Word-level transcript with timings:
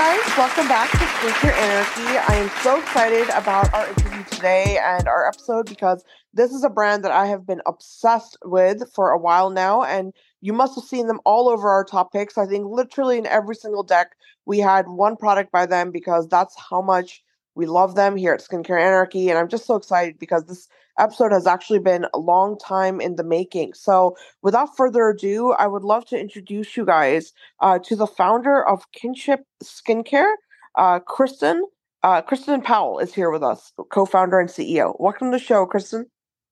guys, 0.00 0.38
welcome 0.38 0.66
back 0.66 0.90
to 0.92 0.96
Skincare 0.96 1.52
Anarchy. 1.52 2.32
I 2.32 2.36
am 2.36 2.50
so 2.62 2.80
excited 2.80 3.28
about 3.34 3.70
our 3.74 3.86
interview 3.86 4.24
today 4.30 4.78
and 4.82 5.06
our 5.06 5.28
episode 5.28 5.68
because 5.68 6.02
this 6.32 6.52
is 6.52 6.64
a 6.64 6.70
brand 6.70 7.04
that 7.04 7.12
I 7.12 7.26
have 7.26 7.46
been 7.46 7.60
obsessed 7.66 8.38
with 8.42 8.90
for 8.94 9.10
a 9.10 9.18
while 9.18 9.50
now, 9.50 9.82
and 9.82 10.14
you 10.40 10.54
must 10.54 10.74
have 10.76 10.84
seen 10.84 11.06
them 11.06 11.20
all 11.26 11.50
over 11.50 11.68
our 11.68 11.84
top 11.84 12.14
picks. 12.14 12.38
I 12.38 12.46
think 12.46 12.64
literally 12.66 13.18
in 13.18 13.26
every 13.26 13.54
single 13.54 13.82
deck, 13.82 14.12
we 14.46 14.58
had 14.58 14.88
one 14.88 15.16
product 15.16 15.52
by 15.52 15.66
them 15.66 15.90
because 15.90 16.26
that's 16.28 16.56
how 16.58 16.80
much 16.80 17.22
we 17.54 17.66
love 17.66 17.94
them 17.94 18.16
here 18.16 18.32
at 18.32 18.40
Skincare 18.40 18.80
Anarchy. 18.80 19.28
And 19.28 19.38
I'm 19.38 19.48
just 19.48 19.66
so 19.66 19.76
excited 19.76 20.18
because 20.18 20.46
this 20.46 20.66
episode 21.00 21.32
has 21.32 21.46
actually 21.46 21.78
been 21.78 22.06
a 22.12 22.18
long 22.18 22.58
time 22.58 23.00
in 23.00 23.16
the 23.16 23.24
making. 23.24 23.74
So, 23.74 24.16
without 24.42 24.76
further 24.76 25.08
ado, 25.08 25.52
I 25.52 25.66
would 25.66 25.82
love 25.82 26.04
to 26.06 26.18
introduce 26.18 26.76
you 26.76 26.84
guys 26.84 27.32
uh, 27.60 27.78
to 27.80 27.96
the 27.96 28.06
founder 28.06 28.66
of 28.66 28.84
Kinship 28.92 29.40
Skincare, 29.62 30.34
uh, 30.76 31.00
Christin. 31.00 31.60
Uh, 32.02 32.22
Christin 32.22 32.64
Powell 32.64 32.98
is 32.98 33.14
here 33.14 33.30
with 33.30 33.42
us, 33.42 33.72
co-founder 33.90 34.38
and 34.38 34.48
CEO. 34.48 34.98
Welcome 34.98 35.30
to 35.30 35.38
the 35.38 35.44
show, 35.44 35.66
Christin. 35.66 36.04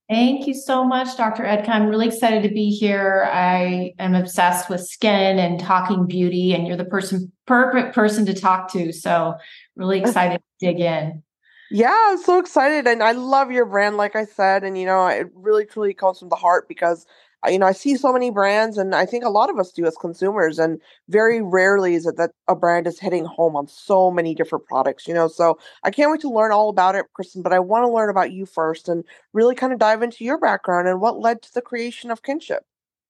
Thank 0.09 0.47
you 0.47 0.55
so 0.55 0.85
much, 0.85 1.17
Dr. 1.19 1.43
Ekta. 1.43 1.69
I'm 1.69 1.87
really 1.87 2.07
excited 2.07 2.43
to 2.43 2.49
be 2.49 2.71
here. 2.71 3.29
I 3.31 3.93
am 3.99 4.15
obsessed 4.15 4.71
with 4.71 4.81
skin 4.81 5.39
and 5.39 5.61
talking 5.61 6.07
beauty, 6.07 6.55
and 6.55 6.67
you're 6.67 6.79
the 6.79 6.87
person, 6.87 7.31
perfect 7.47 7.95
person 7.95 8.25
to 8.27 8.35
talk 8.35 8.73
to. 8.73 8.91
So, 8.93 9.35
really 9.77 10.01
excited 10.03 10.39
to 10.39 10.67
dig 10.67 10.81
in. 10.81 11.23
Yeah, 11.71 11.97
I'm 12.07 12.19
so 12.19 12.39
excited. 12.39 12.87
And 12.87 13.03
I 13.03 13.13
love 13.13 13.51
your 13.51 13.67
brand, 13.67 13.97
like 13.97 14.17
I 14.17 14.25
said. 14.25 14.65
And, 14.65 14.79
you 14.79 14.87
know, 14.87 15.07
it 15.07 15.29
really 15.35 15.67
truly 15.67 15.93
comes 15.93 16.19
from 16.19 16.31
the 16.31 16.37
heart 16.37 16.67
because, 16.67 17.05
you 17.47 17.59
know, 17.59 17.67
I 17.67 17.73
see 17.73 17.95
so 17.97 18.13
many 18.13 18.31
brands, 18.31 18.79
and 18.79 18.95
I 18.95 19.07
think 19.07 19.25
a 19.25 19.29
lot 19.29 19.51
of 19.51 19.59
us 19.59 19.71
do 19.71 19.85
as 19.87 19.97
consumers. 19.97 20.59
And 20.59 20.81
very 21.09 21.41
rarely 21.43 21.95
is 21.95 22.07
it 22.07 22.17
that 22.17 22.31
a 22.49 22.57
brand 22.57 22.87
is 22.87 22.99
hitting 22.99 23.25
home 23.25 23.55
on 23.55 23.69
so 23.69 24.11
many 24.11 24.35
different 24.35 24.65
products, 24.65 25.07
you 25.07 25.15
know. 25.15 25.29
So 25.29 25.59
I 25.85 25.91
can't 25.91 26.11
wait 26.11 26.21
to 26.23 26.31
learn 26.31 26.53
all 26.53 26.69
about 26.69 26.95
it, 26.95 27.07
Christin. 27.19 27.43
But 27.43 27.53
I 27.53 27.59
want 27.59 27.85
to 27.85 27.93
learn 27.93 28.11
about 28.11 28.33
you 28.33 28.47
first 28.47 28.89
and 28.89 29.05
really 29.33 29.55
kind 29.55 29.73
of 29.73 29.79
dive 29.79 30.03
into 30.03 30.25
your 30.25 30.39
background 30.39 30.89
and 30.89 31.01
what 31.01 31.21
led 31.21 31.43
to 31.43 31.55
the 31.55 31.63
creation 31.63 32.11
of 32.11 32.23
Kinship. 32.23 32.65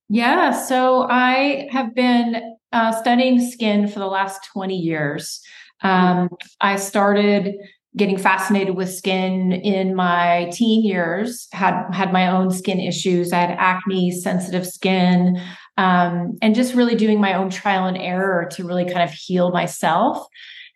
Yeah, 0.09 0.51
so 0.51 1.03
I 1.03 1.67
have 1.71 1.93
been 1.93 2.57
uh, 2.71 2.91
studying 2.99 3.39
skin 3.39 3.87
for 3.87 3.99
the 3.99 4.07
last 4.07 4.43
20 4.51 4.75
years. 4.75 5.39
Mm-hmm. 5.83 6.19
Um, 6.19 6.29
I 6.61 6.75
started 6.75 7.55
getting 7.97 8.17
fascinated 8.17 8.75
with 8.75 8.93
skin 8.93 9.51
in 9.51 9.95
my 9.95 10.49
teen 10.53 10.85
years 10.85 11.47
had 11.51 11.89
had 11.91 12.13
my 12.13 12.27
own 12.27 12.51
skin 12.51 12.79
issues. 12.79 13.33
I 13.33 13.39
had 13.39 13.57
acne 13.57 14.11
sensitive 14.11 14.67
skin 14.67 15.41
um, 15.77 16.37
and 16.41 16.55
just 16.55 16.75
really 16.75 16.95
doing 16.95 17.19
my 17.19 17.33
own 17.33 17.49
trial 17.49 17.87
and 17.87 17.97
error 17.97 18.47
to 18.51 18.67
really 18.67 18.85
kind 18.85 19.01
of 19.01 19.11
heal 19.11 19.51
myself. 19.51 20.27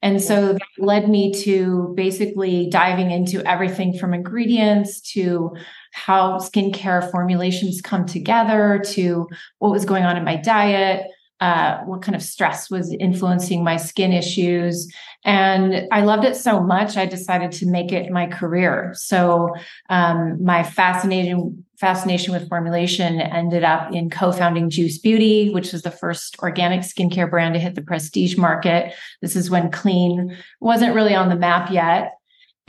And 0.02 0.22
so 0.22 0.54
that 0.54 0.62
led 0.80 1.08
me 1.08 1.34
to 1.44 1.94
basically 1.96 2.70
diving 2.70 3.12
into 3.12 3.42
everything 3.48 3.98
from 3.98 4.14
ingredients 4.14 5.00
to 5.14 5.56
how 5.94 6.40
skincare 6.40 7.10
formulations 7.10 7.80
come 7.82 8.06
together 8.06 8.82
to 8.88 9.30
what 9.60 9.72
was 9.72 9.86
going 9.86 10.04
on 10.04 10.18
in 10.18 10.26
my 10.26 10.36
diet 10.36 11.08
uh, 11.44 11.84
what 11.84 12.02
kind 12.02 12.16
of 12.16 12.24
stress 12.24 12.70
was 12.70 12.96
influencing 13.02 13.66
my 13.66 13.76
skin 13.76 14.14
issues. 14.14 14.90
And 15.26 15.90
I 15.92 16.00
loved 16.00 16.24
it 16.24 16.38
so 16.38 16.62
much, 16.62 16.96
I 16.96 17.06
decided 17.06 17.52
to 17.54 17.66
make 17.66 17.92
it 17.92 18.10
my 18.12 18.28
career. 18.28 18.94
So 18.96 19.54
um, 19.90 20.42
my 20.42 20.64
fascinating 20.64 21.66
fascination 21.78 22.32
with 22.32 22.48
formulation 22.48 23.20
ended 23.20 23.66
up 23.66 23.94
in 23.94 24.10
co-founding 24.10 24.70
Juice 24.70 24.98
Beauty, 24.98 25.50
which 25.50 25.74
was 25.74 25.82
the 25.82 25.92
first 25.92 26.38
organic 26.40 26.80
skincare 26.80 27.30
brand 27.30 27.56
to 27.56 27.60
hit 27.60 27.76
the 27.76 27.82
prestige 27.82 28.38
market. 28.38 28.94
This 29.22 29.36
is 29.36 29.50
when 29.50 29.70
clean 29.70 30.38
wasn't 30.62 30.96
really 30.96 31.14
on 31.14 31.28
the 31.28 31.36
map 31.36 31.70
yet. 31.70 32.14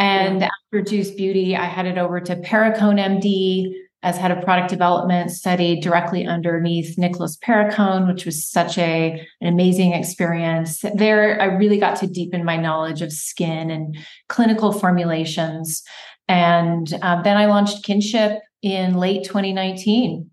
And 0.00 0.42
after 0.42 0.82
Juice 0.82 1.12
Beauty, 1.12 1.54
I 1.54 1.66
headed 1.66 1.96
over 1.96 2.18
to 2.18 2.34
Perricone 2.34 2.98
MD, 2.98 3.72
as 4.04 4.18
head 4.18 4.30
of 4.30 4.44
product 4.44 4.68
development, 4.68 5.30
studied 5.30 5.82
directly 5.82 6.26
underneath 6.26 6.98
Nicholas 6.98 7.38
Perricone, 7.38 8.06
which 8.06 8.26
was 8.26 8.46
such 8.46 8.76
a, 8.76 9.18
an 9.40 9.48
amazing 9.48 9.94
experience. 9.94 10.84
There, 10.94 11.40
I 11.40 11.46
really 11.46 11.78
got 11.78 11.96
to 12.00 12.06
deepen 12.06 12.44
my 12.44 12.58
knowledge 12.58 13.00
of 13.00 13.12
skin 13.12 13.70
and 13.70 13.96
clinical 14.28 14.72
formulations. 14.72 15.82
And 16.28 16.92
uh, 17.00 17.22
then 17.22 17.38
I 17.38 17.46
launched 17.46 17.82
Kinship 17.82 18.42
in 18.60 18.98
late 18.98 19.24
2019. 19.24 20.30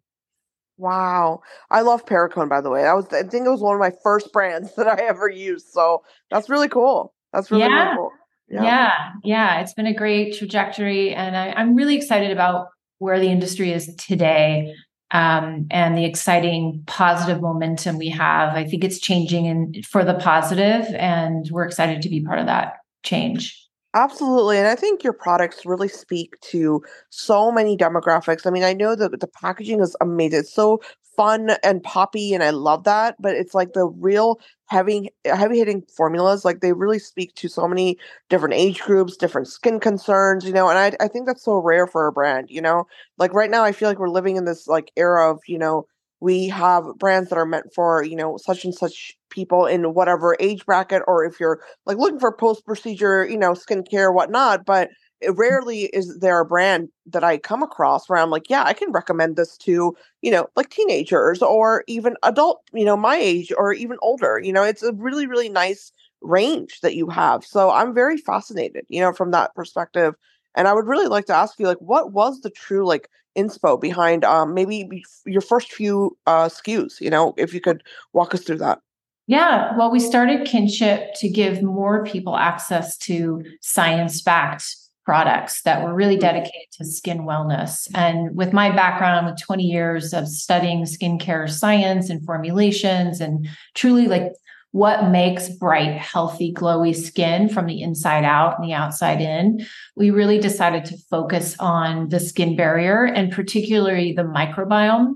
Wow. 0.77 1.39
I 1.69 1.79
love 1.81 2.05
Perricone, 2.05 2.49
by 2.49 2.59
the 2.59 2.69
way. 2.69 2.81
That 2.81 2.93
was 2.93 3.05
I 3.13 3.23
think 3.23 3.45
it 3.45 3.51
was 3.51 3.61
one 3.61 3.75
of 3.75 3.79
my 3.79 3.93
first 4.03 4.33
brands 4.33 4.75
that 4.75 4.87
I 4.87 5.05
ever 5.05 5.29
used. 5.29 5.67
So 5.67 6.03
that's 6.29 6.49
really 6.49 6.67
cool. 6.67 7.13
That's 7.31 7.49
really, 7.49 7.63
yeah. 7.63 7.83
really 7.83 7.95
cool. 7.95 8.11
Yeah. 8.49 8.63
yeah. 8.63 8.91
yeah, 9.23 9.61
It's 9.61 9.73
been 9.73 9.87
a 9.87 9.93
great 9.93 10.37
trajectory. 10.37 11.13
And 11.13 11.37
I, 11.37 11.53
I'm 11.53 11.73
really 11.73 11.95
excited 11.95 12.31
about 12.31 12.67
where 13.01 13.19
the 13.19 13.29
industry 13.29 13.71
is 13.71 13.93
today 13.95 14.73
um, 15.09 15.65
and 15.71 15.97
the 15.97 16.05
exciting 16.05 16.83
positive 16.85 17.41
momentum 17.41 17.97
we 17.97 18.09
have. 18.09 18.55
I 18.55 18.63
think 18.63 18.83
it's 18.83 18.99
changing 18.99 19.47
and 19.47 19.83
for 19.85 20.05
the 20.05 20.13
positive, 20.13 20.85
and 20.95 21.47
we're 21.51 21.65
excited 21.65 22.03
to 22.03 22.09
be 22.09 22.23
part 22.23 22.37
of 22.37 22.45
that 22.45 22.75
change. 23.03 23.57
Absolutely. 23.93 24.57
And 24.57 24.67
I 24.67 24.75
think 24.75 25.03
your 25.03 25.13
products 25.13 25.65
really 25.65 25.89
speak 25.89 26.39
to 26.51 26.81
so 27.09 27.51
many 27.51 27.75
demographics. 27.75 28.47
I 28.47 28.49
mean, 28.51 28.63
I 28.63 28.71
know 28.71 28.95
that 28.95 29.19
the 29.19 29.27
packaging 29.27 29.81
is 29.81 29.97
amazing. 29.99 30.39
It's 30.39 30.53
so 30.53 30.79
fun 31.15 31.51
and 31.63 31.83
poppy 31.83 32.33
and 32.33 32.43
I 32.43 32.51
love 32.51 32.83
that, 32.85 33.15
but 33.19 33.35
it's 33.35 33.53
like 33.53 33.73
the 33.73 33.85
real 33.85 34.39
heavy 34.67 35.11
heavy 35.25 35.57
hitting 35.59 35.83
formulas 35.95 36.45
like 36.45 36.61
they 36.61 36.73
really 36.73 36.99
speak 36.99 37.33
to 37.35 37.49
so 37.49 37.67
many 37.67 37.97
different 38.29 38.55
age 38.55 38.81
groups, 38.81 39.17
different 39.17 39.47
skin 39.47 39.79
concerns, 39.79 40.45
you 40.45 40.53
know, 40.53 40.69
and 40.69 40.77
I 40.79 40.93
I 41.03 41.07
think 41.07 41.27
that's 41.27 41.43
so 41.43 41.57
rare 41.57 41.87
for 41.87 42.07
a 42.07 42.11
brand, 42.11 42.49
you 42.49 42.61
know. 42.61 42.85
Like 43.17 43.33
right 43.33 43.49
now 43.51 43.63
I 43.63 43.71
feel 43.71 43.89
like 43.89 43.99
we're 43.99 44.09
living 44.09 44.37
in 44.37 44.45
this 44.45 44.67
like 44.67 44.91
era 44.95 45.31
of, 45.31 45.39
you 45.47 45.57
know, 45.59 45.85
we 46.19 46.47
have 46.49 46.83
brands 46.99 47.29
that 47.29 47.37
are 47.37 47.45
meant 47.45 47.73
for, 47.73 48.03
you 48.03 48.15
know, 48.15 48.37
such 48.37 48.63
and 48.63 48.73
such 48.75 49.13
people 49.29 49.65
in 49.65 49.93
whatever 49.93 50.37
age 50.39 50.65
bracket 50.65 51.01
or 51.07 51.25
if 51.25 51.39
you're 51.39 51.61
like 51.85 51.97
looking 51.97 52.19
for 52.19 52.31
post 52.35 52.65
procedure, 52.65 53.25
you 53.27 53.37
know, 53.37 53.53
skincare 53.53 54.13
whatnot, 54.13 54.65
but 54.65 54.89
rarely 55.29 55.85
is 55.85 56.19
there 56.19 56.39
a 56.39 56.45
brand 56.45 56.89
that 57.05 57.23
I 57.23 57.37
come 57.37 57.63
across 57.63 58.07
where 58.07 58.19
I'm 58.19 58.29
like, 58.29 58.49
yeah, 58.49 58.63
I 58.63 58.73
can 58.73 58.91
recommend 58.91 59.35
this 59.35 59.57
to, 59.59 59.95
you 60.21 60.31
know, 60.31 60.47
like 60.55 60.69
teenagers 60.69 61.41
or 61.41 61.83
even 61.87 62.15
adult, 62.23 62.61
you 62.73 62.85
know, 62.85 62.97
my 62.97 63.15
age 63.15 63.51
or 63.57 63.73
even 63.73 63.97
older. 64.01 64.39
You 64.39 64.53
know, 64.53 64.63
it's 64.63 64.83
a 64.83 64.93
really, 64.93 65.27
really 65.27 65.49
nice 65.49 65.91
range 66.21 66.79
that 66.81 66.95
you 66.95 67.09
have. 67.09 67.45
So 67.45 67.71
I'm 67.71 67.93
very 67.93 68.17
fascinated, 68.17 68.85
you 68.89 69.01
know, 69.01 69.13
from 69.13 69.31
that 69.31 69.53
perspective. 69.55 70.15
And 70.55 70.67
I 70.67 70.73
would 70.73 70.87
really 70.87 71.07
like 71.07 71.25
to 71.27 71.35
ask 71.35 71.59
you, 71.59 71.67
like, 71.67 71.79
what 71.79 72.11
was 72.11 72.41
the 72.41 72.49
true 72.49 72.85
like 72.85 73.09
inspo 73.37 73.79
behind 73.79 74.25
um 74.25 74.53
maybe 74.53 75.03
your 75.25 75.39
first 75.39 75.71
few 75.71 76.17
uh 76.27 76.49
SKUs, 76.49 76.99
you 76.99 77.09
know, 77.09 77.33
if 77.37 77.53
you 77.53 77.61
could 77.61 77.81
walk 78.13 78.33
us 78.33 78.41
through 78.41 78.57
that. 78.57 78.79
Yeah, 79.27 79.77
well, 79.77 79.89
we 79.89 80.01
started 80.01 80.45
Kinship 80.45 81.13
to 81.15 81.29
give 81.29 81.61
more 81.63 82.03
people 82.03 82.35
access 82.35 82.97
to 82.97 83.43
science 83.61 84.21
backed 84.21 84.75
products 85.11 85.63
that 85.63 85.83
were 85.83 85.93
really 85.93 86.13
mm-hmm. 86.13 86.21
dedicated 86.21 86.71
to 86.71 86.85
skin 86.85 87.23
wellness. 87.23 87.85
And 87.93 88.33
with 88.33 88.53
my 88.53 88.73
background 88.73 89.25
with 89.25 89.41
20 89.41 89.61
years 89.61 90.13
of 90.13 90.25
studying 90.25 90.85
skincare 90.85 91.49
science 91.49 92.09
and 92.09 92.25
formulations 92.25 93.19
and 93.19 93.45
truly 93.73 94.07
like 94.07 94.31
what 94.71 95.09
makes 95.09 95.49
bright, 95.49 95.97
healthy, 95.97 96.53
glowy 96.53 96.95
skin 96.95 97.49
from 97.49 97.65
the 97.65 97.81
inside 97.81 98.23
out 98.23 98.57
and 98.57 98.65
the 98.65 98.73
outside 98.73 99.19
in, 99.19 99.67
we 99.97 100.11
really 100.11 100.39
decided 100.39 100.85
to 100.85 100.97
focus 101.09 101.57
on 101.59 102.07
the 102.07 102.21
skin 102.21 102.55
barrier 102.55 103.03
and 103.03 103.33
particularly 103.33 104.13
the 104.13 104.23
microbiome 104.23 105.15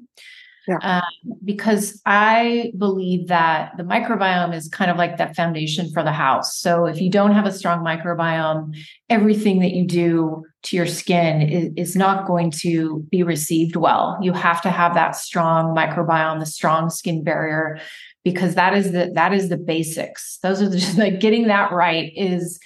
yeah. 0.67 0.77
Um, 0.81 1.33
because 1.43 2.01
I 2.05 2.71
believe 2.77 3.27
that 3.27 3.73
the 3.77 3.83
microbiome 3.83 4.53
is 4.55 4.67
kind 4.67 4.89
of 4.89 4.97
like 4.97 5.17
that 5.17 5.35
foundation 5.35 5.91
for 5.91 6.03
the 6.03 6.11
house. 6.11 6.57
So 6.57 6.85
if 6.85 6.99
you 6.99 7.09
don't 7.09 7.33
have 7.33 7.45
a 7.45 7.51
strong 7.51 7.83
microbiome, 7.85 8.75
everything 9.09 9.59
that 9.59 9.71
you 9.71 9.85
do 9.85 10.43
to 10.63 10.75
your 10.75 10.87
skin 10.87 11.41
is, 11.41 11.71
is 11.75 11.95
not 11.95 12.25
going 12.25 12.49
to 12.49 13.05
be 13.11 13.21
received 13.21 13.75
well. 13.75 14.17
You 14.21 14.33
have 14.33 14.61
to 14.63 14.71
have 14.71 14.95
that 14.95 15.15
strong 15.15 15.75
microbiome, 15.75 16.39
the 16.39 16.45
strong 16.45 16.89
skin 16.89 17.23
barrier, 17.23 17.79
because 18.23 18.55
that 18.55 18.73
is 18.73 18.91
the 18.91 19.11
that 19.13 19.33
is 19.33 19.49
the 19.49 19.57
basics. 19.57 20.39
Those 20.41 20.61
are 20.61 20.69
the, 20.69 20.79
just 20.79 20.97
like 20.97 21.19
getting 21.19 21.47
that 21.47 21.71
right 21.71 22.11
is 22.15 22.59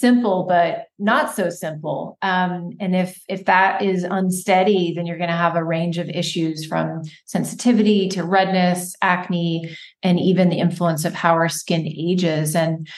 simple 0.00 0.44
but 0.48 0.86
not 0.98 1.34
so 1.34 1.50
simple 1.50 2.16
um, 2.22 2.70
and 2.80 2.96
if 2.96 3.20
if 3.28 3.44
that 3.44 3.82
is 3.82 4.02
unsteady 4.04 4.92
then 4.94 5.06
you're 5.06 5.18
going 5.18 5.30
to 5.30 5.36
have 5.36 5.56
a 5.56 5.64
range 5.64 5.98
of 5.98 6.08
issues 6.08 6.64
from 6.64 7.02
sensitivity 7.26 8.08
to 8.08 8.24
redness 8.24 8.94
acne 9.02 9.76
and 10.02 10.18
even 10.18 10.48
the 10.48 10.58
influence 10.58 11.04
of 11.04 11.14
how 11.14 11.34
our 11.34 11.48
skin 11.48 11.86
ages 11.86 12.56
and 12.56 12.88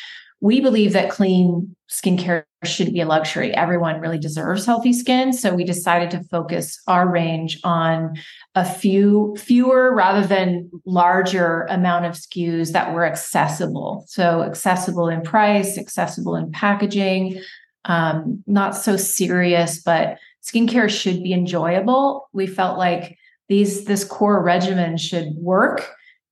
we 0.43 0.61
believe 0.61 0.93
that 0.93 1.09
clean 1.09 1.77
skincare 1.89 2.43
shouldn't 2.65 2.95
be 2.95 3.01
a 3.01 3.07
luxury. 3.07 3.55
Everyone 3.55 4.01
really 4.01 4.19
deserves 4.19 4.67
healthy 4.67 4.93
skin. 4.93 5.33
So 5.33 5.55
we 5.55 5.63
decided 5.63 6.11
to 6.11 6.25
focus 6.25 6.81
our 6.89 7.09
range 7.09 7.61
on 7.63 8.17
a 8.55 8.65
few 8.65 9.35
fewer 9.39 9.95
rather 9.95 10.27
than 10.27 10.71
larger 10.85 11.63
amount 11.71 12.05
of 12.05 12.13
SKUs 12.13 12.73
that 12.73 12.93
were 12.93 13.07
accessible. 13.07 14.05
So 14.09 14.43
accessible 14.43 15.09
in 15.09 15.23
price, 15.23 15.79
accessible 15.79 16.37
in 16.37 16.53
packaging, 16.53 17.41
um, 17.87 18.43
not 18.47 18.77
so 18.77 18.97
serious, 18.97 19.81
but 19.81 20.19
skincare 20.43 20.91
should 20.91 21.23
be 21.23 21.33
enjoyable. 21.33 22.29
We 22.33 22.47
felt 22.47 22.79
like 22.79 23.17
these 23.49 23.85
this 23.85 24.05
core 24.05 24.43
regimen 24.43 24.97
should 24.97 25.29
work 25.37 25.87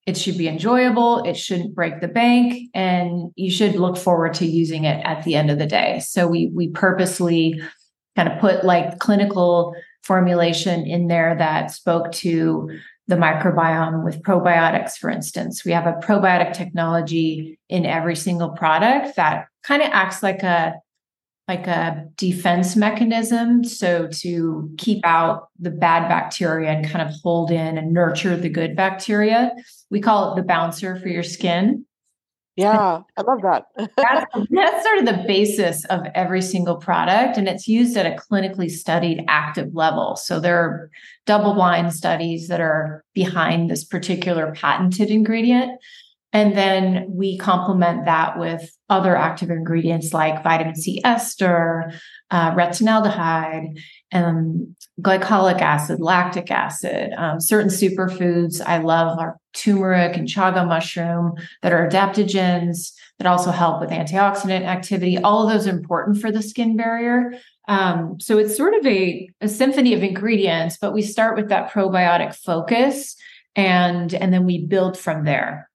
it 0.06 0.17
should 0.17 0.38
be 0.38 0.49
enjoyable 0.49 1.22
it 1.25 1.37
shouldn't 1.37 1.75
break 1.75 2.00
the 2.00 2.08
bank 2.08 2.70
and 2.75 3.31
you 3.37 3.50
should 3.50 3.75
look 3.75 3.99
forward 3.99 4.32
to 4.34 4.46
using 4.46 4.84
it 4.84 5.05
at 5.05 5.22
the 5.25 5.34
end 5.34 5.50
of 5.50 5.58
the 5.58 5.67
day 5.67 6.00
so 6.00 6.26
we 6.26 6.50
we 6.55 6.69
purposely 6.69 7.61
kind 8.17 8.28
of 8.28 8.38
put 8.40 8.64
like 8.64 8.99
clinical 8.99 9.75
formulation 10.02 10.87
in 10.87 11.08
there 11.08 11.35
that 11.37 11.70
spoke 11.70 12.12
to 12.12 12.70
the 13.08 13.17
microbiome 13.17 14.05
with 14.05 14.23
probiotics 14.23 14.97
for 14.97 15.11
instance 15.11 15.64
we 15.64 15.73
have 15.73 15.87
a 15.87 15.94
probiotic 15.94 16.52
technology 16.52 17.58
in 17.69 17.85
every 17.85 18.14
single 18.14 18.50
product 18.50 19.17
that 19.17 19.47
kind 19.62 19.82
of 19.82 19.88
acts 19.93 20.23
like 20.23 20.43
a 20.43 20.75
like 21.50 21.67
a 21.67 22.06
defense 22.14 22.76
mechanism. 22.76 23.64
So 23.64 24.06
to 24.06 24.73
keep 24.79 25.05
out 25.05 25.49
the 25.58 25.73
bad 25.73 26.08
bacteria 26.08 26.70
and 26.70 26.88
kind 26.88 27.06
of 27.06 27.12
hold 27.25 27.50
in 27.50 27.76
and 27.76 27.93
nurture 27.93 28.37
the 28.37 28.49
good 28.49 28.76
bacteria. 28.76 29.50
We 29.91 30.00
call 30.00 30.32
it 30.32 30.37
the 30.37 30.46
bouncer 30.46 30.94
for 30.94 31.08
your 31.08 31.25
skin. 31.25 31.85
Yeah, 32.61 33.01
I 33.17 33.23
love 33.23 33.43
that. 33.43 33.67
that's, 33.97 34.47
that's 34.51 34.85
sort 34.85 34.99
of 34.99 35.07
the 35.07 35.25
basis 35.27 35.85
of 35.87 36.01
every 36.15 36.43
single 36.43 36.77
product. 36.77 37.37
And 37.37 37.49
it's 37.49 37.67
used 37.67 37.97
at 37.97 38.07
a 38.07 38.17
clinically 38.17 38.71
studied 38.71 39.25
active 39.29 39.75
level. 39.75 40.17
So 40.17 40.41
there 40.41 40.59
are 40.59 40.91
double 41.27 41.55
blind 41.55 41.95
studies 41.95 42.49
that 42.49 42.61
are 42.61 43.05
behind 43.15 43.71
this 43.71 43.85
particular 43.85 44.53
patented 44.53 45.11
ingredient. 45.11 45.81
And 46.33 46.57
then 46.57 47.07
we 47.09 47.39
complement 47.39 48.05
that 48.05 48.39
with 48.39 48.71
other 48.89 49.17
active 49.17 49.51
ingredients 49.51 50.13
like 50.13 50.45
vitamin 50.45 50.77
C 50.77 51.01
ester, 51.05 51.93
uh, 52.31 52.53
retinaldehyde, 52.53 53.81
and 54.13 54.77
glycolic 55.00 55.61
acid, 55.61 56.00
lactic 56.00 56.50
acid, 56.50 57.12
um, 57.17 57.41
certain 57.41 57.70
superfoods. 57.70 58.61
I 58.64 58.79
love 58.79 59.19
our 59.19 59.38
turmeric 59.52 60.17
and 60.17 60.29
chaga 60.29 60.67
mushroom 60.67 61.35
that 61.62 61.73
are 61.73 61.88
adaptogens 61.88 62.93
that 63.19 63.26
also 63.26 63.50
help 63.50 63.81
with 63.81 63.91
antioxidant 63.91 64.62
activity. 64.62 65.19
All 65.19 65.47
of 65.47 65.52
those 65.52 65.67
are 65.67 65.76
important 65.76 66.20
for 66.20 66.32
the 66.32 66.43
skin 66.43 66.76
barrier. 66.76 67.35
Um, 67.69 68.19
so 68.19 68.38
it's 68.38 68.56
sort 68.56 68.75
of 68.75 68.85
a, 68.87 69.29
a 69.41 69.49
symphony 69.49 69.94
of 69.94 70.02
ingredients, 70.02 70.79
but 70.81 70.93
we 70.93 71.03
start 71.03 71.37
with 71.37 71.49
that 71.50 71.70
probiotic 71.70 72.35
focus 72.35 73.17
and 73.56 74.14
and 74.14 74.32
then 74.32 74.46
we 74.46 74.67
build 74.67 74.99
from 74.99 75.25
there. 75.25 75.69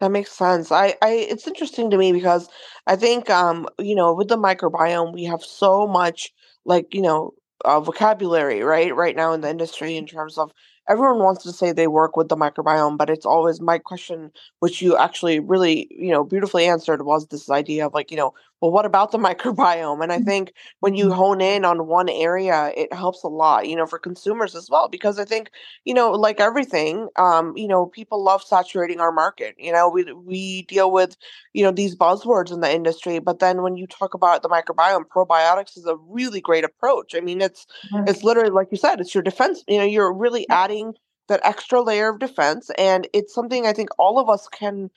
That 0.00 0.10
makes 0.10 0.32
sense. 0.32 0.72
I, 0.72 0.94
I 1.02 1.26
it's 1.28 1.46
interesting 1.46 1.90
to 1.90 1.98
me 1.98 2.12
because 2.12 2.48
I 2.86 2.96
think 2.96 3.28
um, 3.30 3.68
you 3.78 3.94
know, 3.94 4.14
with 4.14 4.28
the 4.28 4.36
microbiome, 4.36 5.12
we 5.12 5.24
have 5.24 5.42
so 5.42 5.86
much 5.86 6.30
like, 6.64 6.94
you 6.94 7.02
know, 7.02 7.32
uh, 7.64 7.80
vocabulary, 7.80 8.62
right? 8.62 8.94
Right 8.94 9.16
now 9.16 9.32
in 9.32 9.40
the 9.40 9.50
industry 9.50 9.96
in 9.96 10.06
terms 10.06 10.38
of 10.38 10.52
everyone 10.88 11.18
wants 11.18 11.42
to 11.44 11.52
say 11.52 11.72
they 11.72 11.86
work 11.86 12.16
with 12.16 12.28
the 12.28 12.36
microbiome, 12.36 12.96
but 12.98 13.10
it's 13.10 13.26
always 13.26 13.60
my 13.60 13.78
question, 13.78 14.32
which 14.60 14.82
you 14.82 14.96
actually 14.96 15.40
really, 15.40 15.86
you 15.90 16.10
know, 16.10 16.24
beautifully 16.24 16.66
answered 16.66 17.02
was 17.04 17.26
this 17.28 17.50
idea 17.50 17.86
of 17.86 17.94
like, 17.94 18.10
you 18.10 18.16
know, 18.16 18.32
well, 18.60 18.70
what 18.70 18.84
about 18.84 19.10
the 19.10 19.18
microbiome? 19.18 20.02
And 20.02 20.12
I 20.12 20.16
mm-hmm. 20.16 20.24
think 20.26 20.52
when 20.80 20.94
you 20.94 21.06
mm-hmm. 21.06 21.14
hone 21.14 21.40
in 21.40 21.64
on 21.64 21.86
one 21.86 22.08
area, 22.08 22.72
it 22.76 22.92
helps 22.92 23.22
a 23.22 23.28
lot, 23.28 23.68
you 23.68 23.76
know, 23.76 23.86
for 23.86 23.98
consumers 23.98 24.54
as 24.54 24.68
well, 24.70 24.88
because 24.88 25.18
I 25.18 25.24
think, 25.24 25.50
you 25.84 25.94
know, 25.94 26.10
like 26.10 26.40
everything, 26.40 27.08
um, 27.16 27.56
you 27.56 27.66
know, 27.66 27.86
people 27.86 28.22
love 28.22 28.42
saturating 28.42 29.00
our 29.00 29.12
market. 29.12 29.54
You 29.58 29.72
know, 29.72 29.88
we 29.88 30.12
we 30.12 30.62
deal 30.62 30.90
with, 30.90 31.16
you 31.54 31.64
know, 31.64 31.72
these 31.72 31.96
buzzwords 31.96 32.52
in 32.52 32.60
the 32.60 32.72
industry, 32.72 33.18
but 33.18 33.38
then 33.38 33.62
when 33.62 33.76
you 33.76 33.86
talk 33.86 34.14
about 34.14 34.42
the 34.42 34.48
microbiome, 34.48 35.04
probiotics 35.06 35.76
is 35.76 35.86
a 35.86 35.96
really 36.08 36.40
great 36.40 36.64
approach. 36.64 37.14
I 37.14 37.20
mean, 37.20 37.40
it's 37.40 37.66
mm-hmm. 37.92 38.08
it's 38.08 38.22
literally 38.22 38.50
like 38.50 38.68
you 38.70 38.78
said, 38.78 39.00
it's 39.00 39.14
your 39.14 39.22
defense. 39.22 39.64
You 39.68 39.78
know, 39.78 39.84
you're 39.84 40.12
really 40.12 40.48
adding 40.50 40.94
that 41.28 41.40
extra 41.44 41.80
layer 41.80 42.10
of 42.10 42.18
defense, 42.18 42.70
and 42.76 43.08
it's 43.14 43.32
something 43.32 43.66
I 43.66 43.72
think 43.72 43.88
all 43.98 44.18
of 44.18 44.28
us 44.28 44.48
can 44.48 44.90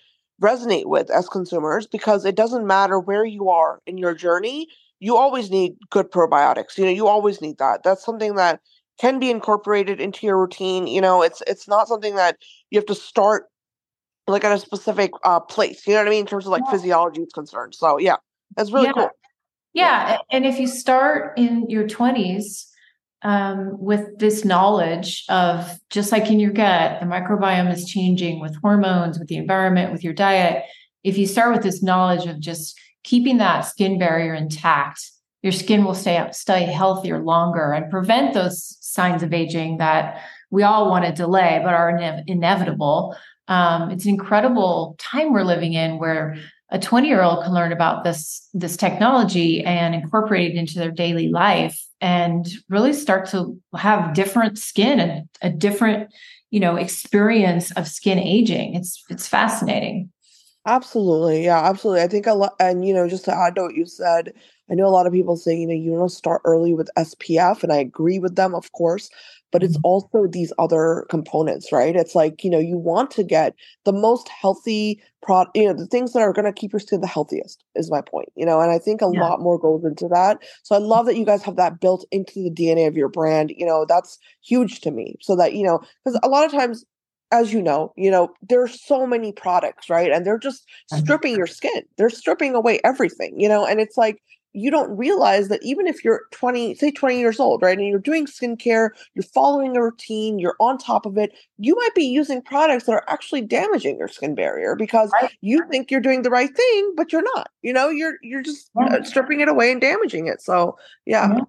resonate 0.43 0.85
with 0.85 1.09
as 1.09 1.27
consumers 1.29 1.87
because 1.87 2.25
it 2.25 2.35
doesn't 2.35 2.67
matter 2.67 2.99
where 2.99 3.25
you 3.25 3.49
are 3.49 3.79
in 3.87 3.97
your 3.97 4.13
journey 4.13 4.67
you 4.99 5.15
always 5.15 5.49
need 5.49 5.75
good 5.89 6.11
probiotics 6.11 6.77
you 6.77 6.85
know 6.85 6.91
you 6.91 7.07
always 7.07 7.41
need 7.41 7.57
that 7.57 7.81
that's 7.83 8.05
something 8.05 8.35
that 8.35 8.59
can 8.99 9.19
be 9.19 9.31
incorporated 9.31 9.99
into 9.99 10.25
your 10.25 10.39
routine 10.39 10.85
you 10.85 11.01
know 11.01 11.21
it's 11.21 11.41
it's 11.47 11.67
not 11.67 11.87
something 11.87 12.15
that 12.15 12.37
you 12.69 12.77
have 12.77 12.85
to 12.85 12.95
start 12.95 13.45
like 14.27 14.43
at 14.43 14.51
a 14.51 14.59
specific 14.59 15.11
uh 15.23 15.39
place 15.39 15.87
you 15.87 15.93
know 15.93 15.99
what 15.99 16.07
i 16.07 16.09
mean 16.09 16.21
in 16.21 16.25
terms 16.25 16.45
of 16.45 16.51
like 16.51 16.63
yeah. 16.65 16.71
physiology 16.71 17.21
is 17.21 17.31
concerned 17.33 17.73
so 17.73 17.97
yeah 17.97 18.15
that's 18.55 18.71
really 18.71 18.87
yeah. 18.87 18.93
cool 18.93 19.09
yeah. 19.73 20.09
yeah 20.09 20.17
and 20.31 20.45
if 20.45 20.59
you 20.59 20.67
start 20.67 21.37
in 21.37 21.69
your 21.69 21.87
20s 21.87 22.65
um, 23.23 23.77
with 23.79 24.19
this 24.19 24.43
knowledge 24.43 25.23
of 25.29 25.79
just 25.89 26.11
like 26.11 26.29
in 26.29 26.39
your 26.39 26.51
gut, 26.51 26.99
the 26.99 27.05
microbiome 27.05 27.71
is 27.71 27.89
changing 27.89 28.41
with 28.41 28.55
hormones, 28.57 29.17
with 29.17 29.29
the 29.29 29.37
environment, 29.37 29.91
with 29.91 30.03
your 30.03 30.13
diet. 30.13 30.63
If 31.03 31.17
you 31.17 31.25
start 31.25 31.53
with 31.53 31.63
this 31.63 31.81
knowledge 31.81 32.25
of 32.25 32.39
just 32.39 32.77
keeping 33.03 33.37
that 33.37 33.61
skin 33.61 33.97
barrier 33.97 34.33
intact, 34.33 35.09
your 35.41 35.51
skin 35.51 35.83
will 35.83 35.95
stay 35.95 36.25
stay 36.31 36.63
healthier 36.63 37.19
longer 37.19 37.73
and 37.73 37.91
prevent 37.91 38.33
those 38.33 38.77
signs 38.81 39.23
of 39.23 39.33
aging 39.33 39.77
that 39.77 40.21
we 40.51 40.63
all 40.63 40.89
want 40.89 41.05
to 41.05 41.11
delay 41.11 41.59
but 41.63 41.73
are 41.73 41.97
ine- 41.97 42.23
inevitable. 42.27 43.15
Um, 43.47 43.91
it's 43.91 44.05
an 44.05 44.11
incredible 44.11 44.95
time 44.99 45.33
we're 45.33 45.43
living 45.43 45.73
in 45.73 45.97
where 45.97 46.37
a 46.73 46.79
20 46.79 47.07
year 47.07 47.21
old 47.21 47.43
can 47.43 47.53
learn 47.53 47.71
about 47.71 48.03
this 48.03 48.49
this 48.53 48.75
technology 48.75 49.63
and 49.63 49.95
incorporate 49.95 50.51
it 50.51 50.57
into 50.57 50.79
their 50.79 50.91
daily 50.91 51.29
life 51.29 51.79
and 52.01 52.47
really 52.67 52.91
start 52.91 53.29
to 53.29 53.57
have 53.77 54.13
different 54.15 54.57
skin 54.57 54.99
and 54.99 55.29
a 55.41 55.49
different 55.49 56.11
you 56.49 56.59
know 56.59 56.75
experience 56.75 57.71
of 57.73 57.87
skin 57.87 58.19
aging. 58.19 58.75
It's 58.75 59.01
it's 59.09 59.27
fascinating. 59.27 60.09
Absolutely. 60.65 61.45
Yeah 61.45 61.61
absolutely. 61.63 62.01
I 62.01 62.07
think 62.07 62.25
a 62.27 62.33
lot 62.33 62.55
and 62.59 62.85
you 62.85 62.93
know 62.93 63.07
just 63.07 63.25
to 63.25 63.35
add 63.35 63.55
to 63.55 63.63
what 63.63 63.75
you 63.75 63.85
said 63.85 64.33
I 64.71 64.75
know 64.75 64.87
a 64.87 64.89
lot 64.89 65.05
of 65.05 65.13
people 65.13 65.35
say, 65.35 65.55
you 65.55 65.67
know, 65.67 65.73
you 65.73 65.91
want 65.91 66.09
to 66.09 66.15
start 66.15 66.41
early 66.45 66.73
with 66.73 66.89
SPF, 66.97 67.63
and 67.63 67.71
I 67.71 67.75
agree 67.77 68.17
with 68.17 68.37
them, 68.37 68.55
of 68.55 68.71
course, 68.71 69.09
but 69.53 69.63
it's 69.63 69.77
mm-hmm. 69.77 69.85
also 69.85 70.27
these 70.27 70.51
other 70.57 71.05
components, 71.09 71.71
right? 71.71 71.95
It's 71.95 72.15
like, 72.15 72.43
you 72.43 72.49
know, 72.49 72.59
you 72.59 72.77
want 72.77 73.11
to 73.11 73.23
get 73.23 73.53
the 73.85 73.93
most 73.93 74.27
healthy 74.27 75.01
product, 75.21 75.55
you 75.55 75.67
know, 75.67 75.73
the 75.73 75.85
things 75.85 76.11
that 76.11 76.19
are 76.19 76.33
going 76.33 76.45
to 76.45 76.51
keep 76.51 76.73
your 76.73 76.79
skin 76.79 76.99
the 76.99 77.07
healthiest, 77.07 77.63
is 77.75 77.91
my 77.91 78.01
point, 78.01 78.29
you 78.35 78.45
know, 78.45 78.59
and 78.59 78.71
I 78.71 78.79
think 78.79 79.01
a 79.01 79.09
yeah. 79.13 79.21
lot 79.21 79.39
more 79.39 79.59
goes 79.59 79.85
into 79.85 80.09
that. 80.09 80.39
So 80.63 80.75
I 80.75 80.79
love 80.79 81.05
that 81.05 81.15
you 81.15 81.25
guys 81.25 81.43
have 81.43 81.55
that 81.55 81.79
built 81.79 82.05
into 82.11 82.43
the 82.43 82.51
DNA 82.51 82.87
of 82.87 82.97
your 82.97 83.09
brand. 83.09 83.53
You 83.55 83.65
know, 83.65 83.85
that's 83.87 84.17
huge 84.43 84.81
to 84.81 84.91
me. 84.91 85.15
So 85.21 85.35
that, 85.35 85.53
you 85.53 85.63
know, 85.63 85.79
because 86.03 86.19
a 86.23 86.27
lot 86.27 86.45
of 86.45 86.51
times 86.51 86.83
as 87.31 87.51
you 87.51 87.61
know, 87.61 87.93
you 87.97 88.11
know, 88.11 88.31
there's 88.47 88.83
so 88.85 89.07
many 89.07 89.31
products, 89.31 89.89
right? 89.89 90.11
And 90.11 90.23
they're 90.25 90.37
just 90.37 90.67
stripping 90.93 91.35
your 91.35 91.47
skin. 91.47 91.81
They're 91.97 92.11
stripping 92.11 92.53
away 92.53 92.79
everything, 92.83 93.39
you 93.39 93.49
know, 93.49 93.65
and 93.65 93.79
it's 93.79 93.97
like 93.97 94.21
you 94.53 94.71
don't 94.71 94.95
realize 94.95 95.47
that 95.49 95.61
even 95.63 95.87
if 95.87 96.03
you're 96.03 96.21
20, 96.31 96.75
say 96.75 96.91
20 96.91 97.19
years 97.19 97.39
old, 97.39 97.61
right, 97.61 97.77
and 97.77 97.87
you're 97.87 97.99
doing 97.99 98.25
skincare, 98.25 98.89
you're 99.15 99.23
following 99.23 99.75
a 99.75 99.81
routine, 99.81 100.39
you're 100.39 100.55
on 100.59 100.77
top 100.77 101.05
of 101.05 101.17
it, 101.17 101.33
you 101.57 101.75
might 101.75 101.95
be 101.95 102.03
using 102.03 102.41
products 102.41 102.85
that 102.85 102.93
are 102.93 103.03
actually 103.07 103.41
damaging 103.41 103.97
your 103.97 104.07
skin 104.07 104.35
barrier 104.35 104.75
because 104.75 105.11
right. 105.21 105.31
you 105.41 105.63
think 105.69 105.89
you're 105.89 106.01
doing 106.01 106.21
the 106.21 106.29
right 106.29 106.55
thing, 106.55 106.93
but 106.95 107.11
you're 107.11 107.23
not. 107.35 107.49
You 107.61 107.73
know, 107.73 107.89
you're 107.89 108.15
you're 108.21 108.43
just 108.43 108.69
yeah. 108.79 108.97
uh, 108.97 109.03
stripping 109.03 109.41
it 109.41 109.49
away 109.49 109.71
and 109.71 109.81
damaging 109.81 110.27
it. 110.27 110.41
So 110.41 110.77
yeah, 111.05 111.39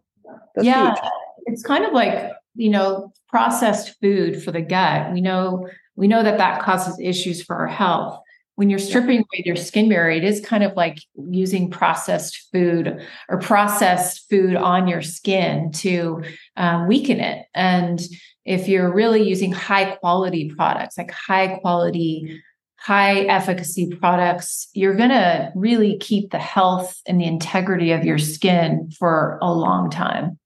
yeah, 0.61 0.95
huge. 0.95 1.11
it's 1.47 1.63
kind 1.63 1.85
of 1.85 1.93
like 1.93 2.33
you 2.55 2.71
know 2.71 3.13
processed 3.29 4.01
food 4.01 4.43
for 4.43 4.51
the 4.51 4.63
gut. 4.63 5.13
We 5.13 5.21
know 5.21 5.69
we 5.97 6.09
know 6.09 6.23
that 6.23 6.39
that 6.39 6.63
causes 6.63 6.99
issues 7.01 7.43
for 7.43 7.57
our 7.57 7.67
health 7.67 8.21
when 8.57 8.71
you're 8.71 8.79
stripping 8.79 9.19
away 9.19 9.43
your 9.45 9.57
skin 9.57 9.89
barrier, 9.89 10.17
it 10.17 10.25
is 10.25 10.41
kind 10.41 10.63
of 10.63 10.75
like 10.77 10.99
using 11.31 11.71
processed 11.71 12.49
food 12.53 13.05
or 13.29 13.39
processed 13.41 14.29
food 14.31 14.55
on 14.55 14.87
your 14.87 15.03
skin 15.03 15.73
to 15.73 16.23
um, 16.57 16.87
weaken 16.87 17.19
it. 17.19 17.47
And 17.55 18.01
if 18.45 18.69
you're 18.69 18.93
really 18.93 19.27
using 19.29 19.51
high 19.51 19.97
quality 19.97 20.53
products, 20.57 20.97
like 20.97 21.11
high 21.11 21.59
quality, 21.59 22.41
high 22.77 23.21
efficacy 23.21 23.91
products, 23.91 24.69
you're 24.75 24.95
going 24.95 25.11
to 25.11 25.51
really 25.57 25.99
keep 25.99 26.31
the 26.31 26.39
health 26.39 27.01
and 27.07 27.21
the 27.21 27.25
integrity 27.25 27.91
of 27.91 28.05
your 28.05 28.19
skin 28.19 28.91
for 28.99 29.39
a 29.43 29.53
long 29.53 29.91
time. 29.91 30.39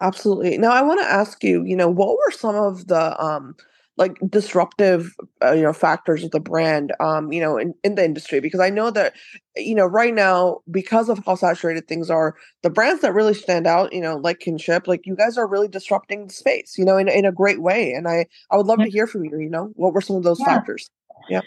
Absolutely. 0.00 0.58
Now, 0.58 0.70
I 0.70 0.82
want 0.82 1.00
to 1.00 1.06
ask 1.06 1.42
you, 1.42 1.64
you 1.64 1.74
know, 1.74 1.88
what 1.88 2.18
were 2.18 2.30
some 2.30 2.54
of 2.54 2.86
the, 2.86 3.20
um, 3.20 3.56
like 3.96 4.18
disruptive 4.28 5.14
uh, 5.42 5.52
you 5.52 5.62
know 5.62 5.72
factors 5.72 6.22
of 6.22 6.30
the 6.30 6.40
brand 6.40 6.92
um 7.00 7.32
you 7.32 7.40
know 7.40 7.56
in, 7.56 7.74
in 7.82 7.94
the 7.94 8.04
industry 8.04 8.40
because 8.40 8.60
i 8.60 8.70
know 8.70 8.90
that 8.90 9.14
you 9.56 9.74
know 9.74 9.86
right 9.86 10.14
now 10.14 10.58
because 10.70 11.08
of 11.08 11.22
how 11.24 11.34
saturated 11.34 11.88
things 11.88 12.10
are 12.10 12.34
the 12.62 12.70
brands 12.70 13.02
that 13.02 13.14
really 13.14 13.34
stand 13.34 13.66
out 13.66 13.92
you 13.92 14.00
know 14.00 14.16
like 14.16 14.38
kinship 14.40 14.86
like 14.86 15.06
you 15.06 15.16
guys 15.16 15.38
are 15.38 15.46
really 15.46 15.68
disrupting 15.68 16.26
the 16.26 16.32
space 16.32 16.76
you 16.76 16.84
know 16.84 16.96
in, 16.96 17.08
in 17.08 17.24
a 17.24 17.32
great 17.32 17.62
way 17.62 17.92
and 17.92 18.06
i 18.08 18.26
i 18.50 18.56
would 18.56 18.66
love 18.66 18.78
yeah. 18.78 18.86
to 18.86 18.90
hear 18.90 19.06
from 19.06 19.24
you 19.24 19.38
you 19.38 19.50
know 19.50 19.70
what 19.74 19.92
were 19.92 20.00
some 20.00 20.16
of 20.16 20.22
those 20.22 20.40
yeah. 20.40 20.46
factors 20.46 20.90
yeah 21.28 21.40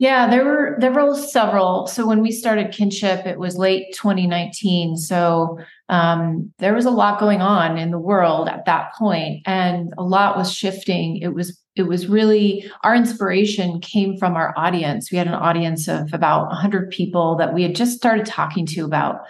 yeah, 0.00 0.30
there 0.30 0.46
were 0.46 0.78
there 0.80 0.92
were 0.92 1.14
several. 1.14 1.86
So 1.86 2.06
when 2.06 2.22
we 2.22 2.32
started 2.32 2.72
Kinship, 2.72 3.26
it 3.26 3.38
was 3.38 3.58
late 3.58 3.92
2019. 3.92 4.96
So 4.96 5.58
um, 5.90 6.50
there 6.58 6.72
was 6.72 6.86
a 6.86 6.90
lot 6.90 7.20
going 7.20 7.42
on 7.42 7.76
in 7.76 7.90
the 7.90 7.98
world 7.98 8.48
at 8.48 8.64
that 8.64 8.94
point, 8.94 9.42
and 9.44 9.92
a 9.98 10.02
lot 10.02 10.38
was 10.38 10.50
shifting. 10.50 11.18
It 11.18 11.34
was 11.34 11.60
it 11.80 11.88
was 11.88 12.06
really 12.06 12.70
our 12.84 12.94
inspiration 12.94 13.80
came 13.80 14.16
from 14.16 14.36
our 14.36 14.54
audience. 14.56 15.10
We 15.10 15.18
had 15.18 15.26
an 15.26 15.34
audience 15.34 15.88
of 15.88 16.12
about 16.12 16.48
100 16.48 16.90
people 16.90 17.36
that 17.36 17.52
we 17.52 17.62
had 17.62 17.74
just 17.74 17.96
started 17.96 18.26
talking 18.26 18.66
to 18.66 18.84
about 18.84 19.22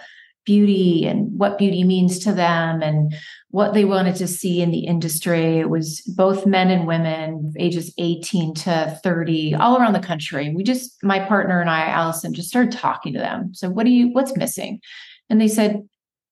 beauty 0.45 1.05
and 1.05 1.37
what 1.37 1.57
beauty 1.57 1.83
means 1.83 2.19
to 2.19 2.33
them 2.33 2.81
and 2.81 3.13
what 3.51 3.73
they 3.73 3.85
wanted 3.85 4.15
to 4.15 4.27
see 4.27 4.61
in 4.61 4.71
the 4.71 4.85
industry. 4.85 5.59
It 5.59 5.69
was 5.69 6.01
both 6.01 6.45
men 6.45 6.69
and 6.69 6.87
women, 6.87 7.53
ages 7.57 7.93
18 7.97 8.55
to 8.55 8.99
30, 9.03 9.55
all 9.55 9.77
around 9.77 9.93
the 9.93 9.99
country. 9.99 10.53
We 10.53 10.63
just, 10.63 11.03
my 11.03 11.19
partner 11.19 11.61
and 11.61 11.69
I, 11.69 11.85
Allison, 11.85 12.33
just 12.33 12.49
started 12.49 12.71
talking 12.71 13.13
to 13.13 13.19
them. 13.19 13.53
So, 13.53 13.69
what 13.69 13.85
do 13.85 13.91
you, 13.91 14.09
what's 14.09 14.35
missing? 14.35 14.81
And 15.29 15.39
they 15.39 15.47
said, 15.47 15.87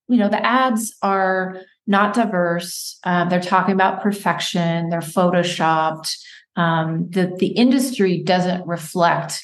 you 0.08 0.18
know, 0.18 0.30
the 0.30 0.44
ads 0.44 0.96
are 1.02 1.62
not 1.90 2.14
diverse. 2.14 2.98
Uh, 3.04 3.28
they're 3.28 3.42
talking 3.42 3.74
about 3.74 4.02
perfection. 4.02 4.90
They're 4.90 5.00
photoshopped. 5.00 6.16
Um, 6.56 7.10
the 7.10 7.36
the 7.38 7.48
industry 7.48 8.22
doesn't 8.24 8.66
reflect 8.66 9.44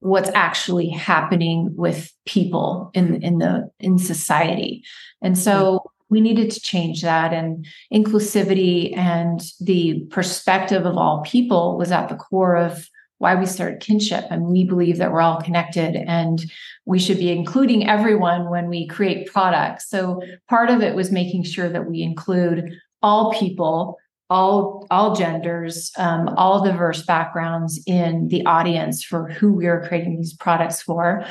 what's 0.00 0.30
actually 0.34 0.90
happening 0.90 1.74
with 1.74 2.12
people 2.26 2.90
in 2.94 3.22
in 3.22 3.38
the 3.38 3.68
in 3.80 3.98
society 3.98 4.84
and 5.22 5.36
so 5.36 5.90
we 6.08 6.20
needed 6.20 6.50
to 6.50 6.60
change 6.60 7.02
that 7.02 7.32
and 7.32 7.66
inclusivity 7.92 8.96
and 8.96 9.42
the 9.60 10.00
perspective 10.10 10.86
of 10.86 10.96
all 10.96 11.22
people 11.22 11.76
was 11.76 11.90
at 11.90 12.08
the 12.08 12.14
core 12.14 12.56
of 12.56 12.88
why 13.18 13.34
we 13.34 13.46
started 13.46 13.80
kinship 13.80 14.24
and 14.30 14.46
we 14.46 14.64
believe 14.64 14.98
that 14.98 15.12
we're 15.12 15.20
all 15.20 15.40
connected 15.40 15.96
and 15.96 16.44
we 16.86 16.98
should 16.98 17.18
be 17.18 17.30
including 17.30 17.88
everyone 17.88 18.48
when 18.48 18.68
we 18.68 18.86
create 18.86 19.26
products. 19.26 19.88
So 19.88 20.22
part 20.48 20.70
of 20.70 20.82
it 20.82 20.94
was 20.94 21.12
making 21.12 21.42
sure 21.42 21.68
that 21.68 21.86
we 21.86 22.02
include 22.02 22.72
all 23.02 23.32
people 23.32 23.98
all 24.30 24.86
all 24.90 25.14
genders 25.14 25.90
um, 25.96 26.28
all 26.36 26.62
diverse 26.62 27.02
backgrounds 27.02 27.80
in 27.86 28.28
the 28.28 28.44
audience 28.44 29.02
for 29.02 29.30
who 29.30 29.52
we 29.52 29.66
are 29.66 29.86
creating 29.86 30.18
these 30.18 30.34
products 30.34 30.82
for. 30.82 31.24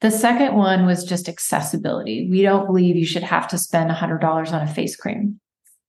The 0.00 0.10
second 0.10 0.54
one 0.54 0.84
was 0.84 1.04
just 1.04 1.28
accessibility. 1.28 2.28
We 2.30 2.42
don't 2.42 2.66
believe 2.66 2.96
you 2.96 3.06
should 3.06 3.22
have 3.22 3.48
to 3.48 3.58
spend 3.58 3.90
$100 3.90 4.52
on 4.52 4.62
a 4.62 4.66
face 4.66 4.96
cream. 4.96 5.40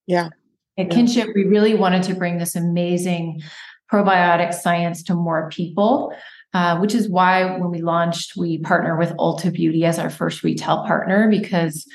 Yeah. 0.07 0.29
At 0.77 0.89
kinship 0.89 1.29
we 1.35 1.43
really 1.43 1.75
wanted 1.75 2.03
to 2.03 2.15
bring 2.15 2.37
this 2.37 2.55
amazing 2.55 3.41
probiotic 3.91 4.53
science 4.53 5.03
to 5.03 5.13
more 5.13 5.49
people 5.49 6.13
uh, 6.53 6.77
which 6.77 6.95
is 6.95 7.09
why 7.09 7.57
when 7.57 7.69
we 7.69 7.81
launched 7.81 8.35
we 8.37 8.57
partner 8.59 8.97
with 8.97 9.11
ulta 9.17 9.51
beauty 9.51 9.85
as 9.85 9.99
our 9.99 10.09
first 10.09 10.43
retail 10.43 10.83
partner 10.85 11.29
because 11.29 11.85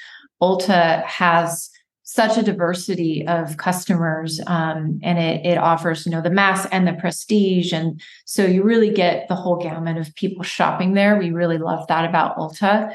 ulta 0.42 1.02
has 1.04 1.70
such 2.10 2.36
a 2.36 2.42
diversity 2.42 3.24
of 3.28 3.56
customers 3.56 4.40
um, 4.48 4.98
and 5.00 5.16
it, 5.18 5.46
it 5.46 5.56
offers 5.58 6.04
you 6.04 6.10
know 6.10 6.20
the 6.20 6.28
mass 6.28 6.66
and 6.72 6.86
the 6.88 6.92
prestige 6.94 7.72
and 7.72 8.02
so 8.24 8.44
you 8.44 8.64
really 8.64 8.90
get 8.90 9.28
the 9.28 9.36
whole 9.36 9.56
gamut 9.56 9.96
of 9.96 10.12
people 10.16 10.42
shopping 10.42 10.94
there 10.94 11.16
we 11.16 11.30
really 11.30 11.58
love 11.58 11.86
that 11.86 12.04
about 12.04 12.36
ulta 12.36 12.92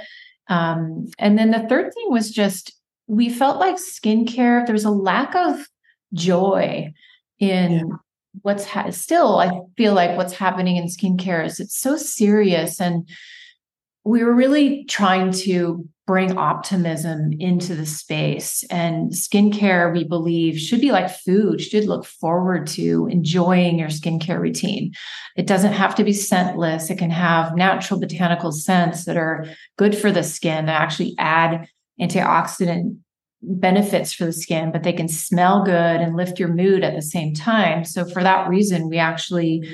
um, 0.49 1.07
and 1.17 1.37
then 1.37 1.51
the 1.51 1.65
third 1.69 1.93
thing 1.93 2.07
was 2.09 2.29
just 2.29 2.73
we 3.07 3.29
felt 3.29 3.57
like 3.57 3.77
skincare 3.77 4.65
there 4.65 4.73
was 4.73 4.83
a 4.83 4.91
lack 4.91 5.33
of 5.33 5.65
joy 6.13 6.91
in 7.39 7.71
yeah. 7.71 7.95
What's 8.41 8.65
ha- 8.65 8.89
still 8.91 9.37
i 9.39 9.49
feel 9.77 9.93
like 9.93 10.15
what's 10.17 10.33
happening 10.33 10.77
in 10.77 10.85
skincare 10.85 11.45
is 11.45 11.59
it's 11.59 11.77
so 11.77 11.95
serious 11.95 12.79
and 12.79 13.07
we 14.03 14.23
were 14.23 14.33
really 14.33 14.85
trying 14.85 15.31
to 15.31 15.87
bring 16.05 16.37
optimism 16.37 17.31
into 17.39 17.73
the 17.73 17.85
space. 17.85 18.63
And 18.69 19.11
skincare, 19.11 19.91
we 19.91 20.03
believe, 20.03 20.59
should 20.59 20.79
be 20.79 20.91
like 20.91 21.09
food, 21.09 21.59
should 21.59 21.85
look 21.85 22.05
forward 22.05 22.67
to 22.67 23.07
enjoying 23.09 23.79
your 23.79 23.89
skincare 23.89 24.39
routine. 24.39 24.93
It 25.35 25.47
doesn't 25.47 25.73
have 25.73 25.95
to 25.95 26.03
be 26.03 26.11
scentless, 26.11 26.91
it 26.91 26.99
can 26.99 27.09
have 27.09 27.55
natural 27.55 27.99
botanical 27.99 28.51
scents 28.51 29.05
that 29.05 29.17
are 29.17 29.45
good 29.77 29.97
for 29.97 30.11
the 30.11 30.23
skin, 30.23 30.67
that 30.67 30.79
actually 30.79 31.15
add 31.17 31.67
antioxidant 31.99 32.97
benefits 33.41 34.13
for 34.13 34.25
the 34.25 34.33
skin, 34.33 34.71
but 34.71 34.83
they 34.83 34.93
can 34.93 35.07
smell 35.07 35.63
good 35.63 35.73
and 35.73 36.15
lift 36.15 36.39
your 36.39 36.53
mood 36.53 36.83
at 36.83 36.95
the 36.95 37.01
same 37.01 37.33
time. 37.33 37.85
So, 37.85 38.05
for 38.05 38.23
that 38.23 38.49
reason, 38.49 38.89
we 38.89 38.97
actually 38.97 39.67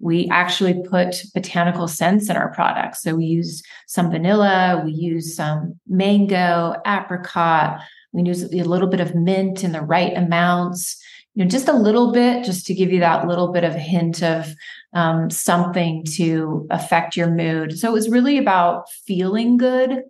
we 0.00 0.28
actually 0.30 0.82
put 0.90 1.22
botanical 1.34 1.88
scents 1.88 2.28
in 2.28 2.36
our 2.36 2.52
products. 2.52 3.02
So 3.02 3.14
we 3.14 3.24
use 3.24 3.62
some 3.86 4.10
vanilla, 4.10 4.82
we 4.84 4.92
use 4.92 5.34
some 5.34 5.80
mango, 5.88 6.74
apricot, 6.86 7.80
we 8.12 8.22
use 8.22 8.42
a 8.42 8.64
little 8.64 8.88
bit 8.88 9.00
of 9.00 9.14
mint 9.14 9.64
in 9.64 9.72
the 9.72 9.80
right 9.80 10.16
amounts, 10.16 11.02
you 11.34 11.42
know, 11.42 11.48
just 11.48 11.68
a 11.68 11.72
little 11.72 12.12
bit, 12.12 12.44
just 12.44 12.66
to 12.66 12.74
give 12.74 12.92
you 12.92 13.00
that 13.00 13.26
little 13.26 13.50
bit 13.50 13.64
of 13.64 13.74
hint 13.74 14.22
of 14.22 14.54
um, 14.92 15.30
something 15.30 16.04
to 16.16 16.66
affect 16.70 17.16
your 17.16 17.30
mood. 17.30 17.76
So 17.78 17.88
it 17.88 17.92
was 17.92 18.08
really 18.08 18.38
about 18.38 18.90
feeling 19.06 19.56
good. 19.56 20.02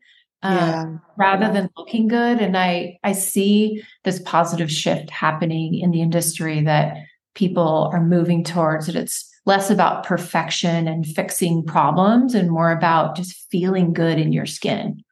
Um, 0.44 0.54
yeah. 0.56 0.86
rather 1.16 1.50
than 1.50 1.70
looking 1.74 2.06
good 2.06 2.38
and 2.38 2.54
i 2.54 2.98
i 3.02 3.12
see 3.12 3.82
this 4.04 4.20
positive 4.26 4.70
shift 4.70 5.08
happening 5.08 5.74
in 5.74 5.90
the 5.90 6.02
industry 6.02 6.60
that 6.60 6.98
people 7.34 7.90
are 7.92 8.04
moving 8.04 8.44
towards 8.44 8.86
That 8.86 8.96
it's 8.96 9.30
less 9.46 9.70
about 9.70 10.04
perfection 10.04 10.88
and 10.88 11.06
fixing 11.06 11.64
problems 11.64 12.34
and 12.34 12.50
more 12.50 12.70
about 12.70 13.16
just 13.16 13.46
feeling 13.50 13.92
good 13.92 14.18
in 14.18 14.32
your 14.32 14.46
skin. 14.46 15.02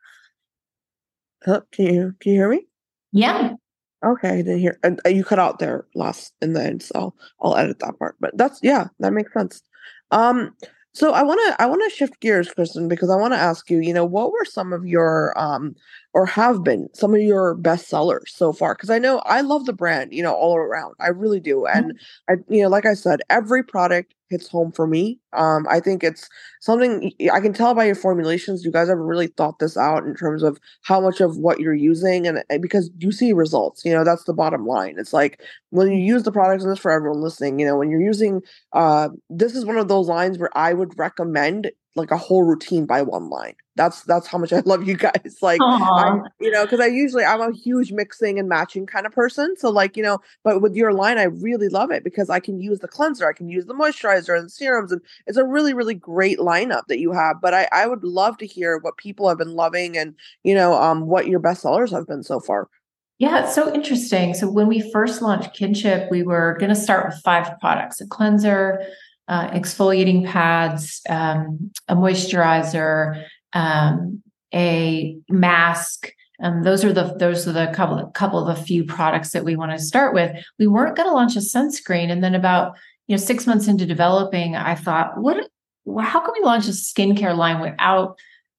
Oh, 1.47 1.63
can 1.73 1.87
you 1.87 2.15
can 2.21 2.33
you 2.33 2.39
hear 2.39 2.49
me? 2.49 2.67
Yeah. 3.13 3.55
Okay, 4.05 4.29
I 4.29 4.37
didn't 4.37 4.59
hear. 4.59 4.79
Uh, 4.85 5.09
you 5.09 5.25
cut 5.25 5.39
out 5.39 5.59
there 5.59 5.87
last 5.95 6.33
in 6.41 6.55
the 6.55 6.63
end, 6.63 6.83
so 6.83 7.15
I'll 7.41 7.57
edit 7.57 7.79
that 7.81 7.99
part. 7.99 8.17
But 8.21 8.37
that's 8.37 8.59
yeah, 8.63 8.89
that 9.01 9.13
makes 9.13 9.33
sense. 9.33 9.63
Um, 10.11 10.57
so 10.95 11.13
I 11.13 11.23
want 11.23 11.41
to 11.47 11.63
I 11.63 11.67
want 11.67 11.83
to 11.85 11.97
shift 11.97 12.21
gears, 12.21 12.49
Christin, 12.53 12.89
because 12.89 13.09
I 13.11 13.17
want 13.17 13.33
to 13.33 13.39
ask 13.39 13.71
you. 13.71 13.79
You 13.81 13.95
know, 13.95 14.05
what 14.05 14.31
were 14.33 14.45
some 14.45 14.73
of 14.73 14.87
your 14.87 15.39
um 15.39 15.75
or 16.13 16.27
have 16.27 16.63
been 16.63 16.89
some 16.93 17.15
of 17.15 17.21
your 17.23 17.55
best 17.55 17.89
sellers 17.89 18.33
so 18.35 18.53
far? 18.53 18.75
Because 18.75 18.91
I 18.91 18.99
know 18.99 19.19
I 19.21 19.41
love 19.41 19.65
the 19.65 19.73
brand. 19.73 20.13
You 20.13 20.23
know, 20.23 20.35
all 20.35 20.57
around, 20.57 20.95
I 21.01 21.09
really 21.09 21.41
do. 21.41 21.67
And 21.67 21.93
mm-hmm. 21.93 22.35
I, 22.35 22.55
you 22.55 22.63
know, 22.63 22.69
like 22.69 22.85
I 22.87 22.95
said, 22.95 23.21
every 23.31 23.63
product 23.65 24.15
hits 24.33 24.49
home 24.49 24.73
for 24.73 24.89
me. 24.89 25.21
Um, 25.35 25.67
I 25.71 25.81
think 25.81 26.03
it's 26.03 26.29
something 26.61 27.13
I 27.33 27.41
can 27.41 27.53
tell 27.53 27.75
by 27.75 27.85
your 27.85 27.95
formulations. 27.95 28.65
You 28.65 28.73
guys 28.73 28.89
have 28.89 28.99
really 28.99 29.29
thought 29.29 29.61
this 29.61 29.77
out 29.77 30.05
in 30.05 30.17
terms 30.17 30.43
of 30.43 30.59
how 30.83 31.01
much 31.01 31.21
of 31.21 31.37
what 31.37 31.61
you're 31.61 31.75
using, 31.75 32.27
and, 32.27 32.43
and 32.51 32.61
because 32.63 32.91
you 32.99 33.13
see 33.13 33.33
results. 33.33 33.85
You 33.85 33.93
know, 33.93 34.05
that's 34.05 34.25
the 34.25 34.35
bottom 34.35 34.67
line. 34.67 34.97
It's 34.99 35.13
like 35.13 35.41
when 35.71 35.93
you 35.93 35.99
use 35.99 36.25
the 36.25 36.33
products, 36.33 36.65
and 36.65 36.73
this 36.73 36.81
for 36.81 36.91
everyone 36.91 37.21
listening. 37.23 37.61
You 37.61 37.67
know, 37.67 37.77
when 37.77 37.91
you're 37.91 38.03
using, 38.03 38.43
uh, 38.73 39.11
this 39.31 39.55
is 39.55 39.65
one 39.65 39.79
of 39.79 39.89
those 39.89 40.09
lines 40.09 40.39
where 40.39 40.51
I 40.57 40.73
would 40.75 40.99
recommend 40.99 41.71
like 41.95 42.11
a 42.11 42.17
whole 42.17 42.43
routine 42.43 42.87
by 42.87 43.03
one 43.03 43.29
line. 43.31 43.55
That's 43.75 44.03
that's 44.03 44.27
how 44.27 44.39
much 44.39 44.53
I 44.53 44.61
love 44.61 44.87
you 44.87 44.97
guys. 44.97 45.39
Like 45.43 45.61
you 46.41 46.51
know, 46.51 46.65
because 46.65 46.81
I 46.81 46.87
usually 46.87 47.25
I'm 47.25 47.41
a 47.41 47.53
huge 47.53 47.93
mixing 47.93 48.39
and 48.39 48.49
matching 48.49 48.87
kind 48.87 49.07
of 49.07 49.13
person. 49.13 49.55
So 49.57 49.71
like 49.71 49.97
you 49.97 50.03
know, 50.03 50.19
but 50.45 50.61
with 50.61 50.75
your 50.75 50.93
line, 50.93 51.19
I 51.19 51.25
really 51.25 51.69
love 51.69 51.91
it 51.91 52.05
because 52.05 52.31
I 52.31 52.39
can 52.39 52.61
use 52.61 52.81
the 52.81 52.89
cleanser, 52.89 53.29
I 53.29 53.33
can 53.33 53.49
use 53.49 53.67
the 53.67 53.75
moisturizer 53.75 54.37
and 54.37 54.47
the 54.47 54.51
serums, 54.51 54.93
and 54.93 55.01
it's 55.27 55.39
a 55.39 55.45
really 55.45 55.75
really 55.75 55.95
great 55.95 56.39
lineup 56.39 56.87
that 56.89 56.99
you 56.99 57.13
have. 57.13 57.41
But 57.41 57.55
I 57.55 57.69
I 57.73 57.87
would 57.87 58.05
love 58.05 58.39
to 58.39 58.47
hear 58.47 58.79
what 58.79 58.97
people 58.99 59.29
have 59.29 59.39
been 59.39 59.55
loving 59.55 59.97
and 59.97 60.15
you 60.45 60.55
know 60.55 60.75
um 60.75 61.07
what 61.07 61.27
your 61.27 61.41
best 61.41 61.63
sellers 61.63 61.91
have 61.93 62.07
been 62.07 62.23
so 62.23 62.41
far. 62.41 62.69
Yeah, 63.19 63.45
it's 63.45 63.55
so 63.55 63.73
interesting. 63.73 64.35
So 64.35 64.51
when 64.51 64.67
we 64.67 64.91
first 64.91 65.23
launched 65.23 65.55
Kinship, 65.55 66.11
we 66.11 66.23
were 66.23 66.57
going 66.59 66.71
to 66.71 66.81
start 66.81 67.07
with 67.07 67.21
five 67.23 67.59
products: 67.61 68.01
a 68.01 68.07
cleanser, 68.07 68.85
uh, 69.29 69.49
exfoliating 69.51 70.27
pads, 70.27 71.01
um, 71.09 71.71
a 71.89 71.95
moisturizer, 71.95 73.25
um, 73.53 74.23
a 74.55 75.17
mask. 75.29 76.13
Um, 76.43 76.63
those 76.63 76.85
are 76.85 76.93
the 76.93 77.15
those 77.19 77.47
are 77.47 77.53
the 77.53 77.73
couple 77.75 78.05
couple 78.11 78.47
of 78.47 78.59
a 78.59 78.61
few 78.61 78.85
products 78.85 79.31
that 79.31 79.45
we 79.45 79.57
want 79.57 79.73
to 79.73 79.79
start 79.79 80.15
with. 80.15 80.33
We 80.59 80.67
weren't 80.67 80.97
going 80.97 81.09
to 81.09 81.15
launch 81.15 81.37
a 81.37 81.41
sunscreen, 81.41 82.11
and 82.11 82.23
then 82.23 82.35
about 82.35 82.77
you 83.07 83.17
know 83.17 83.23
six 83.23 83.47
months 83.47 83.69
into 83.69 83.87
developing, 83.87 84.57
I 84.57 84.75
thought, 84.75 85.19
what? 85.19 85.49
How 86.01 86.21
can 86.21 86.35
we 86.39 86.45
launch 86.45 86.67
a 86.67 86.71
skincare 86.71 87.37
line 87.37 87.61
without 87.61 88.19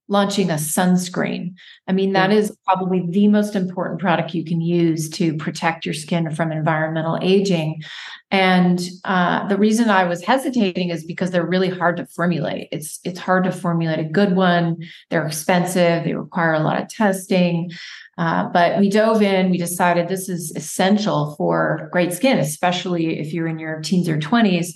launching 0.09 0.49
a 0.49 0.55
sunscreen. 0.55 1.53
I 1.87 1.93
mean, 1.93 2.13
that 2.13 2.31
is 2.31 2.55
probably 2.65 3.05
the 3.09 3.29
most 3.29 3.55
important 3.55 4.01
product 4.01 4.33
you 4.33 4.43
can 4.43 4.59
use 4.59 5.09
to 5.11 5.35
protect 5.37 5.85
your 5.85 5.93
skin 5.93 6.29
from 6.35 6.51
environmental 6.51 7.17
aging. 7.21 7.81
And 8.29 8.81
uh, 9.05 9.47
the 9.47 9.57
reason 9.57 9.89
I 9.89 10.03
was 10.03 10.23
hesitating 10.23 10.89
is 10.89 11.05
because 11.05 11.31
they're 11.31 11.45
really 11.45 11.69
hard 11.69 11.97
to 11.97 12.05
formulate. 12.05 12.67
It's 12.71 12.99
it's 13.03 13.19
hard 13.19 13.45
to 13.45 13.51
formulate 13.51 13.99
a 13.99 14.03
good 14.03 14.35
one. 14.35 14.77
They're 15.09 15.25
expensive. 15.25 16.03
They 16.03 16.15
require 16.15 16.53
a 16.53 16.59
lot 16.59 16.81
of 16.81 16.89
testing. 16.89 17.71
Uh, 18.17 18.49
but 18.49 18.79
we 18.79 18.89
dove 18.89 19.21
in. 19.21 19.51
We 19.51 19.57
decided 19.57 20.07
this 20.07 20.29
is 20.29 20.51
essential 20.55 21.35
for 21.37 21.89
great 21.91 22.13
skin, 22.13 22.39
especially 22.39 23.19
if 23.19 23.33
you're 23.33 23.47
in 23.47 23.59
your 23.59 23.81
teens 23.81 24.09
or 24.09 24.19
twenties. 24.19 24.75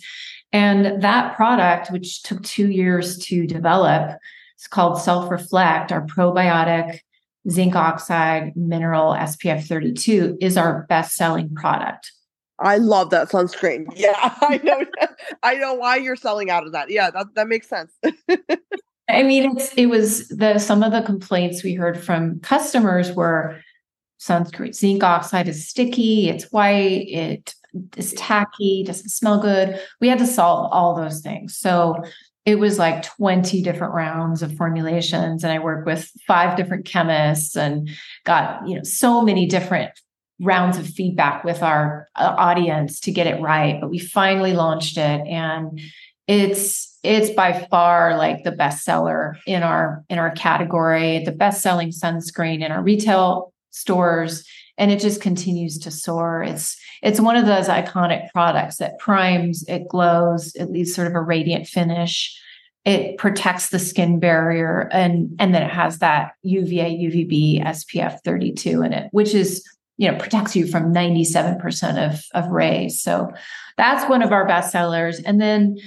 And 0.54 1.02
that 1.04 1.36
product, 1.36 1.92
which 1.92 2.24
took 2.24 2.42
two 2.44 2.72
years 2.72 3.18
to 3.26 3.46
develop, 3.46 4.18
it's 4.58 4.68
called 4.68 5.00
Self 5.00 5.30
Reflect, 5.30 5.92
our 5.92 6.02
probiotic 6.02 7.00
zinc 7.50 7.76
oxide 7.76 8.58
mineral 8.58 9.14
SPF 9.14 9.64
32 9.68 10.40
is 10.42 10.58
our 10.58 10.88
best 10.90 11.16
selling 11.16 11.54
product. 11.54 12.12
I 12.60 12.78
love 12.78 13.12
that 13.12 13.30
sunscreen. 13.30 13.86
Yeah, 13.96 14.16
I 14.18 14.60
know. 14.64 14.84
I 15.44 15.56
know 15.56 15.76
why 15.76 15.98
you're 15.98 16.16
selling 16.16 16.50
out 16.50 16.66
of 16.66 16.72
that. 16.72 16.90
Yeah, 16.90 17.12
that, 17.12 17.28
that 17.36 17.48
makes 17.48 17.70
sense. 17.70 17.94
I 19.10 19.24
mean, 19.24 19.56
it's 19.56 19.74
it 19.76 19.86
was 19.86 20.28
the 20.30 20.58
some 20.58 20.82
of 20.82 20.92
the 20.92 21.04
complaints 21.04 21.64
we 21.64 21.76
heard 21.76 22.04
from 22.04 22.40
customers 22.40 23.14
were 23.14 23.62
sunscreen 24.20 24.74
zinc 24.74 25.04
oxide 25.04 25.48
is 25.48 25.68
sticky, 25.68 26.30
it's 26.30 26.52
white, 26.52 27.08
it 27.08 27.54
is 27.96 28.14
tacky, 28.14 28.84
doesn't 28.86 29.10
smell 29.10 29.40
good. 29.40 29.80
We 30.02 30.08
had 30.08 30.20
to 30.20 30.28
solve 30.28 30.72
all 30.74 30.96
those 30.96 31.22
things. 31.22 31.56
So 31.56 32.04
it 32.48 32.58
was 32.58 32.80
like 32.80 33.04
20 33.04 33.62
different 33.62 33.94
rounds 33.94 34.42
of 34.42 34.56
formulations 34.56 35.44
and 35.44 35.52
i 35.52 35.60
worked 35.60 35.86
with 35.86 36.10
five 36.26 36.56
different 36.56 36.86
chemists 36.86 37.56
and 37.56 37.90
got 38.24 38.68
you 38.68 38.76
know 38.76 38.84
so 38.84 39.22
many 39.22 39.46
different 39.46 39.92
rounds 40.40 40.78
of 40.78 40.88
feedback 40.88 41.44
with 41.44 41.62
our 41.62 42.08
uh, 42.16 42.34
audience 42.38 43.00
to 43.02 43.12
get 43.12 43.28
it 43.28 43.42
right 43.42 43.80
but 43.82 43.90
we 43.90 44.00
finally 44.00 44.54
launched 44.54 44.98
it 44.98 45.28
and 45.28 45.80
it's 46.28 46.98
it's 47.04 47.30
by 47.32 47.68
far 47.70 48.18
like 48.18 48.44
the 48.44 48.52
best 48.52 48.84
seller 48.84 49.38
in 49.46 49.62
our 49.62 50.04
in 50.10 50.18
our 50.18 50.32
category 50.32 51.24
the 51.26 51.32
best 51.32 51.62
selling 51.62 51.90
sunscreen 51.90 52.64
in 52.64 52.72
our 52.72 52.82
retail 52.82 53.54
stores 53.72 54.44
and 54.78 54.92
it 54.92 55.00
just 55.00 55.22
continues 55.22 55.80
to 55.80 55.92
soar. 55.92 56.44
It's 56.44 56.78
it's 57.02 57.20
one 57.20 57.36
of 57.36 57.46
those 57.46 57.68
iconic 57.68 58.32
products 58.32 58.78
that 58.78 59.00
primes 59.00 59.64
it 59.68 59.88
glows 59.88 60.56
it 60.56 60.72
leaves 60.72 60.94
sort 60.94 61.08
of 61.08 61.16
a 61.16 61.22
radiant 61.22 61.68
finish. 61.68 62.40
It 62.86 63.18
protects 63.18 63.70
the 63.70 63.80
skin 63.80 64.20
barrier 64.20 64.90
and 64.92 65.36
and 65.40 65.54
then 65.54 65.64
it 65.64 65.72
has 65.72 66.00
that 66.00 66.32
uva 66.44 66.90
uvb 66.90 67.62
spf 67.64 68.20
32 68.24 68.82
in 68.82 68.94
it 68.94 69.10
which 69.12 69.34
is 69.34 69.64
you 69.98 70.10
know 70.10 70.18
protects 70.18 70.56
you 70.56 70.68
from 70.68 70.94
97% 70.94 72.12
of 72.12 72.24
of 72.34 72.50
rays. 72.52 73.02
So 73.02 73.32
that's 73.78 74.10
one 74.10 74.22
of 74.22 74.32
our 74.32 74.48
best 74.48 74.72
sellers. 74.72 75.20
And 75.20 75.42
then 75.42 75.78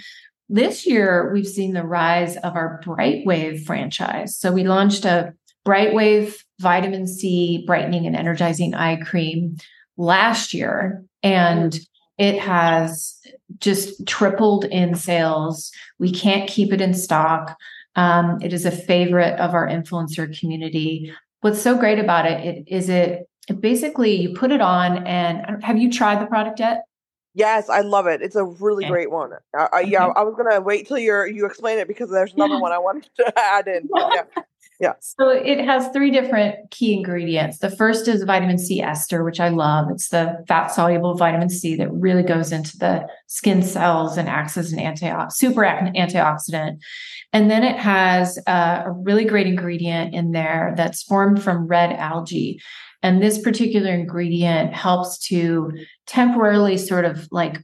this 0.48 0.86
year 0.86 1.32
we've 1.32 1.46
seen 1.46 1.74
the 1.74 1.86
rise 1.86 2.36
of 2.38 2.56
our 2.56 2.80
brightwave 2.84 3.64
franchise. 3.64 4.36
So 4.36 4.52
we 4.52 4.64
launched 4.64 5.04
a 5.04 5.32
brightwave 5.66 6.36
vitamin 6.60 7.06
c 7.06 7.64
brightening 7.66 8.06
and 8.06 8.16
energizing 8.16 8.74
eye 8.74 8.96
cream 8.96 9.56
last 10.00 10.54
year 10.54 11.04
and 11.22 11.78
it 12.16 12.38
has 12.38 13.20
just 13.58 14.06
tripled 14.06 14.64
in 14.64 14.94
sales. 14.94 15.70
We 15.98 16.10
can't 16.10 16.48
keep 16.48 16.72
it 16.72 16.80
in 16.80 16.94
stock. 16.94 17.56
Um, 17.96 18.38
it 18.40 18.52
is 18.52 18.64
a 18.64 18.70
favorite 18.70 19.38
of 19.38 19.54
our 19.54 19.68
influencer 19.68 20.38
community. 20.38 21.12
What's 21.42 21.60
so 21.60 21.76
great 21.76 21.98
about 21.98 22.26
it, 22.26 22.44
it 22.44 22.64
is 22.66 22.88
it, 22.88 23.28
it 23.48 23.60
basically 23.60 24.14
you 24.14 24.34
put 24.34 24.52
it 24.52 24.60
on 24.60 25.06
and 25.06 25.62
have 25.62 25.76
you 25.76 25.90
tried 25.90 26.20
the 26.20 26.26
product 26.26 26.60
yet? 26.60 26.84
Yes, 27.34 27.68
I 27.68 27.82
love 27.82 28.06
it. 28.06 28.22
It's 28.22 28.36
a 28.36 28.44
really 28.44 28.84
okay. 28.84 28.90
great 28.90 29.10
one. 29.10 29.32
Uh, 29.56 29.68
okay. 29.74 29.88
Yeah, 29.88 30.06
I 30.06 30.22
was 30.22 30.34
gonna 30.36 30.60
wait 30.60 30.88
till 30.88 30.98
you 30.98 31.24
you 31.26 31.46
explain 31.46 31.78
it 31.78 31.88
because 31.88 32.10
there's 32.10 32.34
another 32.34 32.58
one 32.58 32.72
I 32.72 32.78
wanted 32.78 33.08
to 33.18 33.32
add 33.38 33.68
in. 33.68 33.88
Yeah. 33.96 34.42
Yeah. 34.80 34.94
So 35.00 35.28
it 35.28 35.62
has 35.62 35.88
three 35.88 36.10
different 36.10 36.70
key 36.70 36.94
ingredients. 36.94 37.58
The 37.58 37.70
first 37.70 38.08
is 38.08 38.22
vitamin 38.22 38.56
C 38.56 38.80
ester, 38.80 39.22
which 39.22 39.38
I 39.38 39.50
love. 39.50 39.90
It's 39.90 40.08
the 40.08 40.42
fat 40.48 40.68
soluble 40.68 41.14
vitamin 41.16 41.50
C 41.50 41.76
that 41.76 41.92
really 41.92 42.22
goes 42.22 42.50
into 42.50 42.78
the 42.78 43.06
skin 43.26 43.62
cells 43.62 44.16
and 44.16 44.26
acts 44.26 44.56
as 44.56 44.72
an 44.72 44.78
anti 44.78 45.28
super 45.28 45.60
antioxidant. 45.62 46.78
And 47.34 47.50
then 47.50 47.62
it 47.62 47.76
has 47.76 48.38
uh, 48.46 48.84
a 48.86 48.90
really 48.90 49.26
great 49.26 49.46
ingredient 49.46 50.14
in 50.14 50.32
there 50.32 50.72
that's 50.78 51.02
formed 51.02 51.42
from 51.42 51.66
red 51.66 51.92
algae. 51.92 52.58
And 53.02 53.22
this 53.22 53.38
particular 53.38 53.92
ingredient 53.92 54.72
helps 54.72 55.18
to 55.28 55.72
temporarily 56.06 56.78
sort 56.78 57.04
of 57.04 57.28
like 57.30 57.58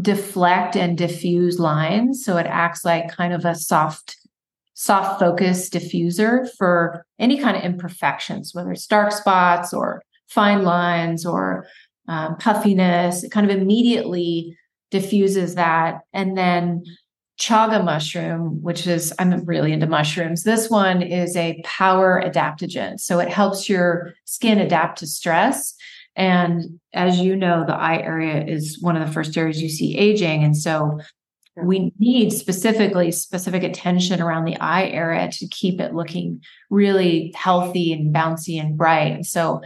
deflect 0.00 0.76
and 0.76 0.98
diffuse 0.98 1.58
lines. 1.58 2.24
So 2.24 2.36
it 2.36 2.46
acts 2.46 2.84
like 2.84 3.10
kind 3.10 3.32
of 3.32 3.46
a 3.46 3.54
soft 3.54 4.16
soft 4.80 5.18
focus 5.18 5.68
diffuser 5.68 6.48
for 6.56 7.04
any 7.18 7.36
kind 7.36 7.56
of 7.56 7.64
imperfections, 7.64 8.54
whether 8.54 8.70
it's 8.70 8.86
dark 8.86 9.10
spots 9.10 9.74
or 9.74 10.00
fine 10.28 10.62
lines 10.62 11.26
or 11.26 11.66
um, 12.06 12.36
puffiness. 12.36 13.24
It 13.24 13.32
kind 13.32 13.50
of 13.50 13.58
immediately 13.58 14.56
diffuses 14.92 15.56
that. 15.56 16.02
And 16.12 16.38
then 16.38 16.84
chaga 17.40 17.84
mushroom, 17.84 18.62
which 18.62 18.86
is, 18.86 19.12
I'm 19.18 19.44
really 19.46 19.72
into 19.72 19.88
mushrooms. 19.88 20.44
This 20.44 20.70
one 20.70 21.02
is 21.02 21.34
a 21.34 21.60
power 21.64 22.22
adaptogen. 22.24 23.00
So 23.00 23.18
it 23.18 23.28
helps 23.28 23.68
your 23.68 24.14
skin 24.26 24.58
adapt 24.58 25.00
to 25.00 25.08
stress. 25.08 25.74
And 26.14 26.78
as 26.94 27.18
you 27.18 27.34
know, 27.34 27.64
the 27.66 27.74
eye 27.74 27.98
area 27.98 28.44
is 28.44 28.80
one 28.80 28.96
of 28.96 29.04
the 29.04 29.12
first 29.12 29.36
areas 29.36 29.60
you 29.60 29.68
see 29.68 29.98
aging. 29.98 30.44
And 30.44 30.56
so 30.56 31.00
we 31.62 31.92
need 31.98 32.32
specifically 32.32 33.10
specific 33.10 33.62
attention 33.62 34.20
around 34.20 34.44
the 34.44 34.56
eye 34.56 34.86
area 34.86 35.30
to 35.32 35.48
keep 35.48 35.80
it 35.80 35.94
looking 35.94 36.42
really 36.70 37.32
healthy 37.36 37.92
and 37.92 38.14
bouncy 38.14 38.60
and 38.60 38.76
bright. 38.76 39.12
And 39.12 39.26
so 39.26 39.62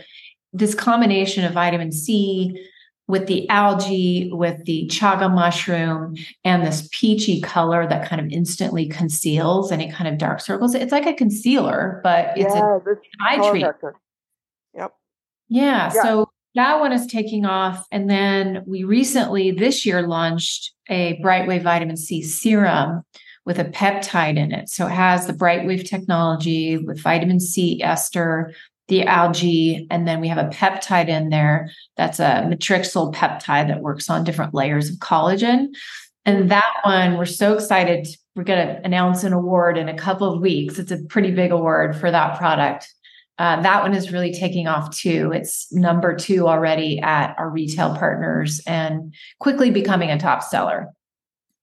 this 0.52 0.74
combination 0.74 1.44
of 1.44 1.52
vitamin 1.52 1.92
C 1.92 2.68
with 3.09 3.26
the 3.26 3.48
algae, 3.48 4.31
with 4.33 4.64
the 4.64 4.87
chaga 4.88 5.33
mushroom, 5.33 6.16
and 6.44 6.64
this 6.64 6.88
peachy 6.92 7.40
color 7.40 7.87
that 7.87 8.09
kind 8.09 8.20
of 8.20 8.33
instantly 8.33 8.87
conceals 8.87 9.70
any 9.72 9.90
kind 9.90 10.09
of 10.09 10.18
dark 10.18 10.40
circles. 10.40 10.74
It's 10.74 10.92
like 10.92 11.07
a 11.07 11.12
concealer, 11.12 12.00
but 12.02 12.33
it's 12.37 12.55
yeah, 12.55 12.78
an 12.87 12.96
eye 13.20 13.50
treat. 13.50 13.66
Yep. 14.74 14.94
Yeah, 15.48 15.92
yeah. 15.94 16.02
So 16.02 16.32
that 16.55 16.81
one 16.81 16.93
is 16.93 17.07
taking 17.07 17.45
off. 17.45 17.87
And 17.91 18.11
then 18.11 18.62
we 18.67 18.85
recently 18.85 19.51
this 19.51 19.87
year 19.87 20.07
launched 20.07 20.73
a 20.88 21.21
Brightwave 21.23 21.62
vitamin 21.62 21.97
C 21.97 22.23
serum 22.23 23.03
with 23.45 23.59
a 23.59 23.65
peptide 23.65 24.37
in 24.37 24.53
it. 24.53 24.69
So 24.69 24.87
it 24.87 24.93
has 24.93 25.27
the 25.27 25.33
Brightwave 25.33 25.88
technology 25.88 26.79
with 26.79 27.01
vitamin 27.01 27.41
C 27.41 27.83
ester, 27.83 28.53
the 28.88 29.05
algae, 29.05 29.87
and 29.91 30.07
then 30.07 30.21
we 30.21 30.29
have 30.29 30.38
a 30.38 30.51
peptide 30.51 31.09
in 31.09 31.31
there 31.31 31.71
that's 31.97 32.21
a 32.21 32.47
matrixyl 32.47 33.15
peptide 33.15 33.69
that 33.69 33.81
works 33.81 34.11
on 34.11 34.25
different 34.25 34.55
layers 34.55 34.91
of 34.91 34.97
collagen. 34.97 35.69
And 36.25 36.51
that 36.51 36.73
one, 36.85 37.17
we're 37.17 37.25
so 37.25 37.55
excited. 37.55 38.07
We're 38.37 38.45
going 38.45 38.67
to 38.67 38.81
announce 38.85 39.25
an 39.25 39.33
award 39.33 39.77
in 39.77 39.88
a 39.88 39.97
couple 39.97 40.33
of 40.33 40.41
weeks. 40.41 40.79
It's 40.79 40.93
a 40.93 41.03
pretty 41.09 41.33
big 41.33 41.51
award 41.51 41.97
for 41.97 42.11
that 42.11 42.38
product. 42.38 42.93
Uh, 43.38 43.61
that 43.62 43.83
one 43.83 43.95
is 43.95 44.12
really 44.12 44.33
taking 44.33 44.66
off 44.66 44.95
too. 44.97 45.33
It's 45.35 45.73
number 45.73 46.14
two 46.14 46.49
already 46.49 47.01
at 47.01 47.35
our 47.38 47.51
retail 47.51 47.97
partners 47.97 48.61
and 48.66 49.14
quickly 49.40 49.71
becoming 49.71 50.11
a 50.11 50.18
top 50.18 50.42
seller. 50.42 50.88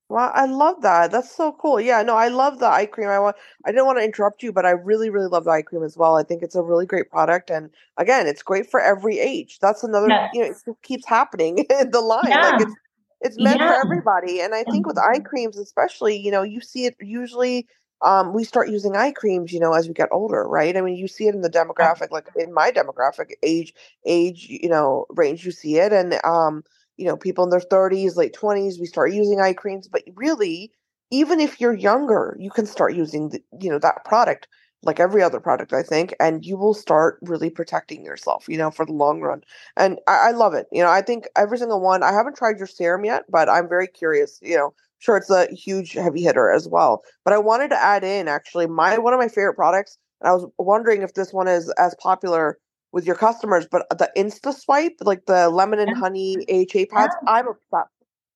Well, 0.10 0.32
I 0.34 0.46
love 0.46 0.82
that. 0.82 1.12
That's 1.12 1.34
so 1.34 1.52
cool. 1.52 1.80
Yeah, 1.80 2.02
no, 2.02 2.16
I 2.16 2.30
love 2.30 2.58
the 2.58 2.66
eye 2.66 2.88
cream. 2.88 3.10
I 3.10 3.20
want 3.20 3.36
I 3.66 3.72
didn't 3.72 3.86
want 3.86 4.00
to 4.00 4.04
interrupt 4.04 4.42
you, 4.42 4.52
but 4.52 4.66
I 4.66 4.72
really, 4.72 5.12
really 5.12 5.28
love 5.28 5.44
the 5.44 5.52
eye 5.52 5.62
cream 5.62 5.84
as 5.84 5.96
well. 5.96 6.18
I 6.18 6.24
think 6.24 6.42
it's 6.42 6.56
a 6.56 6.64
really 6.64 6.88
great 6.88 7.12
product. 7.12 7.52
And 7.52 7.70
again, 7.98 8.26
it's 8.26 8.42
great 8.42 8.72
for 8.72 8.82
every 8.82 9.20
age. 9.20 9.60
That's 9.62 9.84
another, 9.84 10.10
yes. 10.10 10.32
you 10.34 10.42
know, 10.42 10.48
it 10.50 10.76
keeps 10.82 11.06
happening 11.06 11.60
in 11.80 11.92
the 11.92 12.02
line. 12.02 12.26
Yeah. 12.28 12.50
Like 12.50 12.62
it's 12.62 12.74
it's 13.22 13.38
meant 13.38 13.60
yeah. 13.60 13.68
for 13.68 13.86
everybody. 13.86 14.40
And 14.42 14.56
I 14.56 14.64
think 14.64 14.88
with 14.88 14.98
eye 14.98 15.20
creams, 15.20 15.58
especially, 15.58 16.18
you 16.18 16.32
know, 16.32 16.42
you 16.42 16.62
see 16.62 16.86
it 16.86 16.96
usually 17.00 17.68
um, 18.02 18.34
we 18.34 18.44
start 18.44 18.70
using 18.70 18.96
eye 18.96 19.12
creams, 19.12 19.52
you 19.52 19.60
know, 19.60 19.74
as 19.74 19.88
we 19.88 19.94
get 19.94 20.10
older, 20.12 20.48
right? 20.48 20.76
I 20.78 20.82
mean, 20.82 20.96
you 20.96 21.08
see 21.08 21.28
it 21.28 21.36
in 21.36 21.42
the 21.42 21.50
demographic, 21.50 22.12
like 22.12 22.28
in 22.36 22.54
my 22.54 22.72
demographic 22.72 23.32
age, 23.44 23.74
age, 24.06 24.48
you 24.50 24.70
know, 24.70 25.06
range, 25.10 25.46
you 25.46 25.52
see 25.52 25.78
it. 25.78 25.92
And, 25.94 26.20
um, 26.24 26.64
you 26.98 27.06
know, 27.06 27.18
people 27.18 27.44
in 27.44 27.50
their 27.50 27.60
30s, 27.60 28.16
late 28.16 28.34
20s, 28.34 28.80
we 28.80 28.86
start 28.86 29.14
using 29.14 29.40
eye 29.42 29.54
creams. 29.54 29.88
But 29.88 30.04
really, 30.16 30.72
even 31.12 31.40
if 31.40 31.60
you're 31.60 31.74
younger, 31.74 32.36
you 32.40 32.52
can 32.52 32.66
start 32.66 32.96
using, 32.96 33.30
the, 33.30 33.42
you 33.60 33.70
know, 33.70 33.80
that 33.80 34.06
product 34.06 34.48
like 34.84 35.00
every 35.00 35.22
other 35.22 35.42
product, 35.42 35.74
I 35.74 35.84
think, 35.84 36.14
and 36.22 36.46
you 36.46 36.56
will 36.56 36.74
start 36.74 37.20
really 37.22 37.50
protecting 37.50 38.06
yourself, 38.06 38.46
you 38.48 38.58
know, 38.58 38.72
for 38.72 38.86
the 38.86 38.94
long 38.94 39.20
run. 39.20 39.42
And 39.76 40.00
I, 40.08 40.30
I 40.30 40.32
love 40.32 40.54
it. 40.54 40.68
You 40.72 40.82
know, 40.84 40.90
I 40.90 41.02
think 41.02 41.26
every 41.36 41.58
single 41.58 41.82
one, 41.82 42.02
I 42.02 42.14
haven't 42.14 42.38
tried 42.38 42.58
your 42.58 42.68
serum 42.68 43.04
yet, 43.04 43.26
but 43.30 43.50
I'm 43.50 43.68
very 43.68 43.88
curious, 43.88 44.40
you 44.42 44.56
know, 44.56 44.74
sure 45.00 45.18
it's 45.18 45.30
a 45.30 45.48
huge 45.54 45.94
heavy 45.94 46.22
hitter 46.22 46.52
as 46.52 46.68
well. 46.68 47.02
But 47.26 47.34
I 47.34 47.38
wanted 47.38 47.70
to 47.70 47.82
add 47.82 48.04
in 48.04 48.28
actually 48.28 48.68
my 48.68 48.98
one 48.98 49.14
of 49.14 49.20
my 49.20 49.28
favorite 49.28 49.56
products, 49.56 49.98
and 50.22 50.30
I 50.30 50.34
was 50.34 50.46
wondering 50.58 51.02
if 51.02 51.14
this 51.14 51.34
one 51.34 51.48
is 51.48 51.70
as 51.78 51.96
popular 51.96 52.58
with 52.92 53.06
your 53.06 53.16
customers, 53.16 53.68
but 53.70 53.86
the 53.98 54.12
Insta 54.18 54.54
Swipe, 54.54 54.96
like 55.02 55.26
the 55.26 55.50
lemon 55.50 55.80
and 55.80 55.96
honey 55.96 56.38
AHA 56.50 56.86
pads, 56.92 57.16
yeah. 57.24 57.32
I'm 57.32 57.48
obsessed. 57.48 57.90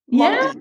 Yeah. 0.06 0.52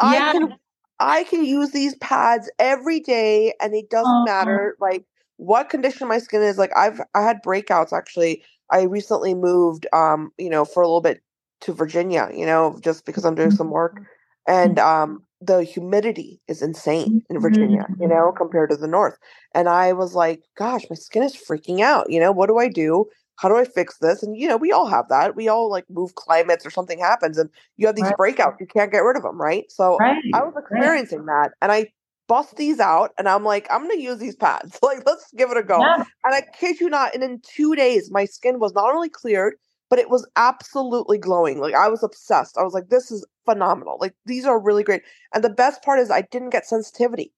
I 0.00 0.14
yeah. 0.14 0.32
can 0.32 0.54
I 0.98 1.24
can 1.24 1.44
use 1.44 1.72
these 1.72 1.94
pads 1.96 2.50
every 2.58 3.00
day 3.00 3.54
and 3.60 3.74
it 3.74 3.90
doesn't 3.90 4.06
uh-huh. 4.06 4.24
matter 4.24 4.76
like 4.80 5.04
what 5.36 5.68
condition 5.68 6.08
my 6.08 6.18
skin 6.18 6.42
is. 6.42 6.58
Like 6.58 6.70
I've 6.76 7.00
I 7.14 7.22
had 7.22 7.42
breakouts 7.42 7.92
actually. 7.92 8.42
I 8.70 8.82
recently 8.82 9.34
moved 9.34 9.86
um, 9.92 10.32
you 10.38 10.50
know, 10.50 10.64
for 10.64 10.82
a 10.82 10.86
little 10.86 11.00
bit 11.00 11.22
to 11.62 11.72
Virginia, 11.72 12.28
you 12.34 12.44
know, 12.44 12.78
just 12.82 13.06
because 13.06 13.24
I'm 13.24 13.34
doing 13.34 13.50
some 13.50 13.70
work. 13.70 13.94
Mm-hmm. 13.94 14.04
And 14.48 14.78
um 14.78 15.25
the 15.40 15.62
humidity 15.62 16.40
is 16.48 16.62
insane 16.62 17.22
in 17.28 17.40
Virginia, 17.40 17.82
mm-hmm. 17.82 18.02
you 18.02 18.08
know, 18.08 18.32
compared 18.36 18.70
to 18.70 18.76
the 18.76 18.88
north. 18.88 19.18
And 19.54 19.68
I 19.68 19.92
was 19.92 20.14
like, 20.14 20.42
gosh, 20.56 20.84
my 20.88 20.96
skin 20.96 21.22
is 21.22 21.36
freaking 21.36 21.80
out. 21.80 22.10
You 22.10 22.20
know, 22.20 22.32
what 22.32 22.46
do 22.46 22.58
I 22.58 22.68
do? 22.68 23.06
How 23.36 23.50
do 23.50 23.56
I 23.56 23.64
fix 23.64 23.98
this? 23.98 24.22
And 24.22 24.36
you 24.36 24.48
know, 24.48 24.56
we 24.56 24.72
all 24.72 24.86
have 24.86 25.08
that. 25.10 25.36
We 25.36 25.48
all 25.48 25.70
like 25.70 25.84
move 25.90 26.14
climates 26.14 26.64
or 26.64 26.70
something 26.70 26.98
happens 26.98 27.36
and 27.36 27.50
you 27.76 27.86
have 27.86 27.96
these 27.96 28.04
right. 28.04 28.34
breakouts. 28.34 28.60
You 28.60 28.66
can't 28.66 28.90
get 28.90 29.00
rid 29.00 29.16
of 29.16 29.22
them, 29.22 29.38
right? 29.38 29.70
So 29.70 29.98
right. 29.98 30.22
I 30.34 30.42
was 30.42 30.54
experiencing 30.56 31.20
right. 31.20 31.50
that 31.50 31.56
and 31.60 31.70
I 31.70 31.88
bust 32.28 32.56
these 32.56 32.80
out 32.80 33.12
and 33.18 33.28
I'm 33.28 33.44
like, 33.44 33.66
I'm 33.70 33.82
gonna 33.82 34.00
use 34.00 34.18
these 34.18 34.36
pads. 34.36 34.78
Like, 34.86 35.02
let's 35.04 35.32
give 35.36 35.50
it 35.50 35.56
a 35.56 35.62
go. 35.62 35.80
Yeah. 35.80 36.04
And 36.24 36.34
I 36.34 36.42
kid 36.58 36.80
you 36.80 36.88
not, 36.88 37.12
and 37.12 37.24
in 37.24 37.40
two 37.42 37.74
days, 37.74 38.10
my 38.10 38.24
skin 38.24 38.60
was 38.60 38.72
not 38.72 38.94
only 38.94 39.08
cleared, 39.08 39.54
but 39.88 39.98
it 39.98 40.10
was 40.10 40.26
absolutely 40.36 41.18
glowing. 41.18 41.60
Like 41.60 41.74
I 41.74 41.88
was 41.88 42.02
obsessed. 42.02 42.58
I 42.58 42.62
was 42.62 42.74
like, 42.74 42.88
this 42.88 43.10
is 43.10 43.26
phenomenal. 43.44 43.98
Like 44.00 44.14
these 44.26 44.44
are 44.44 44.60
really 44.60 44.82
great. 44.82 45.02
And 45.34 45.44
the 45.44 45.50
best 45.50 45.82
part 45.82 46.00
is 46.00 46.10
I 46.10 46.22
didn't 46.22 46.50
get 46.50 46.66
sensitivity. 46.66 47.32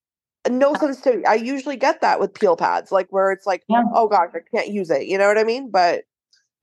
No 0.48 0.72
uh 0.72 0.78
sensitivity. 0.78 1.26
I 1.26 1.34
usually 1.34 1.76
get 1.76 2.00
that 2.00 2.20
with 2.20 2.34
peel 2.34 2.56
pads, 2.56 2.90
like 2.92 3.08
where 3.10 3.32
it's 3.32 3.46
like, 3.46 3.64
yeah. 3.68 3.82
oh 3.94 4.08
gosh, 4.08 4.30
I 4.34 4.38
can't 4.54 4.68
use 4.68 4.90
it. 4.90 5.06
You 5.06 5.18
know 5.18 5.28
what 5.28 5.38
I 5.38 5.44
mean? 5.44 5.70
But 5.70 6.04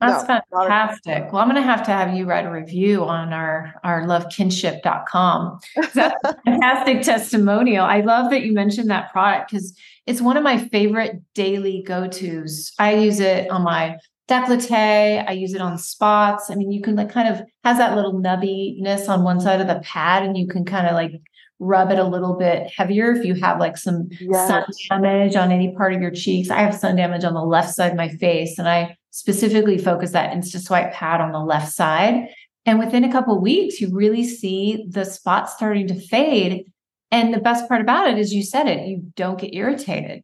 that's 0.01 0.27
no, 0.27 0.41
fantastic. 0.51 1.31
Well, 1.31 1.41
I'm 1.41 1.49
going 1.49 1.61
to 1.61 1.67
have 1.67 1.83
to 1.85 1.91
have 1.91 2.13
you 2.13 2.25
write 2.25 2.45
a 2.45 2.51
review 2.51 3.05
on 3.05 3.31
our, 3.31 3.73
our 3.83 4.01
lovekinship.com. 4.01 5.59
That's 5.75 5.95
a 5.95 6.13
fantastic 6.45 7.01
testimonial. 7.01 7.85
I 7.85 8.01
love 8.01 8.29
that 8.31 8.43
you 8.43 8.51
mentioned 8.51 8.89
that 8.89 9.11
product 9.11 9.51
because 9.51 9.77
it's 10.05 10.21
one 10.21 10.35
of 10.35 10.43
my 10.43 10.57
favorite 10.57 11.21
daily 11.33 11.81
go 11.87 12.07
tos. 12.07 12.73
I 12.77 12.95
use 12.95 13.21
it 13.21 13.49
on 13.49 13.63
my 13.63 13.97
décolleté. 14.29 15.23
I 15.27 15.31
use 15.31 15.53
it 15.53 15.61
on 15.61 15.77
spots. 15.77 16.49
I 16.49 16.55
mean, 16.55 16.71
you 16.71 16.81
can 16.81 16.95
like 16.95 17.11
kind 17.11 17.27
of 17.27 17.41
has 17.63 17.77
that 17.77 17.95
little 17.95 18.13
nubbiness 18.13 19.09
on 19.09 19.23
one 19.23 19.39
side 19.39 19.61
of 19.61 19.67
the 19.67 19.81
pad, 19.83 20.23
and 20.23 20.37
you 20.37 20.47
can 20.47 20.65
kind 20.65 20.87
of 20.87 20.93
like 20.93 21.13
rub 21.59 21.89
it 21.91 21.99
a 21.99 22.03
little 22.03 22.35
bit 22.35 22.69
heavier 22.75 23.11
if 23.11 23.23
you 23.23 23.33
have 23.35 23.59
like 23.59 23.77
some 23.77 24.09
yes. 24.19 24.47
sun 24.87 25.01
damage 25.01 25.35
on 25.35 25.51
any 25.51 25.73
part 25.75 25.93
of 25.93 26.01
your 26.01 26.11
cheeks. 26.11 26.49
I 26.49 26.59
have 26.59 26.75
sun 26.75 26.95
damage 26.95 27.23
on 27.23 27.33
the 27.33 27.43
left 27.43 27.73
side 27.73 27.91
of 27.91 27.97
my 27.97 28.09
face, 28.09 28.57
and 28.59 28.67
I 28.67 28.97
specifically 29.11 29.77
focus 29.77 30.11
that 30.11 30.33
Insta 30.33 30.59
Swipe 30.59 30.93
pad 30.93 31.21
on 31.21 31.31
the 31.31 31.39
left 31.39 31.71
side. 31.71 32.27
And 32.65 32.79
within 32.79 33.03
a 33.03 33.11
couple 33.11 33.39
weeks, 33.39 33.79
you 33.79 33.89
really 33.93 34.25
see 34.25 34.85
the 34.89 35.05
spots 35.05 35.53
starting 35.53 35.87
to 35.87 35.95
fade. 35.95 36.65
And 37.11 37.33
the 37.33 37.39
best 37.39 37.69
part 37.69 37.79
about 37.79 38.09
it 38.09 38.17
is 38.17 38.33
you 38.33 38.43
said 38.43 38.67
it, 38.67 38.87
you 38.87 39.03
don't 39.15 39.39
get 39.39 39.53
irritated. 39.53 40.23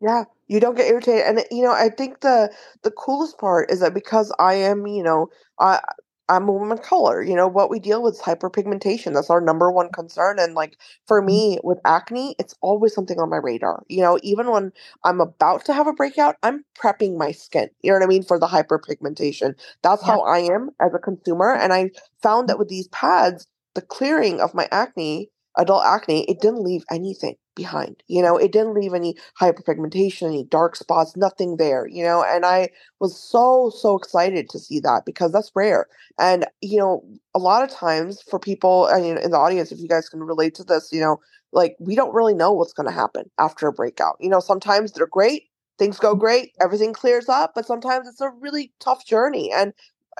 Yeah, 0.00 0.24
you 0.52 0.60
don't 0.60 0.76
get 0.76 0.86
irritated, 0.88 1.24
and 1.24 1.44
you 1.50 1.62
know 1.62 1.72
I 1.72 1.88
think 1.88 2.20
the 2.20 2.52
the 2.82 2.90
coolest 2.90 3.38
part 3.38 3.70
is 3.70 3.80
that 3.80 3.94
because 3.94 4.32
I 4.38 4.54
am, 4.54 4.86
you 4.86 5.02
know, 5.02 5.28
I 5.58 5.80
I'm 6.28 6.48
a 6.48 6.52
woman 6.52 6.72
of 6.72 6.82
color. 6.82 7.22
You 7.22 7.34
know 7.34 7.48
what 7.48 7.70
we 7.70 7.80
deal 7.80 8.02
with 8.02 8.14
is 8.14 8.20
hyperpigmentation. 8.20 9.14
That's 9.14 9.30
our 9.30 9.40
number 9.40 9.72
one 9.72 9.88
concern. 9.92 10.38
And 10.38 10.54
like 10.54 10.78
for 11.06 11.20
mm-hmm. 11.20 11.26
me 11.26 11.58
with 11.64 11.78
acne, 11.86 12.36
it's 12.38 12.54
always 12.60 12.94
something 12.94 13.18
on 13.18 13.30
my 13.30 13.38
radar. 13.38 13.82
You 13.88 14.02
know, 14.02 14.18
even 14.22 14.50
when 14.50 14.72
I'm 15.04 15.20
about 15.22 15.64
to 15.66 15.72
have 15.72 15.86
a 15.86 15.92
breakout, 15.94 16.36
I'm 16.42 16.64
prepping 16.78 17.16
my 17.16 17.32
skin. 17.32 17.70
You 17.82 17.92
know 17.92 17.98
what 17.98 18.04
I 18.04 18.08
mean 18.08 18.22
for 18.22 18.38
the 18.38 18.46
hyperpigmentation. 18.46 19.54
That's 19.82 20.02
yeah. 20.02 20.08
how 20.08 20.20
I 20.20 20.40
am 20.40 20.70
as 20.80 20.92
a 20.94 20.98
consumer. 20.98 21.54
And 21.54 21.72
I 21.72 21.90
found 22.22 22.48
that 22.50 22.58
with 22.58 22.68
these 22.68 22.88
pads, 22.88 23.46
the 23.74 23.82
clearing 23.82 24.40
of 24.40 24.54
my 24.54 24.68
acne 24.70 25.30
adult 25.56 25.84
acne, 25.84 26.24
it 26.24 26.40
didn't 26.40 26.62
leave 26.62 26.84
anything 26.90 27.36
behind. 27.54 28.02
You 28.08 28.22
know, 28.22 28.36
it 28.36 28.52
didn't 28.52 28.74
leave 28.74 28.94
any 28.94 29.16
hyperpigmentation, 29.40 30.28
any 30.28 30.44
dark 30.44 30.76
spots, 30.76 31.16
nothing 31.16 31.56
there, 31.56 31.86
you 31.86 32.02
know, 32.02 32.24
and 32.24 32.44
I 32.44 32.70
was 33.00 33.18
so, 33.18 33.70
so 33.74 33.96
excited 33.96 34.48
to 34.50 34.58
see 34.58 34.80
that 34.80 35.04
because 35.04 35.32
that's 35.32 35.52
rare. 35.54 35.86
And, 36.18 36.46
you 36.60 36.78
know, 36.78 37.04
a 37.34 37.38
lot 37.38 37.62
of 37.62 37.70
times 37.70 38.22
for 38.22 38.38
people 38.38 38.88
I 38.92 39.00
mean, 39.00 39.18
in 39.18 39.30
the 39.30 39.38
audience, 39.38 39.72
if 39.72 39.80
you 39.80 39.88
guys 39.88 40.08
can 40.08 40.20
relate 40.20 40.54
to 40.56 40.64
this, 40.64 40.90
you 40.92 41.00
know, 41.00 41.20
like 41.52 41.76
we 41.78 41.94
don't 41.94 42.14
really 42.14 42.34
know 42.34 42.52
what's 42.52 42.72
going 42.72 42.88
to 42.88 42.94
happen 42.94 43.30
after 43.38 43.66
a 43.66 43.72
breakout. 43.72 44.16
You 44.20 44.30
know, 44.30 44.40
sometimes 44.40 44.92
they're 44.92 45.06
great, 45.06 45.44
things 45.78 45.98
go 45.98 46.12
mm-hmm. 46.12 46.20
great, 46.20 46.52
everything 46.60 46.92
clears 46.92 47.28
up, 47.28 47.52
but 47.54 47.66
sometimes 47.66 48.08
it's 48.08 48.20
a 48.20 48.30
really 48.40 48.72
tough 48.80 49.06
journey. 49.06 49.52
And 49.54 49.72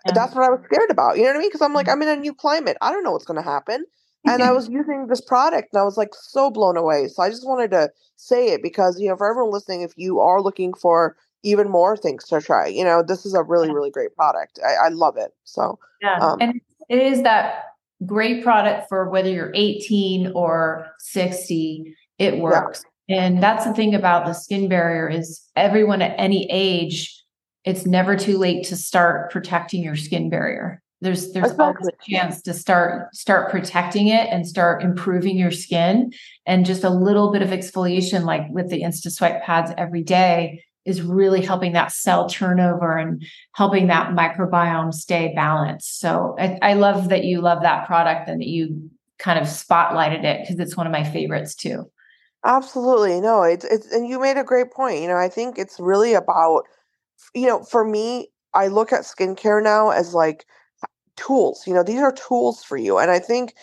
yeah. 0.06 0.12
that's 0.12 0.34
what 0.34 0.44
I 0.44 0.50
was 0.50 0.60
scared 0.64 0.90
about. 0.90 1.16
You 1.16 1.24
know 1.24 1.30
what 1.30 1.36
I 1.36 1.40
mean? 1.40 1.48
Because 1.48 1.62
I'm 1.62 1.72
like, 1.72 1.86
mm-hmm. 1.86 2.02
I'm 2.02 2.08
in 2.08 2.18
a 2.18 2.20
new 2.20 2.34
climate. 2.34 2.76
I 2.80 2.92
don't 2.92 3.04
know 3.04 3.12
what's 3.12 3.24
going 3.24 3.42
to 3.42 3.48
happen 3.48 3.84
and 4.24 4.42
I 4.42 4.52
was 4.52 4.68
using 4.70 5.06
this 5.08 5.20
product 5.20 5.68
and 5.72 5.80
I 5.80 5.84
was 5.84 5.96
like 5.96 6.10
so 6.14 6.50
blown 6.50 6.76
away. 6.76 7.08
So 7.08 7.22
I 7.22 7.30
just 7.30 7.46
wanted 7.46 7.70
to 7.72 7.90
say 8.16 8.48
it 8.48 8.62
because, 8.62 9.00
you 9.00 9.08
know, 9.08 9.16
for 9.16 9.28
everyone 9.28 9.52
listening, 9.52 9.82
if 9.82 9.92
you 9.96 10.20
are 10.20 10.40
looking 10.40 10.74
for 10.74 11.16
even 11.42 11.68
more 11.68 11.96
things 11.96 12.24
to 12.28 12.40
try, 12.40 12.66
you 12.66 12.84
know, 12.84 13.02
this 13.02 13.26
is 13.26 13.34
a 13.34 13.42
really, 13.42 13.70
really 13.70 13.90
great 13.90 14.14
product. 14.14 14.58
I, 14.64 14.86
I 14.86 14.88
love 14.90 15.16
it. 15.16 15.32
So, 15.44 15.78
yeah. 16.00 16.18
Um, 16.18 16.38
and 16.40 16.60
it 16.88 16.98
is 16.98 17.22
that 17.22 17.64
great 18.06 18.42
product 18.42 18.88
for 18.88 19.08
whether 19.08 19.28
you're 19.28 19.52
18 19.54 20.32
or 20.34 20.86
60, 20.98 21.94
it 22.18 22.38
works. 22.38 22.84
Yeah. 23.08 23.24
And 23.24 23.42
that's 23.42 23.64
the 23.64 23.74
thing 23.74 23.94
about 23.94 24.26
the 24.26 24.32
skin 24.32 24.68
barrier 24.68 25.08
is 25.08 25.42
everyone 25.56 26.02
at 26.02 26.14
any 26.18 26.48
age, 26.50 27.22
it's 27.64 27.86
never 27.86 28.16
too 28.16 28.38
late 28.38 28.64
to 28.66 28.76
start 28.76 29.30
protecting 29.30 29.82
your 29.82 29.96
skin 29.96 30.30
barrier 30.30 30.81
there's 31.02 31.32
there's 31.32 31.50
always 31.58 31.88
a 31.88 32.10
chance 32.10 32.40
to 32.42 32.54
start 32.54 33.14
start 33.14 33.50
protecting 33.50 34.06
it 34.06 34.28
and 34.30 34.46
start 34.46 34.82
improving 34.82 35.36
your 35.36 35.50
skin. 35.50 36.12
And 36.46 36.64
just 36.64 36.84
a 36.84 36.90
little 36.90 37.32
bit 37.32 37.42
of 37.42 37.50
exfoliation 37.50 38.24
like 38.24 38.42
with 38.50 38.70
the 38.70 38.82
insta 38.82 39.10
swipe 39.10 39.42
pads 39.42 39.72
every 39.76 40.02
day 40.02 40.64
is 40.84 41.02
really 41.02 41.44
helping 41.44 41.72
that 41.72 41.92
cell 41.92 42.28
turnover 42.28 42.96
and 42.96 43.24
helping 43.52 43.88
that 43.88 44.12
microbiome 44.12 44.94
stay 44.94 45.32
balanced. 45.34 45.98
So 45.98 46.36
i, 46.38 46.56
I 46.62 46.74
love 46.74 47.08
that 47.08 47.24
you 47.24 47.40
love 47.40 47.62
that 47.62 47.86
product 47.86 48.28
and 48.28 48.40
that 48.40 48.48
you 48.48 48.88
kind 49.18 49.38
of 49.38 49.46
spotlighted 49.46 50.24
it 50.24 50.42
because 50.42 50.60
it's 50.60 50.76
one 50.76 50.86
of 50.86 50.92
my 50.92 51.04
favorites 51.04 51.56
too. 51.56 51.90
Absolutely. 52.44 53.20
No 53.20 53.42
it's 53.42 53.64
it's 53.64 53.92
and 53.92 54.08
you 54.08 54.20
made 54.20 54.36
a 54.36 54.44
great 54.44 54.70
point. 54.70 55.00
You 55.00 55.08
know 55.08 55.16
i 55.16 55.28
think 55.28 55.58
it's 55.58 55.80
really 55.80 56.14
about 56.14 56.62
you 57.34 57.48
know 57.48 57.64
for 57.64 57.84
me 57.84 58.28
i 58.54 58.68
look 58.68 58.92
at 58.92 59.02
skincare 59.02 59.62
now 59.62 59.90
as 59.90 60.14
like 60.14 60.46
tools. 61.16 61.64
You 61.66 61.74
know, 61.74 61.82
these 61.82 62.00
are 62.00 62.12
tools 62.12 62.62
for 62.62 62.76
you. 62.76 62.98
And 62.98 63.10
I 63.10 63.18
think 63.18 63.54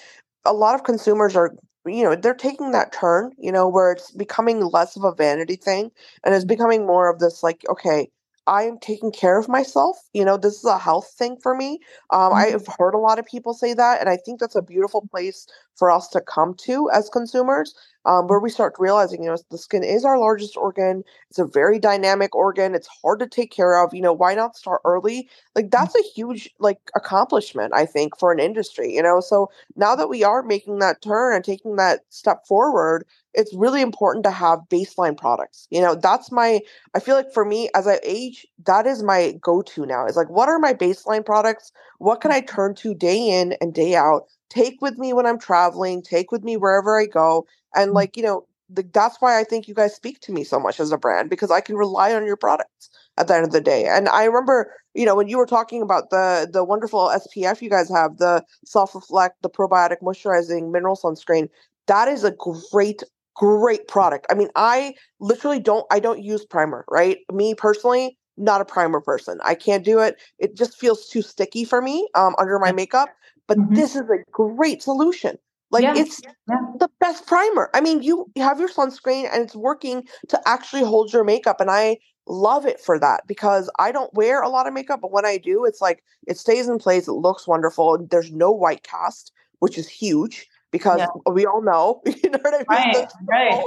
a 0.45 0.53
lot 0.53 0.75
of 0.75 0.83
consumers 0.83 1.35
are, 1.35 1.55
you 1.85 2.03
know, 2.03 2.15
they're 2.15 2.33
taking 2.33 2.71
that 2.71 2.91
turn, 2.91 3.31
you 3.37 3.51
know, 3.51 3.67
where 3.67 3.91
it's 3.91 4.11
becoming 4.11 4.61
less 4.61 4.95
of 4.95 5.03
a 5.03 5.13
vanity 5.13 5.55
thing 5.55 5.91
and 6.23 6.35
it's 6.35 6.45
becoming 6.45 6.85
more 6.85 7.09
of 7.09 7.19
this 7.19 7.43
like, 7.43 7.63
okay, 7.69 8.09
I'm 8.47 8.79
taking 8.79 9.11
care 9.11 9.37
of 9.37 9.47
myself. 9.47 9.97
You 10.13 10.25
know, 10.25 10.35
this 10.35 10.55
is 10.55 10.65
a 10.65 10.79
health 10.79 11.13
thing 11.17 11.37
for 11.41 11.55
me. 11.55 11.79
Um, 12.09 12.31
mm-hmm. 12.31 12.55
I've 12.55 12.67
heard 12.79 12.95
a 12.95 12.97
lot 12.97 13.19
of 13.19 13.25
people 13.25 13.53
say 13.53 13.75
that, 13.75 13.99
and 13.99 14.09
I 14.09 14.17
think 14.17 14.39
that's 14.39 14.55
a 14.55 14.61
beautiful 14.61 15.07
place 15.11 15.45
for 15.75 15.91
us 15.91 16.07
to 16.09 16.21
come 16.21 16.55
to 16.65 16.89
as 16.91 17.09
consumers 17.09 17.75
um, 18.05 18.27
where 18.27 18.39
we 18.39 18.49
start 18.49 18.73
realizing, 18.79 19.23
you 19.23 19.29
know, 19.29 19.37
the 19.51 19.57
skin 19.57 19.83
is 19.83 20.05
our 20.05 20.17
largest 20.17 20.55
organ. 20.55 21.03
It's 21.29 21.39
a 21.39 21.45
very 21.45 21.79
dynamic 21.79 22.35
organ. 22.35 22.73
It's 22.73 22.87
hard 22.87 23.19
to 23.19 23.27
take 23.27 23.51
care 23.51 23.83
of. 23.83 23.93
You 23.93 24.01
know, 24.01 24.13
why 24.13 24.33
not 24.35 24.55
start 24.55 24.81
early? 24.85 25.29
Like 25.55 25.65
mm. 25.65 25.71
that's 25.71 25.95
a 25.95 26.03
huge 26.15 26.49
like 26.59 26.79
accomplishment, 26.95 27.73
I 27.75 27.85
think, 27.85 28.17
for 28.17 28.31
an 28.31 28.39
industry. 28.39 28.93
You 28.93 29.03
know, 29.03 29.19
so 29.19 29.51
now 29.75 29.95
that 29.95 30.09
we 30.09 30.23
are 30.23 30.41
making 30.43 30.79
that 30.79 31.01
turn 31.01 31.35
and 31.35 31.43
taking 31.43 31.75
that 31.75 32.01
step 32.09 32.45
forward, 32.47 33.05
it's 33.33 33.53
really 33.53 33.81
important 33.81 34.23
to 34.23 34.31
have 34.31 34.59
baseline 34.69 35.17
products. 35.17 35.67
You 35.69 35.81
know, 35.81 35.95
that's 35.95 36.31
my. 36.31 36.61
I 36.95 36.99
feel 36.99 37.15
like 37.15 37.33
for 37.33 37.45
me, 37.45 37.69
as 37.75 37.87
I 37.87 37.99
age, 38.03 38.47
that 38.65 38.87
is 38.87 39.03
my 39.03 39.33
go-to 39.41 39.85
now. 39.85 40.05
Is 40.05 40.15
like, 40.15 40.29
what 40.29 40.49
are 40.49 40.59
my 40.59 40.73
baseline 40.73 41.25
products? 41.25 41.71
What 41.99 42.21
can 42.21 42.31
I 42.31 42.41
turn 42.41 42.75
to 42.75 42.93
day 42.93 43.29
in 43.29 43.55
and 43.61 43.73
day 43.73 43.95
out? 43.95 44.27
Take 44.49 44.81
with 44.81 44.97
me 44.97 45.13
when 45.13 45.25
I'm 45.25 45.39
traveling. 45.39 46.01
Take 46.01 46.31
with 46.31 46.43
me 46.43 46.57
wherever 46.57 46.99
I 46.99 47.05
go 47.05 47.45
and 47.75 47.91
mm. 47.91 47.95
like, 47.95 48.17
you 48.17 48.23
know, 48.23 48.45
the, 48.69 48.83
that's 48.93 49.17
why 49.19 49.39
I 49.39 49.43
think 49.43 49.67
you 49.67 49.73
guys 49.73 49.95
speak 49.95 50.19
to 50.21 50.31
me 50.31 50.43
so 50.43 50.59
much 50.59 50.79
as 50.79 50.91
a 50.91 50.97
brand 50.97 51.29
because 51.29 51.51
I 51.51 51.61
can 51.61 51.75
rely 51.75 52.13
on 52.13 52.25
your 52.25 52.37
products 52.37 52.89
at 53.17 53.27
the 53.27 53.35
end 53.35 53.45
of 53.45 53.51
the 53.51 53.61
day. 53.61 53.85
And 53.85 54.07
I 54.09 54.25
remember, 54.25 54.71
you 54.93 55.05
know, 55.05 55.15
when 55.15 55.27
you 55.27 55.37
were 55.37 55.45
talking 55.45 55.81
about 55.81 56.09
the 56.09 56.47
the 56.51 56.63
wonderful 56.63 57.09
SPF 57.09 57.61
you 57.61 57.69
guys 57.69 57.89
have, 57.89 58.17
the 58.17 58.43
self 58.65 58.93
reflect, 58.93 59.41
the 59.41 59.49
probiotic 59.49 60.01
moisturizing 60.01 60.71
mineral 60.71 60.95
sunscreen, 60.95 61.49
that 61.87 62.07
is 62.07 62.23
a 62.23 62.35
great 62.71 63.03
great 63.35 63.87
product. 63.87 64.27
I 64.29 64.35
mean, 64.35 64.49
I 64.55 64.93
literally 65.19 65.59
don't 65.59 65.85
I 65.91 65.99
don't 65.99 66.23
use 66.23 66.45
primer, 66.45 66.85
right? 66.89 67.19
Me 67.31 67.55
personally, 67.55 68.17
not 68.37 68.61
a 68.61 68.65
primer 68.65 69.01
person. 69.01 69.39
I 69.43 69.55
can't 69.55 69.83
do 69.83 69.99
it. 69.99 70.17
It 70.37 70.55
just 70.55 70.77
feels 70.79 71.07
too 71.07 71.21
sticky 71.21 71.65
for 71.65 71.81
me 71.81 72.07
um, 72.15 72.35
under 72.37 72.59
my 72.59 72.71
makeup. 72.81 73.09
But 73.49 73.57
mm-hmm. 73.57 73.75
this 73.75 73.95
is 73.95 74.03
a 74.03 74.23
great 74.31 74.81
solution 74.81 75.37
Like 75.71 75.83
yeah. 75.83 75.95
it's 75.97 76.21
yeah. 76.23 76.55
the 76.79 76.89
best 76.99 77.27
primer. 77.27 77.69
I 77.73 77.81
mean, 77.81 78.01
you 78.01 78.31
have 78.37 78.59
your 78.59 78.69
sunscreen 78.69 79.27
and 79.31 79.43
it's 79.43 79.55
working 79.55 80.07
to 80.29 80.39
actually 80.45 80.83
hold 80.83 81.11
your 81.11 81.23
makeup. 81.23 81.59
And 81.59 81.69
I 81.69 81.97
love 82.27 82.65
it 82.65 82.79
for 82.79 82.99
that 82.99 83.21
because 83.27 83.69
I 83.79 83.91
don't 83.91 84.13
wear 84.13 84.41
a 84.41 84.49
lot 84.49 84.67
of 84.67 84.73
makeup, 84.73 84.99
but 85.01 85.11
when 85.11 85.25
I 85.25 85.37
do, 85.37 85.65
it's 85.65 85.81
like 85.81 86.03
it 86.27 86.37
stays 86.37 86.69
in 86.69 86.77
place, 86.77 87.07
it 87.07 87.13
looks 87.13 87.47
wonderful, 87.47 88.07
there's 88.09 88.31
no 88.31 88.51
white 88.51 88.83
cast, 88.83 89.31
which 89.59 89.77
is 89.77 89.87
huge 89.89 90.47
because 90.71 90.99
yeah. 90.99 91.07
we 91.31 91.45
all 91.45 91.61
know, 91.61 92.01
you 92.05 92.29
know 92.29 92.39
what 92.41 92.53
I 92.53 92.85
mean? 92.85 92.95
Right, 92.95 93.07
right. 93.27 93.63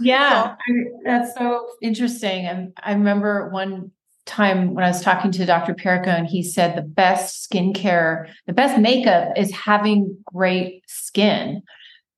yeah, 0.00 0.54
so, 0.68 0.74
that's 1.04 1.34
so 1.34 1.68
interesting. 1.82 2.46
And 2.46 2.72
I 2.82 2.92
remember 2.92 3.50
one 3.50 3.92
time 4.26 4.74
when 4.74 4.84
I 4.84 4.88
was 4.88 5.02
talking 5.02 5.32
to 5.32 5.46
Dr. 5.46 5.74
Perricone, 5.74 6.18
and 6.18 6.26
he 6.26 6.42
said 6.42 6.76
the 6.76 6.82
best 6.82 7.50
skincare, 7.50 8.28
the 8.46 8.52
best 8.52 8.80
makeup 8.80 9.36
is 9.36 9.50
having 9.52 10.16
great 10.24 10.82
skin. 10.86 11.62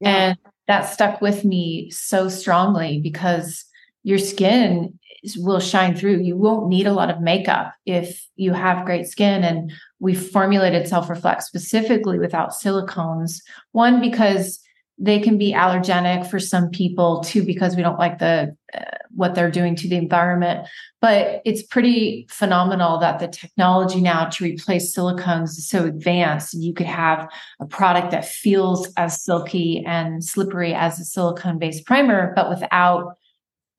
Yeah. 0.00 0.08
And 0.10 0.38
that 0.68 0.82
stuck 0.82 1.20
with 1.20 1.44
me 1.44 1.90
so 1.90 2.28
strongly 2.28 3.00
because 3.00 3.64
your 4.02 4.18
skin 4.18 4.98
will 5.36 5.60
shine 5.60 5.96
through. 5.96 6.20
You 6.20 6.36
won't 6.36 6.68
need 6.68 6.86
a 6.86 6.92
lot 6.92 7.10
of 7.10 7.20
makeup 7.20 7.72
if 7.86 8.26
you 8.36 8.52
have 8.52 8.84
great 8.84 9.06
skin. 9.06 9.42
And 9.42 9.72
we 9.98 10.14
formulated 10.14 10.86
Self 10.86 11.08
Reflect 11.08 11.42
specifically 11.42 12.18
without 12.18 12.50
silicones. 12.50 13.40
One, 13.72 14.00
because 14.00 14.60
they 14.96 15.18
can 15.18 15.36
be 15.38 15.52
allergenic 15.52 16.28
for 16.30 16.38
some 16.38 16.70
people 16.70 17.20
too 17.20 17.42
because 17.42 17.74
we 17.74 17.82
don't 17.82 17.98
like 17.98 18.18
the 18.18 18.56
uh, 18.76 18.80
what 19.10 19.34
they're 19.34 19.50
doing 19.50 19.74
to 19.74 19.88
the 19.88 19.96
environment 19.96 20.68
but 21.00 21.42
it's 21.44 21.62
pretty 21.62 22.26
phenomenal 22.30 22.98
that 22.98 23.18
the 23.18 23.28
technology 23.28 24.00
now 24.00 24.24
to 24.26 24.44
replace 24.44 24.96
silicones 24.96 25.50
is 25.50 25.68
so 25.68 25.84
advanced 25.84 26.54
you 26.54 26.72
could 26.72 26.86
have 26.86 27.28
a 27.60 27.66
product 27.66 28.12
that 28.12 28.24
feels 28.24 28.88
as 28.96 29.22
silky 29.22 29.82
and 29.86 30.24
slippery 30.24 30.72
as 30.74 30.98
a 31.00 31.04
silicone 31.04 31.58
based 31.58 31.84
primer 31.84 32.32
but 32.36 32.48
without 32.48 33.16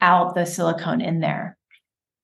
out 0.02 0.36
the 0.36 0.46
silicone 0.46 1.02
in 1.02 1.20
there. 1.20 1.58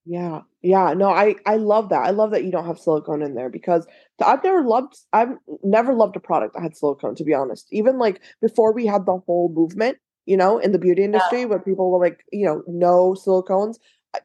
Yeah. 0.05 0.41
Yeah. 0.61 0.93
No, 0.93 1.09
I 1.09 1.35
I 1.45 1.57
love 1.57 1.89
that. 1.89 2.05
I 2.05 2.11
love 2.11 2.31
that 2.31 2.43
you 2.43 2.51
don't 2.51 2.65
have 2.65 2.79
silicone 2.79 3.21
in 3.21 3.35
there 3.35 3.49
because 3.49 3.85
I've 4.25 4.43
never 4.43 4.63
loved 4.63 4.97
I've 5.13 5.35
never 5.63 5.93
loved 5.93 6.15
a 6.15 6.19
product 6.19 6.53
that 6.53 6.61
had 6.61 6.75
silicone 6.75 7.15
to 7.15 7.23
be 7.23 7.33
honest. 7.33 7.67
Even 7.71 7.97
like 7.97 8.21
before 8.41 8.73
we 8.73 8.85
had 8.85 9.05
the 9.05 9.17
whole 9.25 9.51
movement, 9.53 9.97
you 10.25 10.37
know, 10.37 10.57
in 10.57 10.71
the 10.71 10.79
beauty 10.79 11.03
industry 11.03 11.41
yeah. 11.41 11.45
where 11.45 11.59
people 11.59 11.91
were 11.91 11.99
like, 11.99 12.25
you 12.31 12.45
know, 12.45 12.63
no 12.67 13.13
silicones. 13.13 13.75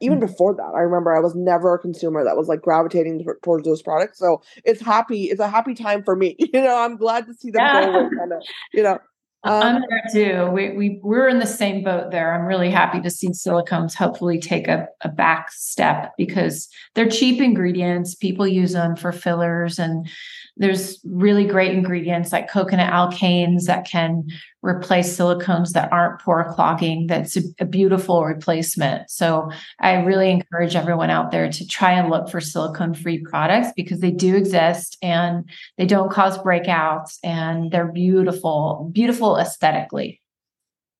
Even 0.01 0.19
mm-hmm. 0.19 0.27
before 0.27 0.55
that, 0.55 0.73
I 0.75 0.81
remember 0.81 1.17
I 1.17 1.21
was 1.21 1.37
never 1.37 1.75
a 1.75 1.79
consumer 1.79 2.25
that 2.25 2.37
was 2.37 2.49
like 2.49 2.61
gravitating 2.61 3.25
towards 3.45 3.65
those 3.65 3.83
products. 3.83 4.19
So 4.19 4.43
it's 4.65 4.81
happy. 4.81 5.25
It's 5.25 5.41
a 5.41 5.49
happy 5.49 5.75
time 5.75 6.03
for 6.03 6.17
me. 6.17 6.37
You 6.53 6.63
know, 6.63 6.77
I'm 6.77 6.97
glad 6.97 7.27
to 7.27 7.35
see 7.35 7.51
them 7.51 7.63
yeah. 7.63 7.87
go. 7.87 8.11
Kind 8.19 8.33
of, 8.33 8.43
you 8.73 8.83
know, 8.83 8.99
um, 9.47 9.63
I'm 9.63 9.83
there 9.89 10.03
too. 10.13 10.51
We, 10.51 10.71
we 10.71 11.01
we're 11.03 11.29
in 11.29 11.39
the 11.39 11.47
same 11.47 11.85
boat 11.85 12.11
there. 12.11 12.35
I'm 12.35 12.47
really 12.47 12.71
happy 12.71 13.01
to 13.01 13.11
see 13.11 13.29
silicones 13.29 13.95
hopefully 13.95 14.41
take 14.41 14.69
a, 14.69 14.89
a 15.03 15.09
back 15.09 15.51
step 15.53 16.13
because 16.19 16.69
they're 16.95 17.09
cheap 17.09 17.41
ingredients. 17.41 18.15
People 18.15 18.47
use 18.47 18.73
them 18.73 18.97
for 18.97 19.13
fillers 19.13 19.79
and 19.79 20.09
there's 20.57 20.99
really 21.05 21.45
great 21.45 21.73
ingredients 21.73 22.33
like 22.33 22.51
coconut 22.51 22.93
alkanes 22.93 23.65
that 23.65 23.87
can 23.87 24.25
replace 24.63 25.17
silicones 25.17 25.73
that 25.73 25.93
aren't 25.93 26.21
pore 26.21 26.53
clogging. 26.55 27.07
That's 27.07 27.37
a, 27.61 27.65
beautiful 27.67 28.25
replacement. 28.25 29.11
So 29.11 29.51
I 29.81 29.97
really 29.97 30.31
encourage 30.31 30.75
everyone 30.75 31.11
out 31.11 31.31
there 31.31 31.51
to 31.51 31.67
try 31.67 31.93
and 31.93 32.09
look 32.09 32.31
for 32.31 32.41
silicone 32.41 32.95
free 32.95 33.19
products 33.19 33.69
because 33.77 34.01
they 34.01 34.11
do 34.11 34.35
exist 34.35 34.97
and 35.03 35.49
they 35.77 35.87
don't 35.87 36.11
cause 36.11 36.39
breakouts 36.39 37.19
and 37.23 37.71
they're 37.71 37.93
beautiful, 37.93 38.91
beautiful 38.93 39.37
aesthetically. 39.37 40.23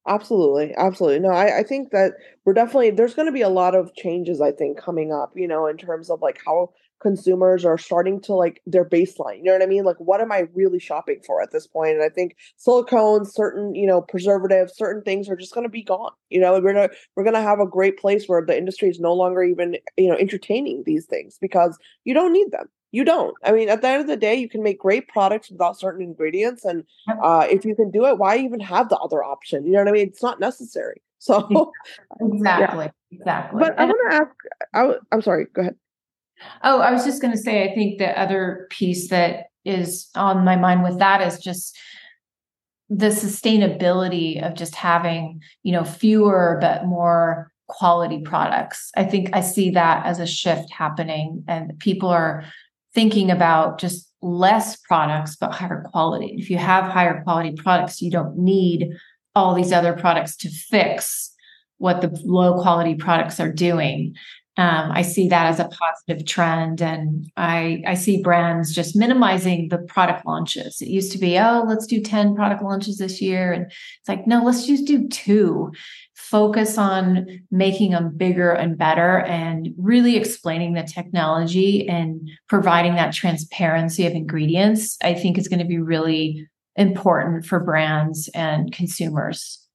Absolutely. 0.09 0.73
Absolutely. 0.77 1.19
No, 1.21 1.31
I, 1.31 1.59
I 1.59 1.63
think 1.65 1.91
that 1.91 2.13
we're 2.45 2.53
definitely, 2.55 2.91
there's 2.91 3.15
going 3.15 3.27
to 3.27 3.33
be 3.33 3.41
a 3.43 3.49
lot 3.49 3.75
of 3.75 3.93
changes, 3.95 4.41
I 4.41 4.53
think, 4.53 4.79
coming 4.79 5.13
up, 5.13 5.33
you 5.35 5.49
know, 5.49 5.67
in 5.67 5.77
terms 5.77 6.11
of 6.11 6.23
like 6.23 6.39
how 6.47 6.71
consumers 7.03 7.65
are 7.65 7.77
starting 7.77 8.21
to 8.23 8.33
like 8.33 8.63
their 8.67 8.85
baseline. 8.85 9.39
You 9.39 9.45
know 9.45 9.53
what 9.55 9.63
I 9.63 9.67
mean? 9.67 9.85
Like, 9.85 9.97
what 9.99 10.21
am 10.21 10.31
I 10.31 10.47
really 10.55 10.79
shopping 10.79 11.21
for 11.27 11.43
at 11.43 11.51
this 11.51 11.67
point? 11.67 11.95
And 11.97 12.05
I 12.05 12.09
think 12.09 12.37
silicones, 12.65 13.33
certain 13.33 13.75
you 13.75 13.87
know 13.87 14.01
preservatives, 14.01 14.77
certain 14.77 15.03
things 15.03 15.29
are 15.29 15.37
just 15.37 15.53
going 15.53 15.65
to 15.67 15.71
be 15.71 15.83
gone. 15.83 16.13
You 16.31 16.41
know, 16.41 16.53
we're 16.53 16.73
gonna 16.73 16.89
we're 17.17 17.25
gonna 17.25 17.43
have 17.43 17.59
a 17.61 17.67
great 17.67 17.99
place 17.99 18.27
where 18.29 18.45
the 18.47 18.57
industry 18.57 18.89
is 18.89 19.01
no 19.01 19.13
longer 19.13 19.43
even 19.43 19.77
you 19.97 20.09
know 20.09 20.17
entertaining 20.17 20.85
these 20.87 21.05
things 21.07 21.37
because 21.41 21.77
you 22.05 22.15
don't 22.15 22.33
need 22.33 22.51
them. 22.53 22.67
You 22.97 23.05
don't. 23.05 23.37
I 23.45 23.53
mean, 23.53 23.69
at 23.69 23.83
the 23.83 23.89
end 23.89 24.01
of 24.01 24.07
the 24.07 24.17
day, 24.17 24.37
you 24.37 24.49
can 24.49 24.63
make 24.63 24.79
great 24.79 25.07
products 25.07 25.51
without 25.51 25.79
certain 25.79 26.01
ingredients, 26.01 26.65
and 26.65 26.83
uh, 27.23 27.47
if 27.47 27.63
you 27.63 27.77
can 27.77 27.91
do 27.91 28.07
it, 28.07 28.17
why 28.17 28.39
even 28.39 28.59
have 28.61 28.89
the 28.89 28.97
other 28.97 29.23
option? 29.23 29.67
You 29.67 29.73
know 29.73 29.81
what 29.81 29.89
I 29.89 29.93
mean? 29.93 30.09
It's 30.09 30.23
not 30.23 30.41
necessary. 30.41 31.03
So 31.19 31.73
exactly, 32.21 32.85
yeah. 32.85 33.19
exactly. 33.19 33.59
But 33.59 33.79
I 33.79 33.87
want 33.87 34.11
to 34.11 34.17
ask. 34.17 34.31
I, 34.75 34.95
I'm 35.11 35.23
sorry. 35.23 35.47
Go 35.53 35.63
ahead. 35.63 35.75
Oh, 36.63 36.81
I 36.81 36.93
was 36.93 37.05
just 37.05 37.21
going 37.21 37.33
to 37.33 37.39
say, 37.39 37.69
I 37.69 37.75
think 37.75 37.99
the 37.99 38.17
other 38.21 38.69
piece 38.71 39.09
that 39.09 39.47
is 39.65 40.09
on 40.15 40.45
my 40.45 40.57
mind 40.57 40.85
with 40.85 40.99
that 41.01 41.23
is 41.23 41.39
just 41.39 41.77
the 42.89 43.09
sustainability 43.09 44.47
of 44.47 44.55
just 44.55 44.75
having, 44.75 45.41
you 45.65 45.73
know, 45.73 45.85
fewer 45.85 46.59
but 46.61 46.85
more 46.85 47.51
quality 47.67 48.21
products. 48.21 48.91
I 48.97 49.05
think 49.05 49.31
I 49.33 49.41
see 49.41 49.71
that 49.71 50.07
as 50.07 50.21
a 50.21 50.27
shift 50.27 50.71
happening, 50.71 51.45
and 51.49 51.77
people 51.79 52.11
are 52.11 52.45
thinking 52.97 53.31
about 53.31 53.79
just 53.79 54.11
less 54.23 54.77
products 54.77 55.37
but 55.37 55.53
higher 55.53 55.85
quality. 55.93 56.35
If 56.39 56.49
you 56.49 56.57
have 56.57 56.91
higher 56.91 57.23
quality 57.23 57.53
products, 57.53 58.01
you 58.01 58.11
don't 58.11 58.39
need 58.39 58.89
all 59.35 59.55
these 59.55 59.71
other 59.71 59.93
products 59.93 60.35
to 60.39 60.49
fix 60.49 61.35
what 61.77 62.01
the 62.01 62.09
low 62.25 62.59
quality 62.63 62.95
products 62.95 63.39
are 63.39 63.53
doing 63.53 64.17
um, 64.59 64.91
I 64.91 65.03
see 65.03 65.29
that 65.29 65.47
as 65.47 65.61
a 65.61 65.69
positive 65.69 66.27
trend, 66.27 66.81
and 66.81 67.31
I 67.37 67.83
I 67.87 67.95
see 67.95 68.23
brands 68.23 68.75
just 68.75 68.97
minimizing 68.97 69.69
the 69.69 69.79
product 69.79 70.25
launches. 70.25 70.81
It 70.81 70.89
used 70.89 71.13
to 71.13 71.19
be, 71.19 71.39
oh, 71.39 71.65
let's 71.67 71.87
do 71.87 72.01
ten 72.01 72.35
product 72.35 72.63
launches 72.63 72.97
this 72.97 73.21
year, 73.21 73.53
and 73.53 73.67
it's 73.67 74.09
like, 74.09 74.27
no, 74.27 74.43
let's 74.43 74.67
just 74.67 74.87
do 74.87 75.09
two. 75.09 75.73
Focus 76.15 76.79
on 76.79 77.27
making 77.51 77.91
them 77.91 78.17
bigger 78.17 78.51
and 78.51 78.79
better, 78.79 79.19
and 79.21 79.75
really 79.77 80.17
explaining 80.17 80.73
the 80.73 80.83
technology 80.83 81.87
and 81.87 82.29
providing 82.49 82.95
that 82.95 83.13
transparency 83.13 84.07
of 84.07 84.15
ingredients. 84.15 84.97
I 85.03 85.13
think 85.13 85.37
is 85.37 85.49
going 85.49 85.61
to 85.61 85.67
be 85.67 85.79
really 85.79 86.49
important 86.77 87.45
for 87.45 87.61
brands 87.61 88.29
and 88.35 88.73
consumers. 88.73 89.66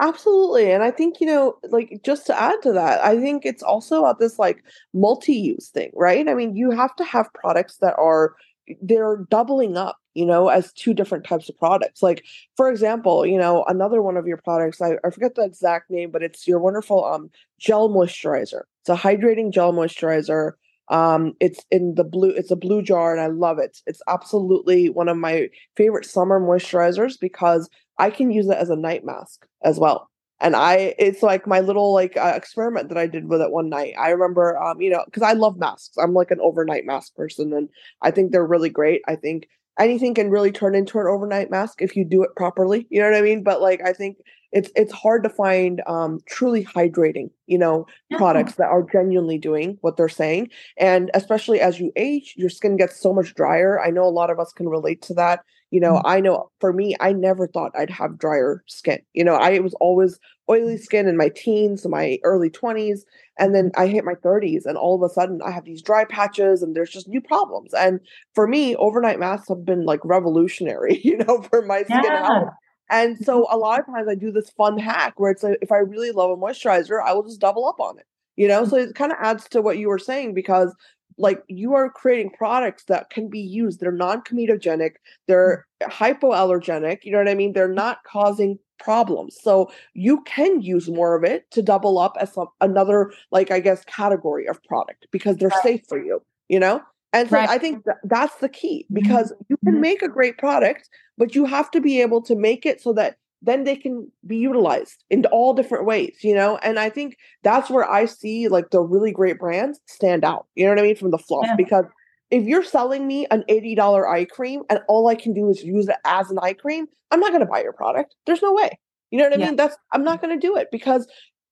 Absolutely. 0.00 0.72
And 0.72 0.82
I 0.82 0.90
think, 0.90 1.20
you 1.20 1.26
know, 1.26 1.56
like 1.68 2.00
just 2.04 2.26
to 2.26 2.40
add 2.40 2.60
to 2.62 2.72
that, 2.72 3.04
I 3.04 3.20
think 3.20 3.44
it's 3.44 3.62
also 3.62 4.00
about 4.00 4.18
this 4.18 4.38
like 4.38 4.64
multi 4.94 5.34
use 5.34 5.68
thing, 5.68 5.90
right? 5.94 6.26
I 6.28 6.34
mean, 6.34 6.56
you 6.56 6.70
have 6.70 6.96
to 6.96 7.04
have 7.04 7.32
products 7.34 7.76
that 7.78 7.94
are, 7.98 8.34
they're 8.80 9.26
doubling 9.30 9.76
up, 9.76 9.98
you 10.14 10.24
know, 10.24 10.48
as 10.48 10.72
two 10.72 10.94
different 10.94 11.24
types 11.24 11.48
of 11.48 11.58
products. 11.58 12.02
Like, 12.02 12.24
for 12.56 12.70
example, 12.70 13.26
you 13.26 13.38
know, 13.38 13.64
another 13.68 14.00
one 14.02 14.16
of 14.16 14.26
your 14.26 14.38
products, 14.38 14.80
I, 14.80 14.92
I 15.04 15.10
forget 15.10 15.34
the 15.34 15.44
exact 15.44 15.90
name, 15.90 16.10
but 16.10 16.22
it's 16.22 16.48
your 16.48 16.58
wonderful 16.58 17.04
um 17.04 17.30
gel 17.60 17.88
moisturizer. 17.90 18.62
It's 18.80 18.88
a 18.88 18.96
hydrating 18.96 19.52
gel 19.52 19.72
moisturizer. 19.72 20.52
Um, 20.88 21.32
it's 21.40 21.64
in 21.70 21.94
the 21.94 22.04
blue, 22.04 22.30
it's 22.30 22.50
a 22.50 22.56
blue 22.56 22.82
jar, 22.82 23.12
and 23.12 23.20
I 23.20 23.28
love 23.28 23.58
it. 23.58 23.78
It's 23.86 24.02
absolutely 24.08 24.90
one 24.90 25.08
of 25.08 25.16
my 25.16 25.48
favorite 25.76 26.04
summer 26.04 26.40
moisturizers 26.40 27.18
because 27.18 27.68
I 27.98 28.10
can 28.10 28.30
use 28.30 28.48
it 28.48 28.56
as 28.56 28.70
a 28.70 28.76
night 28.76 29.04
mask 29.04 29.46
as 29.62 29.78
well. 29.78 30.08
And 30.40 30.56
I, 30.56 30.94
it's 30.98 31.22
like 31.22 31.46
my 31.46 31.60
little 31.60 31.94
like 31.94 32.16
uh, 32.16 32.32
experiment 32.34 32.88
that 32.88 32.98
I 32.98 33.06
did 33.06 33.28
with 33.28 33.40
it 33.40 33.52
one 33.52 33.68
night. 33.68 33.94
I 33.98 34.10
remember, 34.10 34.60
um, 34.60 34.80
you 34.80 34.90
know, 34.90 35.04
because 35.04 35.22
I 35.22 35.34
love 35.34 35.56
masks. 35.56 35.96
I'm 35.96 36.14
like 36.14 36.32
an 36.32 36.40
overnight 36.40 36.84
mask 36.84 37.14
person, 37.14 37.52
and 37.52 37.68
I 38.02 38.10
think 38.10 38.32
they're 38.32 38.44
really 38.44 38.70
great. 38.70 39.02
I 39.06 39.14
think 39.14 39.46
anything 39.78 40.14
can 40.14 40.30
really 40.30 40.50
turn 40.50 40.74
into 40.74 40.98
an 40.98 41.06
overnight 41.06 41.50
mask 41.50 41.80
if 41.80 41.96
you 41.96 42.04
do 42.04 42.24
it 42.24 42.34
properly. 42.36 42.88
You 42.90 43.00
know 43.00 43.10
what 43.10 43.18
I 43.18 43.22
mean? 43.22 43.44
But 43.44 43.60
like, 43.60 43.82
I 43.86 43.92
think 43.92 44.16
it's 44.50 44.70
it's 44.74 44.92
hard 44.92 45.22
to 45.22 45.30
find 45.30 45.80
um, 45.86 46.18
truly 46.26 46.64
hydrating, 46.64 47.30
you 47.46 47.58
know, 47.58 47.86
yeah. 48.10 48.18
products 48.18 48.56
that 48.56 48.68
are 48.68 48.82
genuinely 48.82 49.38
doing 49.38 49.78
what 49.80 49.96
they're 49.96 50.08
saying. 50.08 50.48
And 50.76 51.10
especially 51.14 51.60
as 51.60 51.80
you 51.80 51.92
age, 51.96 52.34
your 52.36 52.50
skin 52.50 52.76
gets 52.76 53.00
so 53.00 53.12
much 53.14 53.34
drier. 53.34 53.80
I 53.80 53.90
know 53.90 54.04
a 54.04 54.10
lot 54.10 54.30
of 54.30 54.38
us 54.38 54.52
can 54.52 54.68
relate 54.68 55.02
to 55.02 55.14
that 55.14 55.40
you 55.72 55.80
know, 55.80 55.94
mm-hmm. 55.94 56.06
I 56.06 56.20
know 56.20 56.50
for 56.60 56.74
me, 56.74 56.94
I 57.00 57.12
never 57.12 57.46
thought 57.46 57.72
I'd 57.74 57.88
have 57.88 58.18
drier 58.18 58.62
skin. 58.68 59.00
You 59.14 59.24
know, 59.24 59.34
I 59.34 59.58
was 59.58 59.72
always 59.80 60.20
oily 60.48 60.76
skin 60.76 61.08
in 61.08 61.16
my 61.16 61.30
teens, 61.30 61.82
and 61.84 61.90
my 61.90 62.18
early 62.24 62.50
20s, 62.50 63.00
and 63.38 63.54
then 63.54 63.72
I 63.74 63.86
hit 63.86 64.04
my 64.04 64.14
30s, 64.14 64.66
and 64.66 64.76
all 64.76 64.94
of 64.94 65.10
a 65.10 65.12
sudden 65.12 65.40
I 65.40 65.50
have 65.50 65.64
these 65.64 65.80
dry 65.80 66.04
patches 66.04 66.62
and 66.62 66.76
there's 66.76 66.90
just 66.90 67.08
new 67.08 67.22
problems. 67.22 67.72
And 67.72 68.00
for 68.34 68.46
me, 68.46 68.76
overnight 68.76 69.18
masks 69.18 69.48
have 69.48 69.64
been 69.64 69.86
like 69.86 70.00
revolutionary, 70.04 71.00
you 71.04 71.16
know, 71.16 71.40
for 71.50 71.62
my 71.62 71.84
skin 71.84 72.02
yeah. 72.04 72.26
health. 72.26 72.48
And 72.90 73.16
so 73.24 73.44
mm-hmm. 73.44 73.54
a 73.54 73.56
lot 73.56 73.80
of 73.80 73.86
times 73.86 74.08
I 74.10 74.14
do 74.14 74.30
this 74.30 74.50
fun 74.50 74.78
hack 74.78 75.14
where 75.16 75.30
it's 75.30 75.42
like 75.42 75.58
if 75.62 75.72
I 75.72 75.78
really 75.78 76.10
love 76.10 76.30
a 76.30 76.36
moisturizer, 76.36 77.02
I 77.02 77.14
will 77.14 77.22
just 77.22 77.40
double 77.40 77.66
up 77.66 77.80
on 77.80 77.98
it. 77.98 78.04
You 78.36 78.48
know, 78.48 78.66
so 78.66 78.76
it 78.76 78.94
kind 78.94 79.12
of 79.12 79.18
adds 79.20 79.48
to 79.50 79.62
what 79.62 79.78
you 79.78 79.88
were 79.88 79.98
saying 79.98 80.34
because 80.34 80.74
like 81.18 81.42
you 81.48 81.74
are 81.74 81.90
creating 81.90 82.30
products 82.30 82.84
that 82.84 83.10
can 83.10 83.28
be 83.28 83.40
used 83.40 83.80
they're 83.80 83.92
non-comedogenic 83.92 84.92
they're 85.28 85.66
hypoallergenic 85.82 86.98
you 87.04 87.12
know 87.12 87.18
what 87.18 87.28
i 87.28 87.34
mean 87.34 87.52
they're 87.52 87.68
not 87.68 87.98
causing 88.04 88.58
problems 88.78 89.36
so 89.40 89.70
you 89.94 90.20
can 90.22 90.60
use 90.60 90.88
more 90.88 91.16
of 91.16 91.24
it 91.24 91.48
to 91.50 91.62
double 91.62 91.98
up 91.98 92.16
as 92.20 92.32
some, 92.32 92.48
another 92.60 93.12
like 93.30 93.50
i 93.50 93.60
guess 93.60 93.84
category 93.84 94.46
of 94.46 94.62
product 94.64 95.06
because 95.10 95.36
they're 95.36 95.48
right. 95.48 95.62
safe 95.62 95.82
for 95.88 96.02
you 96.02 96.20
you 96.48 96.58
know 96.58 96.82
and 97.12 97.28
so 97.28 97.36
right. 97.36 97.48
i 97.48 97.58
think 97.58 97.84
th- 97.84 97.96
that's 98.04 98.36
the 98.36 98.48
key 98.48 98.84
mm-hmm. 98.84 98.94
because 98.94 99.32
mm-hmm. 99.32 99.44
you 99.48 99.56
can 99.64 99.80
make 99.80 100.02
a 100.02 100.08
great 100.08 100.36
product 100.38 100.88
but 101.16 101.34
you 101.34 101.44
have 101.44 101.70
to 101.70 101.80
be 101.80 102.00
able 102.00 102.20
to 102.20 102.34
make 102.34 102.66
it 102.66 102.80
so 102.80 102.92
that 102.92 103.16
then 103.42 103.64
they 103.64 103.76
can 103.76 104.10
be 104.26 104.36
utilized 104.36 105.04
in 105.10 105.26
all 105.26 105.52
different 105.52 105.84
ways, 105.84 106.16
you 106.22 106.34
know? 106.34 106.58
And 106.58 106.78
I 106.78 106.88
think 106.88 107.16
that's 107.42 107.68
where 107.68 107.88
I 107.90 108.06
see 108.06 108.48
like 108.48 108.70
the 108.70 108.80
really 108.80 109.12
great 109.12 109.38
brands 109.38 109.80
stand 109.86 110.24
out, 110.24 110.46
you 110.54 110.64
know 110.64 110.70
what 110.70 110.78
I 110.78 110.82
mean? 110.82 110.96
From 110.96 111.10
the 111.10 111.18
fluff. 111.18 111.46
Yeah. 111.46 111.56
Because 111.56 111.84
if 112.30 112.44
you're 112.44 112.64
selling 112.64 113.06
me 113.06 113.26
an 113.30 113.44
$80 113.50 114.08
eye 114.08 114.24
cream 114.24 114.62
and 114.70 114.80
all 114.88 115.08
I 115.08 115.16
can 115.16 115.34
do 115.34 115.50
is 115.50 115.62
use 115.62 115.88
it 115.88 115.96
as 116.04 116.30
an 116.30 116.38
eye 116.40 116.54
cream, 116.54 116.86
I'm 117.10 117.20
not 117.20 117.30
going 117.30 117.44
to 117.44 117.50
buy 117.50 117.62
your 117.62 117.72
product. 117.72 118.14
There's 118.26 118.42
no 118.42 118.52
way. 118.52 118.78
You 119.10 119.18
know 119.18 119.24
what 119.24 119.34
I 119.34 119.40
yeah. 119.40 119.46
mean? 119.46 119.56
That's, 119.56 119.76
I'm 119.92 120.04
not 120.04 120.22
going 120.22 120.38
to 120.38 120.46
do 120.46 120.56
it 120.56 120.68
because 120.72 121.06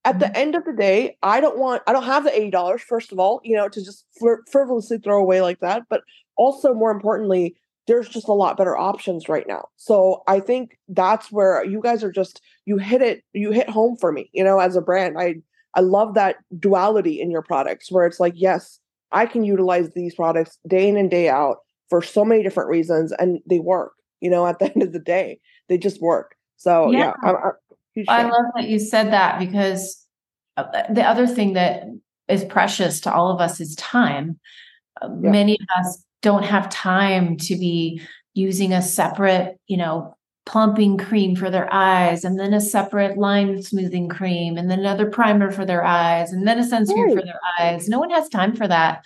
at 0.05 0.13
mm-hmm. 0.13 0.21
the 0.21 0.39
end 0.39 0.55
of 0.55 0.65
the 0.65 0.73
day, 0.73 1.19
I 1.23 1.41
don't 1.41 1.59
want, 1.59 1.83
I 1.87 1.93
don't 1.93 2.05
have 2.05 2.25
the 2.25 2.31
$80, 2.31 2.81
first 2.81 3.13
of 3.13 3.19
all, 3.19 3.41
you 3.45 3.57
know, 3.57 3.69
to 3.69 3.85
just 3.85 4.07
frivolously 4.51 4.99
throw 4.99 5.21
away 5.21 5.43
like 5.43 5.61
that. 5.61 5.83
But 5.91 6.03
also, 6.37 6.73
more 6.73 6.91
importantly, 6.91 7.57
there's 7.91 8.09
just 8.09 8.29
a 8.29 8.33
lot 8.33 8.57
better 8.57 8.79
options 8.79 9.29
right 9.29 9.49
now. 9.49 9.67
So 9.77 10.23
I 10.29 10.39
think 10.39 10.79
that's 10.87 11.33
where 11.33 11.65
you 11.65 11.81
guys 11.83 12.05
are 12.05 12.13
just 12.13 12.41
you 12.65 12.79
hit 12.79 13.03
it 13.03 13.25
you 13.33 13.51
hit 13.51 13.69
home 13.69 13.97
for 13.97 14.13
me, 14.13 14.31
you 14.33 14.45
know, 14.45 14.61
as 14.61 14.77
a 14.77 14.81
brand. 14.81 15.17
I 15.19 15.37
I 15.75 15.81
love 15.81 16.15
that 16.15 16.37
duality 16.57 17.21
in 17.21 17.33
your 17.33 17.43
products 17.43 17.91
where 17.91 18.07
it's 18.07 18.21
like, 18.21 18.35
yes, 18.37 18.79
I 19.11 19.27
can 19.27 19.45
utilize 19.45 19.91
these 19.91 20.15
products 20.15 20.57
day 20.69 20.89
in 20.89 20.97
and 20.97 21.11
day 21.11 21.29
out 21.29 21.59
for 21.89 22.01
so 22.01 22.25
many 22.25 22.45
different 22.45 22.71
reasons 22.71 23.13
and 23.19 23.41
they 23.45 23.59
work, 23.59 23.93
you 24.21 24.31
know, 24.31 24.47
at 24.47 24.61
the 24.61 24.67
end 24.73 24.85
of 24.85 24.93
the 24.93 25.01
day. 25.01 25.41
They 25.69 25.77
just 25.77 26.01
work. 26.01 26.37
So 26.59 26.93
yeah, 26.93 27.13
yeah 27.25 27.31
I'm, 27.31 27.37
I'm 27.37 27.53
i 28.09 28.23
love 28.23 28.45
that 28.55 28.69
you 28.69 28.79
said 28.79 29.13
that 29.13 29.41
because 29.41 30.07
uh, 30.57 30.65
the 30.91 31.03
other 31.03 31.27
thing 31.27 31.55
that 31.55 31.87
is 32.29 32.45
precious 32.45 33.01
to 33.01 33.13
all 33.13 33.33
of 33.33 33.41
us 33.41 33.61
is 33.61 33.75
time. 33.75 34.39
Uh, 35.03 35.09
yeah. 35.21 35.31
Many 35.31 35.59
of 35.61 35.85
us 35.85 36.05
don't 36.23 36.45
have 36.45 36.69
time 36.69 37.37
to 37.37 37.57
be 37.57 38.03
using 38.35 38.73
a 38.73 38.83
separate, 38.83 39.59
you 39.67 39.77
know, 39.77 40.17
plumping 40.47 40.99
cream 40.99 41.37
for 41.37 41.51
their 41.51 41.73
eyes 41.73 42.25
and 42.25 42.39
then 42.39 42.53
a 42.53 42.61
separate 42.61 43.17
line 43.17 43.63
smoothing 43.63 44.09
cream 44.09 44.57
and 44.57 44.71
then 44.71 44.81
another 44.81 45.09
primer 45.09 45.51
for 45.51 45.65
their 45.65 45.85
eyes 45.85 46.33
and 46.33 46.47
then 46.47 46.59
a 46.59 46.63
sunscreen 46.63 47.15
for 47.15 47.23
their 47.23 47.41
eyes. 47.59 47.89
No 47.89 47.99
one 47.99 48.11
has 48.11 48.29
time 48.29 48.57
for 48.57 48.67
that. 48.67 49.05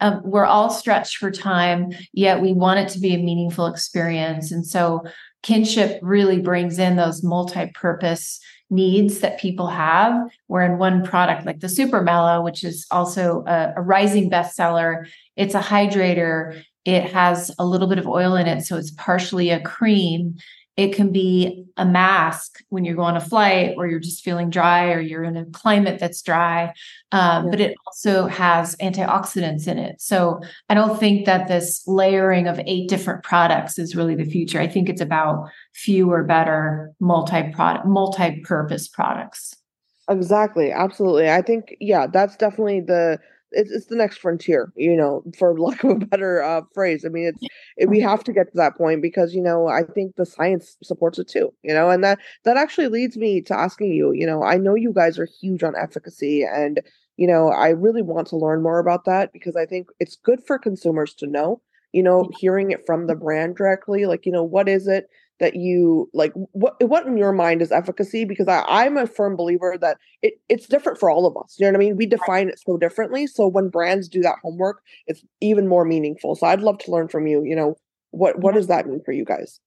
Um, 0.00 0.22
we're 0.24 0.46
all 0.46 0.70
stretched 0.70 1.16
for 1.16 1.30
time, 1.30 1.90
yet 2.12 2.40
we 2.40 2.52
want 2.52 2.80
it 2.80 2.88
to 2.90 3.00
be 3.00 3.14
a 3.14 3.18
meaningful 3.18 3.66
experience. 3.66 4.52
And 4.52 4.66
so 4.66 5.02
kinship 5.42 5.98
really 6.02 6.40
brings 6.40 6.78
in 6.78 6.96
those 6.96 7.22
multi-purpose 7.22 8.40
needs 8.70 9.20
that 9.20 9.38
people 9.38 9.68
have. 9.68 10.28
Where 10.46 10.62
in 10.62 10.78
one 10.78 11.04
product, 11.04 11.46
like 11.46 11.60
the 11.60 11.68
Super 11.68 12.02
Mellow, 12.02 12.42
which 12.42 12.64
is 12.64 12.86
also 12.90 13.44
a, 13.46 13.74
a 13.76 13.82
rising 13.82 14.30
bestseller, 14.30 15.06
it's 15.36 15.54
a 15.54 15.60
hydrator. 15.60 16.62
It 16.84 17.04
has 17.12 17.50
a 17.58 17.66
little 17.66 17.88
bit 17.88 17.98
of 17.98 18.06
oil 18.06 18.36
in 18.36 18.46
it, 18.46 18.62
so 18.62 18.76
it's 18.76 18.92
partially 18.92 19.50
a 19.50 19.60
cream. 19.60 20.36
It 20.76 20.94
can 20.94 21.10
be 21.10 21.64
a 21.78 21.86
mask 21.86 22.62
when 22.68 22.84
you're 22.84 22.96
going 22.96 23.14
on 23.14 23.16
a 23.16 23.20
flight 23.20 23.74
or 23.76 23.86
you're 23.86 23.98
just 23.98 24.22
feeling 24.22 24.50
dry 24.50 24.92
or 24.92 25.00
you're 25.00 25.24
in 25.24 25.36
a 25.36 25.46
climate 25.46 25.98
that's 25.98 26.20
dry. 26.20 26.74
Um, 27.12 27.44
yeah. 27.44 27.50
But 27.50 27.60
it 27.60 27.76
also 27.86 28.26
has 28.26 28.76
antioxidants 28.76 29.66
in 29.68 29.78
it. 29.78 30.00
So 30.00 30.40
I 30.68 30.74
don't 30.74 30.98
think 30.98 31.24
that 31.24 31.48
this 31.48 31.82
layering 31.86 32.46
of 32.46 32.60
eight 32.66 32.88
different 32.88 33.24
products 33.24 33.78
is 33.78 33.96
really 33.96 34.14
the 34.14 34.24
future. 34.24 34.60
I 34.60 34.66
think 34.66 34.88
it's 34.88 35.00
about 35.00 35.48
fewer, 35.72 36.22
better, 36.24 36.92
multi-product, 37.00 37.86
multi-purpose 37.86 38.88
products. 38.88 39.54
Exactly. 40.08 40.72
Absolutely. 40.72 41.30
I 41.30 41.42
think, 41.42 41.74
yeah, 41.80 42.06
that's 42.06 42.36
definitely 42.36 42.80
the 42.80 43.18
it's, 43.52 43.70
it's 43.70 43.86
the 43.86 43.96
next 43.96 44.18
frontier 44.18 44.72
you 44.76 44.96
know 44.96 45.22
for 45.38 45.58
lack 45.60 45.84
of 45.84 45.90
a 45.90 46.06
better 46.06 46.42
uh, 46.42 46.62
phrase. 46.74 47.04
I 47.04 47.08
mean 47.08 47.26
it's 47.26 47.42
it, 47.76 47.88
we 47.88 48.00
have 48.00 48.24
to 48.24 48.32
get 48.32 48.50
to 48.50 48.56
that 48.56 48.76
point 48.76 49.02
because 49.02 49.34
you 49.34 49.42
know 49.42 49.68
i 49.68 49.82
think 49.82 50.16
the 50.16 50.26
science 50.26 50.76
supports 50.82 51.18
it 51.18 51.28
too 51.28 51.52
you 51.62 51.72
know 51.72 51.90
and 51.90 52.02
that 52.04 52.18
that 52.44 52.56
actually 52.56 52.88
leads 52.88 53.16
me 53.16 53.40
to 53.42 53.58
asking 53.58 53.92
you 53.92 54.12
you 54.12 54.26
know 54.26 54.42
i 54.42 54.56
know 54.56 54.74
you 54.74 54.92
guys 54.92 55.18
are 55.18 55.28
huge 55.40 55.62
on 55.62 55.74
efficacy 55.76 56.42
and 56.42 56.80
you 57.16 57.26
know 57.26 57.48
i 57.48 57.68
really 57.68 58.02
want 58.02 58.26
to 58.26 58.36
learn 58.36 58.62
more 58.62 58.78
about 58.78 59.04
that 59.04 59.32
because 59.32 59.56
i 59.56 59.66
think 59.66 59.88
it's 60.00 60.16
good 60.16 60.42
for 60.46 60.58
consumers 60.58 61.14
to 61.14 61.26
know 61.26 61.60
you 61.92 62.02
know 62.02 62.28
hearing 62.38 62.70
it 62.70 62.84
from 62.86 63.06
the 63.06 63.14
brand 63.14 63.56
directly 63.56 64.06
like 64.06 64.26
you 64.26 64.32
know 64.32 64.42
what 64.42 64.68
is 64.68 64.86
it 64.86 65.08
that 65.38 65.56
you 65.56 66.08
like 66.14 66.32
what 66.52 66.74
what 66.82 67.06
in 67.06 67.16
your 67.16 67.32
mind 67.32 67.62
is 67.62 67.72
efficacy? 67.72 68.24
Because 68.24 68.48
I, 68.48 68.64
i'm 68.68 68.96
a 68.96 69.06
firm 69.06 69.36
believer 69.36 69.76
that 69.80 69.98
it, 70.22 70.34
it's 70.48 70.66
different 70.66 70.98
for 70.98 71.10
all 71.10 71.26
of 71.26 71.36
us 71.36 71.56
you 71.58 71.66
know 71.66 71.72
what 71.72 71.76
i 71.76 71.78
mean? 71.78 71.96
We 71.96 72.06
define 72.06 72.48
it 72.48 72.60
so 72.64 72.76
differently 72.76 73.26
so 73.26 73.46
when 73.46 73.68
brands 73.68 74.08
do 74.08 74.22
that 74.22 74.36
homework 74.42 74.82
it's 75.06 75.22
even 75.40 75.68
more 75.68 75.84
meaningful. 75.84 76.34
So 76.34 76.46
i'd 76.46 76.60
love 76.60 76.78
to 76.78 76.90
learn 76.90 77.08
from 77.08 77.26
you 77.26 77.42
you 77.44 77.56
know 77.56 77.76
what 78.10 78.38
what 78.40 78.54
does 78.54 78.68
that 78.68 78.86
mean 78.86 79.02
for 79.04 79.12
you 79.12 79.24
guys? 79.24 79.60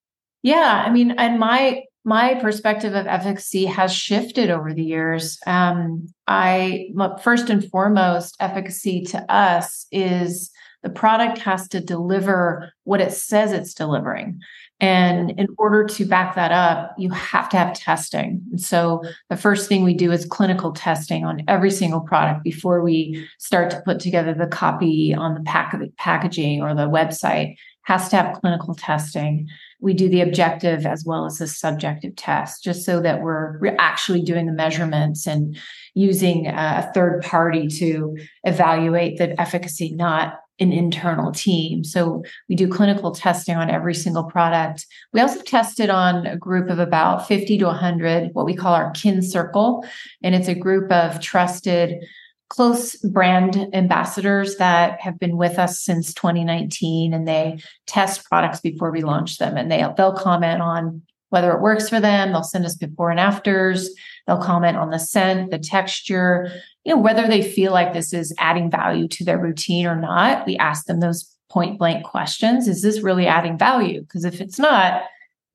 Yeah 0.43 0.83
i 0.85 0.89
mean 0.91 1.11
and 1.11 1.39
my 1.39 1.83
my 2.05 2.33
perspective 2.35 2.95
of 2.95 3.05
efficacy 3.07 3.65
has 3.65 3.93
shifted 3.93 4.49
over 4.49 4.73
the 4.73 4.83
years. 4.83 5.37
Um 5.45 6.07
i 6.27 6.89
first 7.21 7.49
and 7.49 7.69
foremost 7.69 8.35
efficacy 8.39 9.01
to 9.05 9.19
us 9.31 9.85
is 9.91 10.51
the 10.81 10.89
product 10.89 11.39
has 11.39 11.67
to 11.69 11.81
deliver 11.81 12.71
what 12.85 13.01
it 13.01 13.11
says 13.11 13.51
it's 13.51 13.73
delivering 13.73 14.39
and 14.81 15.31
in 15.31 15.47
order 15.57 15.83
to 15.83 16.05
back 16.05 16.35
that 16.35 16.51
up, 16.51 16.95
you 16.97 17.09
have 17.11 17.49
to 17.49 17.57
have 17.57 17.73
testing. 17.73 18.41
And 18.51 18.61
so 18.61 19.03
the 19.29 19.35
first 19.35 19.67
thing 19.67 19.83
we 19.83 19.93
do 19.93 20.11
is 20.11 20.25
clinical 20.25 20.71
testing 20.71 21.25
on 21.25 21.43
every 21.49 21.71
single 21.71 21.99
product 21.99 22.43
before 22.43 22.81
we 22.81 23.27
start 23.39 23.71
to 23.71 23.81
put 23.85 23.99
together 23.99 24.33
the 24.33 24.47
copy 24.47 25.13
on 25.13 25.33
the 25.33 25.41
pack- 25.41 25.77
packaging 25.97 26.61
or 26.61 26.73
the 26.73 26.87
website 26.87 27.55
has 27.83 28.07
to 28.09 28.15
have 28.15 28.39
clinical 28.39 28.73
testing. 28.75 29.49
We 29.81 29.93
do 29.93 30.07
the 30.07 30.21
objective 30.21 30.85
as 30.85 31.03
well 31.05 31.25
as 31.25 31.39
the 31.39 31.47
subjective 31.47 32.15
test, 32.15 32.63
just 32.63 32.85
so 32.85 33.01
that 33.01 33.21
we're, 33.21 33.59
we're 33.59 33.75
actually 33.79 34.21
doing 34.21 34.45
the 34.45 34.53
measurements 34.53 35.25
and 35.25 35.57
using 35.93 36.47
a 36.47 36.89
third 36.93 37.23
party 37.23 37.67
to 37.79 38.15
evaluate 38.43 39.17
the 39.17 39.39
efficacy, 39.41 39.93
not 39.95 40.35
an 40.59 40.71
internal 40.73 41.31
team. 41.31 41.83
So 41.83 42.23
we 42.47 42.55
do 42.55 42.67
clinical 42.67 43.11
testing 43.11 43.55
on 43.55 43.69
every 43.69 43.93
single 43.93 44.23
product. 44.23 44.85
We 45.13 45.21
also 45.21 45.41
tested 45.41 45.89
on 45.89 46.25
a 46.25 46.37
group 46.37 46.69
of 46.69 46.79
about 46.79 47.27
50 47.27 47.57
to 47.59 47.65
100, 47.65 48.31
what 48.33 48.45
we 48.45 48.55
call 48.55 48.73
our 48.73 48.91
kin 48.91 49.21
circle. 49.21 49.85
And 50.23 50.35
it's 50.35 50.47
a 50.47 50.55
group 50.55 50.91
of 50.91 51.21
trusted, 51.21 52.03
close 52.49 52.95
brand 52.97 53.69
ambassadors 53.73 54.57
that 54.57 54.99
have 54.99 55.19
been 55.19 55.37
with 55.37 55.59
us 55.59 55.79
since 55.79 56.13
2019 56.13 57.13
and 57.13 57.27
they 57.27 57.59
test 57.85 58.25
products 58.25 58.59
before 58.59 58.91
we 58.91 59.01
launch 59.01 59.37
them 59.37 59.55
and 59.55 59.71
they, 59.71 59.85
they'll 59.95 60.13
comment 60.13 60.61
on 60.61 61.03
whether 61.29 61.51
it 61.51 61.61
works 61.61 61.89
for 61.89 61.99
them. 61.99 62.31
They'll 62.31 62.43
send 62.43 62.65
us 62.65 62.75
before 62.75 63.11
and 63.11 63.19
afters. 63.19 63.89
They'll 64.25 64.41
comment 64.41 64.77
on 64.77 64.89
the 64.89 64.99
scent, 64.99 65.51
the 65.51 65.59
texture, 65.59 66.51
you 66.85 66.95
know, 66.95 67.01
whether 67.01 67.27
they 67.27 67.41
feel 67.41 67.71
like 67.71 67.93
this 67.93 68.13
is 68.13 68.33
adding 68.39 68.71
value 68.71 69.07
to 69.09 69.25
their 69.25 69.37
routine 69.37 69.85
or 69.85 69.95
not. 69.95 70.45
We 70.45 70.57
ask 70.57 70.85
them 70.85 70.99
those 70.99 71.29
point 71.49 71.77
blank 71.77 72.05
questions. 72.05 72.67
Is 72.67 72.81
this 72.81 73.01
really 73.01 73.27
adding 73.27 73.57
value? 73.57 74.01
Because 74.01 74.23
if 74.23 74.39
it's 74.39 74.59
not, 74.59 75.03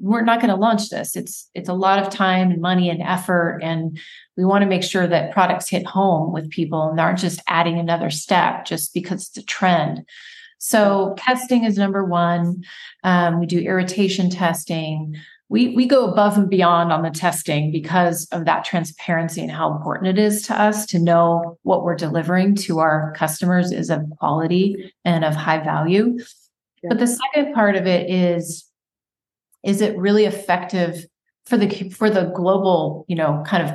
we're 0.01 0.23
not 0.23 0.41
going 0.41 0.51
to 0.51 0.61
launch 0.61 0.91
this. 0.91 1.17
It's 1.17 1.49
it's 1.55 1.69
a 1.69 1.75
lot 1.75 1.99
of 1.99 2.11
time 2.11 2.51
and 2.51 2.61
money 2.61 2.91
and 2.91 3.01
effort, 3.01 3.61
and 3.63 3.99
we 4.37 4.45
want 4.45 4.63
to 4.63 4.69
make 4.69 4.83
sure 4.83 5.07
that 5.07 5.33
products 5.33 5.71
hit 5.71 5.87
home 5.87 6.33
with 6.33 6.51
people 6.51 6.91
and 6.91 7.01
aren't 7.01 7.21
just 7.21 7.41
adding 7.49 7.79
another 7.79 8.11
step 8.11 8.65
just 8.65 8.93
because 8.93 9.29
it's 9.29 9.39
a 9.39 9.45
trend. 9.45 10.05
So 10.59 11.15
testing 11.17 11.65
is 11.65 11.79
number 11.79 12.05
one. 12.05 12.65
Um, 13.03 13.39
we 13.39 13.47
do 13.47 13.59
irritation 13.59 14.31
testing 14.31 15.17
we 15.49 15.75
we 15.75 15.87
go 15.87 16.11
above 16.11 16.39
and 16.39 16.49
beyond 16.49 16.93
on 16.93 17.03
the 17.03 17.11
testing 17.11 17.71
because 17.71 18.27
of 18.33 18.45
that 18.47 18.65
transparency 18.65 19.43
and 19.43 19.51
how 19.51 19.75
important 19.75 20.19
it 20.19 20.23
is 20.23 20.43
to 20.43 20.61
us 20.61 20.87
to 20.87 20.99
know 20.99 21.59
what 21.63 21.85
we're 21.85 21.95
delivering 21.95 22.55
to 22.55 22.79
our 22.79 23.13
customers 23.17 23.71
is 23.71 23.91
of 23.91 24.03
quality 24.19 24.93
and 25.05 25.25
of 25.25 25.35
high 25.35 25.63
value. 25.63 26.19
Yeah. 26.83 26.89
But 26.89 26.99
the 26.99 27.07
second 27.07 27.55
part 27.55 27.77
of 27.77 27.87
it 27.87 28.11
is 28.11 28.65
is 29.63 29.81
it 29.81 29.97
really 29.99 30.25
effective 30.25 31.07
for 31.47 31.57
the 31.57 31.91
for 31.91 32.09
the 32.11 32.33
global, 32.35 33.05
you 33.09 33.17
know, 33.17 33.43
kind 33.47 33.69
of 33.69 33.75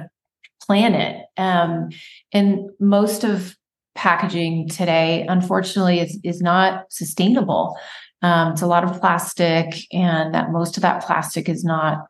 planet? 0.62 1.26
Um, 1.38 1.90
and 2.32 2.70
most 2.80 3.24
of 3.24 3.56
packaging 3.96 4.70
today, 4.70 5.26
unfortunately, 5.28 6.00
is 6.00 6.20
is 6.24 6.42
not 6.42 6.92
sustainable. 6.92 7.78
Um, 8.22 8.52
it's 8.52 8.62
a 8.62 8.68
lot 8.68 8.84
of 8.84 9.00
plastic, 9.00 9.74
and 9.92 10.34
that 10.34 10.52
most 10.52 10.78
of 10.78 10.82
that 10.82 11.04
plastic 11.04 11.48
is 11.48 11.64
not 11.64 12.06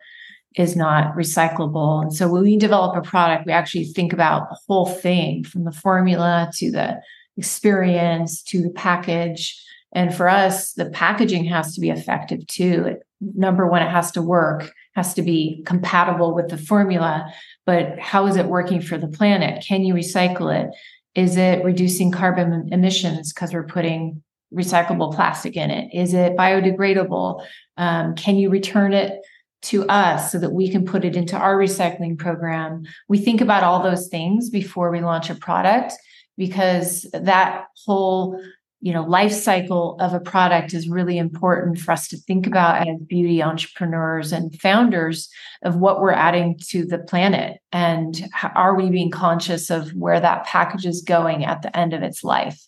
is 0.56 0.76
not 0.76 1.16
recyclable. 1.16 2.02
And 2.02 2.14
so 2.14 2.28
when 2.28 2.42
we 2.42 2.58
develop 2.58 2.96
a 2.96 3.08
product, 3.08 3.46
we 3.46 3.52
actually 3.52 3.86
think 3.86 4.12
about 4.14 4.50
the 4.50 4.58
whole 4.68 4.88
thing 4.88 5.44
from 5.44 5.64
the 5.64 5.72
formula 5.72 6.50
to 6.56 6.72
the 6.72 7.00
experience 7.38 8.42
to 8.44 8.62
the 8.62 8.72
package. 8.72 9.64
And 9.94 10.14
for 10.14 10.28
us, 10.28 10.74
the 10.74 10.90
packaging 10.90 11.46
has 11.46 11.74
to 11.76 11.82
be 11.82 11.90
effective 11.90 12.46
too. 12.48 12.98
Number 13.22 13.68
one, 13.68 13.82
it 13.82 13.90
has 13.90 14.12
to 14.12 14.22
work, 14.22 14.72
has 14.96 15.14
to 15.14 15.22
be 15.22 15.64
compatible 15.66 16.34
with 16.34 16.50
the 16.50 16.58
formula. 16.58 17.32
But 17.66 18.00
how 18.00 18.28
is 18.28 18.36
it 18.36 18.48
working 18.48 18.82
for 18.82 18.98
the 18.98 19.08
planet? 19.08 19.64
Can 19.66 19.84
you 19.84 19.94
recycle 19.94 20.54
it? 20.54 20.70
Is 21.16 21.38
it 21.38 21.64
reducing 21.64 22.12
carbon 22.12 22.70
emissions 22.72 23.34
because 23.34 23.54
we're 23.54 23.66
putting 23.66 24.22
recyclable 24.54 25.14
plastic 25.14 25.56
in 25.56 25.72
it? 25.72 25.90
Is 25.94 26.14
it 26.14 26.36
biodegradable? 26.36 27.46
Um, 27.78 28.16
can 28.16 28.36
you 28.36 28.50
return 28.50 28.94
it 28.94 29.22
to 29.62 29.86
us 29.88 30.32
so 30.32 30.40
that 30.40 30.54
we 30.54 30.70
can 30.70 30.86
put 30.86 31.06
it 31.06 31.16
into 31.16 31.38
our 31.38 31.58
recycling 31.58 32.18
program? 32.18 32.84
We 33.08 33.20
think 33.20 33.42
about 33.42 33.64
all 33.64 33.84
those 33.84 34.08
things 34.08 34.50
before 34.50 34.90
we 34.92 35.02
launch 35.02 35.30
a 35.30 35.36
product 35.36 35.94
because 36.38 37.06
that 37.14 37.66
whole 37.86 38.42
you 38.82 38.94
know 38.94 39.04
life 39.04 39.34
cycle 39.34 39.98
of 40.00 40.14
a 40.14 40.20
product 40.20 40.74
is 40.74 40.88
really 40.88 41.18
important 41.18 41.78
for 41.80 41.92
us 41.92 42.08
to 42.08 42.18
think 42.18 42.48
about 42.48 42.88
as 42.88 42.98
beauty 43.08 43.44
entrepreneurs 43.44 44.32
and 44.32 44.60
founders 44.62 45.30
of 45.64 45.76
what 45.76 46.00
we're 46.00 46.12
adding 46.12 46.58
to 46.70 46.86
the 46.86 46.98
planet 47.00 47.60
and 47.72 48.24
are 48.56 48.76
we 48.76 48.90
being 48.90 49.12
conscious 49.12 49.70
of 49.70 49.90
where 49.92 50.20
that 50.20 50.46
package 50.46 50.86
is 50.86 51.02
going 51.02 51.44
at 51.44 51.62
the 51.62 51.78
end 51.78 51.94
of 51.94 52.02
its 52.02 52.24
life 52.24 52.66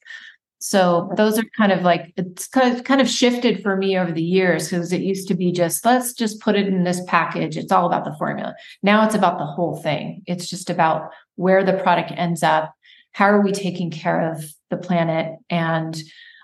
so 0.63 1.11
those 1.17 1.39
are 1.39 1.43
kind 1.57 1.71
of 1.71 1.81
like 1.81 2.13
it's 2.17 2.47
kind 2.47 2.77
of 2.77 2.83
kind 2.83 3.01
of 3.01 3.09
shifted 3.09 3.63
for 3.63 3.75
me 3.75 3.97
over 3.97 4.11
the 4.11 4.21
years 4.21 4.69
because 4.69 4.93
it 4.93 5.01
used 5.01 5.27
to 5.29 5.33
be 5.33 5.51
just 5.51 5.83
let's 5.83 6.13
just 6.13 6.39
put 6.39 6.55
it 6.55 6.67
in 6.67 6.83
this 6.83 7.01
package. 7.07 7.57
It's 7.57 7.71
all 7.71 7.87
about 7.87 8.05
the 8.05 8.15
formula. 8.19 8.53
Now 8.83 9.03
it's 9.03 9.15
about 9.15 9.39
the 9.39 9.45
whole 9.45 9.77
thing. 9.77 10.21
It's 10.27 10.47
just 10.47 10.69
about 10.69 11.09
where 11.35 11.63
the 11.63 11.73
product 11.73 12.13
ends 12.15 12.43
up. 12.43 12.75
How 13.13 13.25
are 13.25 13.41
we 13.41 13.51
taking 13.51 13.89
care 13.89 14.31
of 14.31 14.45
the 14.69 14.77
planet? 14.77 15.35
And 15.49 15.99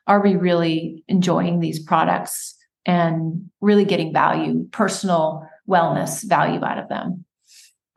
are 0.07 0.23
we 0.23 0.35
really 0.35 1.03
enjoying 1.07 1.59
these 1.59 1.79
products 1.79 2.55
and 2.87 3.47
really 3.61 3.85
getting 3.85 4.11
value, 4.11 4.67
personal 4.71 5.47
wellness 5.69 6.27
value 6.27 6.63
out 6.65 6.79
of 6.79 6.89
them? 6.89 7.23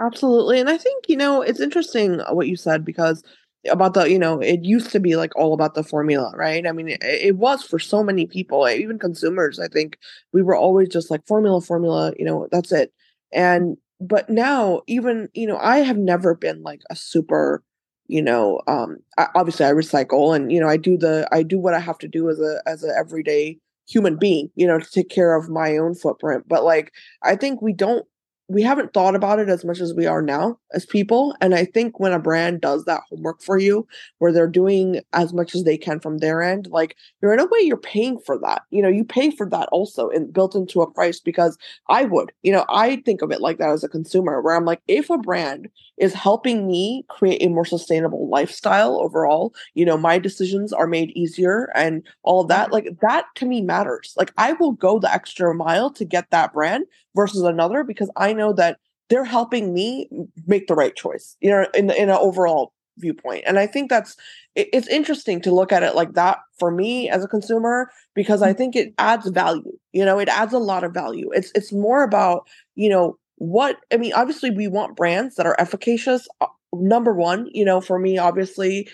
Absolutely. 0.01 0.61
And 0.61 0.69
I 0.69 0.77
think, 0.77 1.07
you 1.09 1.17
know, 1.17 1.41
it's 1.41 1.61
interesting 1.61 2.21
uh, 2.21 2.33
what 2.33 2.49
you 2.49 2.57
said 2.57 2.85
because 2.85 3.23
about 3.69 3.95
the 3.95 4.11
you 4.11 4.19
know 4.19 4.41
it 4.41 4.65
used 4.65 4.91
to 4.91 5.01
be 5.01 5.17
like 5.17 5.35
all 5.37 5.53
about 5.53 5.75
the 5.75 5.83
formula 5.83 6.33
right? 6.37 6.67
I 6.67 6.73
mean 6.73 6.89
it, 6.89 7.03
it, 7.03 7.37
was 7.37 7.63
for 7.63 7.79
so 7.79 8.03
many 8.03 8.27
people 8.27 8.69
even 8.69 8.99
consumers 8.99 9.59
i 9.61 9.69
think. 9.69 9.99
We 10.33 10.43
were 10.43 10.57
always 10.57 10.89
just 10.89 11.11
like 11.11 11.27
formula 11.27 11.61
formula 11.61 12.13
you 12.19 12.25
know 12.25 12.49
that's 12.51 12.73
it. 12.73 12.93
And 13.33 13.77
but 14.01 14.31
now 14.31 14.81
even 14.87 15.29
you 15.35 15.47
know 15.47 15.59
i 15.59 15.79
have 15.79 15.99
never 15.99 16.35
been 16.35 16.63
like 16.63 16.81
a 16.91 16.97
super 16.97 17.63
you 18.09 18.23
know 18.23 18.61
um 18.67 18.97
I, 19.19 19.29
obviously 19.35 19.67
i 19.67 19.73
recycle 19.73 20.35
and 20.35 20.51
you 20.51 20.59
know 20.61 20.69
i 20.69 20.77
do 20.77 20.97
the 20.97 21.29
i 21.33 21.43
do 21.43 21.59
what 21.59 21.75
i 21.75 21.79
have 21.79 21.99
to 21.99 22.09
do 22.09 22.29
as 22.31 22.41
a 22.41 22.63
as 22.67 22.83
a 22.83 22.97
everyday 22.97 23.59
human 23.89 24.17
being 24.17 24.51
you 24.55 24.67
know 24.67 24.79
to 24.79 24.91
take 24.91 25.11
care 25.11 25.35
of 25.37 25.49
my 25.49 25.77
own 25.77 25.95
footprint. 25.95 26.45
But 26.49 26.65
like 26.65 26.93
i 27.23 27.37
think 27.37 27.61
we 27.61 27.73
don't 27.73 28.07
we 28.51 28.63
haven't 28.63 28.93
thought 28.93 29.15
about 29.15 29.39
it 29.39 29.49
as 29.49 29.65
much 29.65 29.79
as 29.79 29.95
we 29.95 30.07
are 30.07 30.21
now 30.21 30.59
as 30.75 30.85
people. 30.85 31.37
And 31.41 31.55
I 31.55 31.65
think 31.65 32.01
when 32.01 32.13
a 32.13 32.19
brand 32.19 32.61
does 32.61 32.85
that 32.85 33.03
homework 33.09 33.41
for 33.43 33.59
you, 33.59 33.87
where 34.19 34.33
they're 34.33 34.49
doing 34.49 35.01
as 35.13 35.33
much 35.33 35.55
as 35.55 35.63
they 35.63 35.79
can 35.79 36.01
from 36.01 36.19
their 36.19 36.43
end, 36.43 36.67
like 36.69 36.97
you're 37.23 37.33
in 37.33 37.39
a 37.39 37.47
way 37.47 37.61
you're 37.61 37.77
paying 37.77 38.19
for 38.19 38.37
that. 38.41 38.63
You 38.71 38.83
know, 38.83 38.89
you 38.89 39.05
pay 39.05 39.31
for 39.31 39.49
that 39.51 39.69
also 39.71 40.09
and 40.09 40.33
built 40.33 40.57
into 40.57 40.81
a 40.81 40.91
price 40.91 41.21
because 41.21 41.57
I 41.89 42.05
would, 42.07 42.33
you 42.43 42.51
know, 42.51 42.65
I 42.69 42.97
think 42.97 43.23
of 43.23 43.31
it 43.31 43.41
like 43.41 43.59
that 43.59 43.71
as 43.71 43.85
a 43.85 43.89
consumer, 43.89 44.41
where 44.43 44.57
I'm 44.57 44.65
like, 44.65 44.83
if 44.89 45.11
a 45.11 45.19
brand 45.19 45.69
is 46.01 46.15
helping 46.15 46.67
me 46.67 47.05
create 47.09 47.43
a 47.43 47.49
more 47.49 47.65
sustainable 47.65 48.29
lifestyle 48.29 48.99
overall, 48.99 49.55
you 49.75 49.85
know, 49.85 49.99
my 49.99 50.19
decisions 50.19 50.73
are 50.73 50.87
made 50.87 51.11
easier 51.11 51.71
and 51.75 52.03
all 52.23 52.43
that, 52.45 52.73
like 52.73 52.89
that 53.03 53.27
to 53.37 53.45
me 53.45 53.61
matters. 53.61 54.15
Like 54.17 54.33
I 54.39 54.55
will 54.55 54.73
go 54.73 54.99
the 54.99 55.13
extra 55.13 55.55
mile 55.55 55.91
to 55.91 56.05
get 56.05 56.31
that 56.31 56.55
brand 56.55 56.87
versus 57.15 57.43
another 57.43 57.85
because 57.85 58.11
I 58.17 58.33
know 58.33 58.55
that 58.55 58.79
they're 59.11 59.25
helping 59.25 59.75
me 59.75 60.09
make 60.47 60.69
the 60.69 60.75
right 60.75 60.97
choice, 60.97 61.37
you 61.41 61.51
know, 61.51 61.67
in 61.75 61.91
in 61.91 62.09
an 62.09 62.17
overall 62.17 62.73
viewpoint. 62.97 63.45
And 63.47 63.59
I 63.59 63.67
think 63.67 63.91
that's 63.91 64.17
it's 64.55 64.89
interesting 64.89 65.41
to 65.43 65.55
look 65.55 65.73
at 65.73 65.83
it 65.83 65.95
like 65.95 66.15
that 66.15 66.39
for 66.59 66.71
me 66.71 67.09
as 67.09 67.25
a 67.25 67.29
consumer 67.29 67.91
because 68.15 68.43
I 68.43 68.53
mm. 68.53 68.57
think 68.57 68.77
it 68.77 68.95
adds 68.99 69.29
value. 69.29 69.77
You 69.93 70.05
know, 70.05 70.19
it 70.19 70.29
adds 70.29 70.53
a 70.53 70.59
lot 70.59 70.85
of 70.85 70.95
value. 70.95 71.31
It's 71.33 71.53
it's 71.55 71.73
more 71.73 72.03
about 72.03 72.49
you 72.75 72.89
know 72.89 73.19
what 73.41 73.79
I 73.91 73.97
mean. 73.97 74.13
Obviously, 74.13 74.51
we 74.51 74.69
want 74.69 74.97
brands 74.97 75.37
that 75.37 75.47
are 75.47 75.57
efficacious. 75.59 76.29
Uh, 76.43 76.47
number 76.75 77.15
one, 77.15 77.49
you 77.53 77.65
know, 77.65 77.81
for 77.81 77.99
me, 77.99 78.19
obviously, 78.19 78.87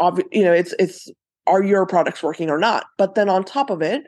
ob- 0.00 0.22
you 0.32 0.42
know, 0.42 0.52
it's 0.52 0.74
it's 0.78 1.10
are 1.46 1.62
your 1.62 1.86
products 1.86 2.22
working 2.22 2.48
or 2.48 2.58
not. 2.58 2.86
But 2.96 3.14
then 3.14 3.28
on 3.28 3.44
top 3.44 3.68
of 3.68 3.82
it, 3.82 4.04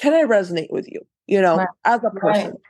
can 0.00 0.14
I 0.14 0.22
resonate 0.22 0.70
with 0.70 0.86
you? 0.88 1.00
You 1.26 1.40
know, 1.42 1.56
right. 1.56 1.68
as 1.84 2.00
a 2.04 2.10
person. 2.10 2.50
Right 2.52 2.60